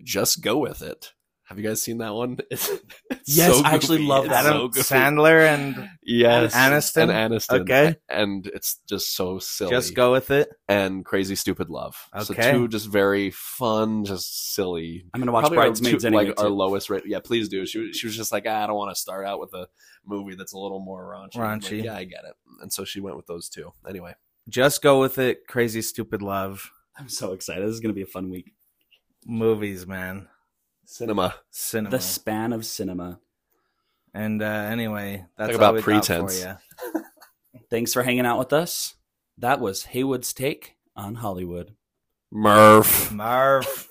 just 0.03 0.41
go 0.41 0.57
with 0.57 0.81
it. 0.81 1.11
Have 1.51 1.59
you 1.59 1.67
guys 1.67 1.81
seen 1.81 1.97
that 1.97 2.13
one? 2.13 2.37
It's, 2.49 2.69
it's 3.09 3.37
Yes, 3.37 3.57
so 3.57 3.63
I 3.65 3.73
actually 3.73 4.03
love 4.05 4.23
It's 4.23 4.33
that. 4.33 4.43
so 4.45 4.49
Adam 4.51 4.69
goofy. 4.69 4.93
Sandler 4.95 5.45
and 5.53 5.89
yes, 6.01 6.55
Aniston? 6.55 7.09
and 7.13 7.33
Aniston. 7.33 7.59
Okay. 7.61 7.95
and 8.07 8.47
it's 8.47 8.79
just 8.87 9.13
so 9.15 9.37
silly. 9.37 9.69
just 9.71 9.93
go 9.93 10.13
with 10.13 10.31
it. 10.31 10.47
and 10.69 11.03
Crazy 11.03 11.35
Stupid 11.35 11.69
Love. 11.69 11.95
So 12.23 12.33
Okay. 12.33 12.53
two 12.53 12.69
just 12.69 12.87
very 12.87 13.31
fun, 13.31 14.05
just 14.05 14.53
silly 14.55 15.05
I'm 15.13 15.19
gonna 15.19 15.33
watch 15.33 15.41
Probably 15.43 15.57
Bridesmaids 15.57 16.03
two- 16.03 16.07
anyway. 16.07 16.27
like 16.29 16.39
our 16.41 16.49
lowest 16.49 16.89
rate. 16.89 17.03
Yeah, 17.05 17.19
please 17.19 17.49
do. 17.49 17.65
She 17.65 17.79
was- 17.79 17.97
she 17.97 18.07
was 18.07 18.15
just 18.15 18.31
like, 18.31 18.45
ah, 18.47 18.63
I 18.63 18.67
don't 18.67 18.77
want 18.77 18.95
to 18.95 18.99
start 19.01 19.25
out 19.27 19.41
with 19.41 19.53
a 19.53 19.67
movie 20.05 20.35
that's 20.35 20.53
a 20.53 20.57
little 20.57 20.79
more 20.79 21.03
raunchy. 21.13 21.35
I'm 21.37 21.59
like, 21.59 21.61
Raunchy. 21.63 21.83
yeah, 21.83 21.95
I 21.97 22.05
get 22.05 22.23
it. 22.23 22.33
And 22.61 22.71
so 22.71 22.85
she 22.85 23.01
went 23.01 23.17
with 23.17 23.27
those 23.27 23.49
two. 23.49 23.73
Anyway, 23.87 24.15
just 24.47 24.81
go 24.81 25.01
with 25.01 25.17
it. 25.19 25.47
Crazy 25.47 25.81
stupid 25.81 26.21
love 26.21 26.71
I'm 26.97 27.09
so 27.09 27.33
excited. 27.33 27.63
This 27.67 27.73
is 27.73 27.81
going 27.81 27.93
to 27.93 27.95
be 27.95 28.01
a 28.03 28.05
fun 28.07 28.29
week. 28.31 28.53
movies, 29.25 29.85
man. 29.85 30.27
Cinema. 30.91 31.35
Cinema. 31.51 31.89
The 31.89 32.01
span 32.01 32.51
of 32.51 32.65
cinema. 32.65 33.21
and 34.13 34.41
uh, 34.41 34.45
anyway, 34.45 35.25
that's 35.37 35.51
Talk 35.51 35.55
about 35.55 35.75
we 35.75 35.81
pretense. 35.81 36.43
got 36.43 36.59
for. 36.93 37.61
Thanks 37.69 37.93
for 37.93 38.03
hanging 38.03 38.25
out 38.25 38.37
with 38.39 38.51
us. 38.51 38.95
That 39.37 39.61
was 39.61 39.85
Haywood's 39.85 40.33
take 40.33 40.75
on 40.93 41.15
Hollywood. 41.15 41.75
Murph. 42.29 43.09
Marv. 43.09 43.87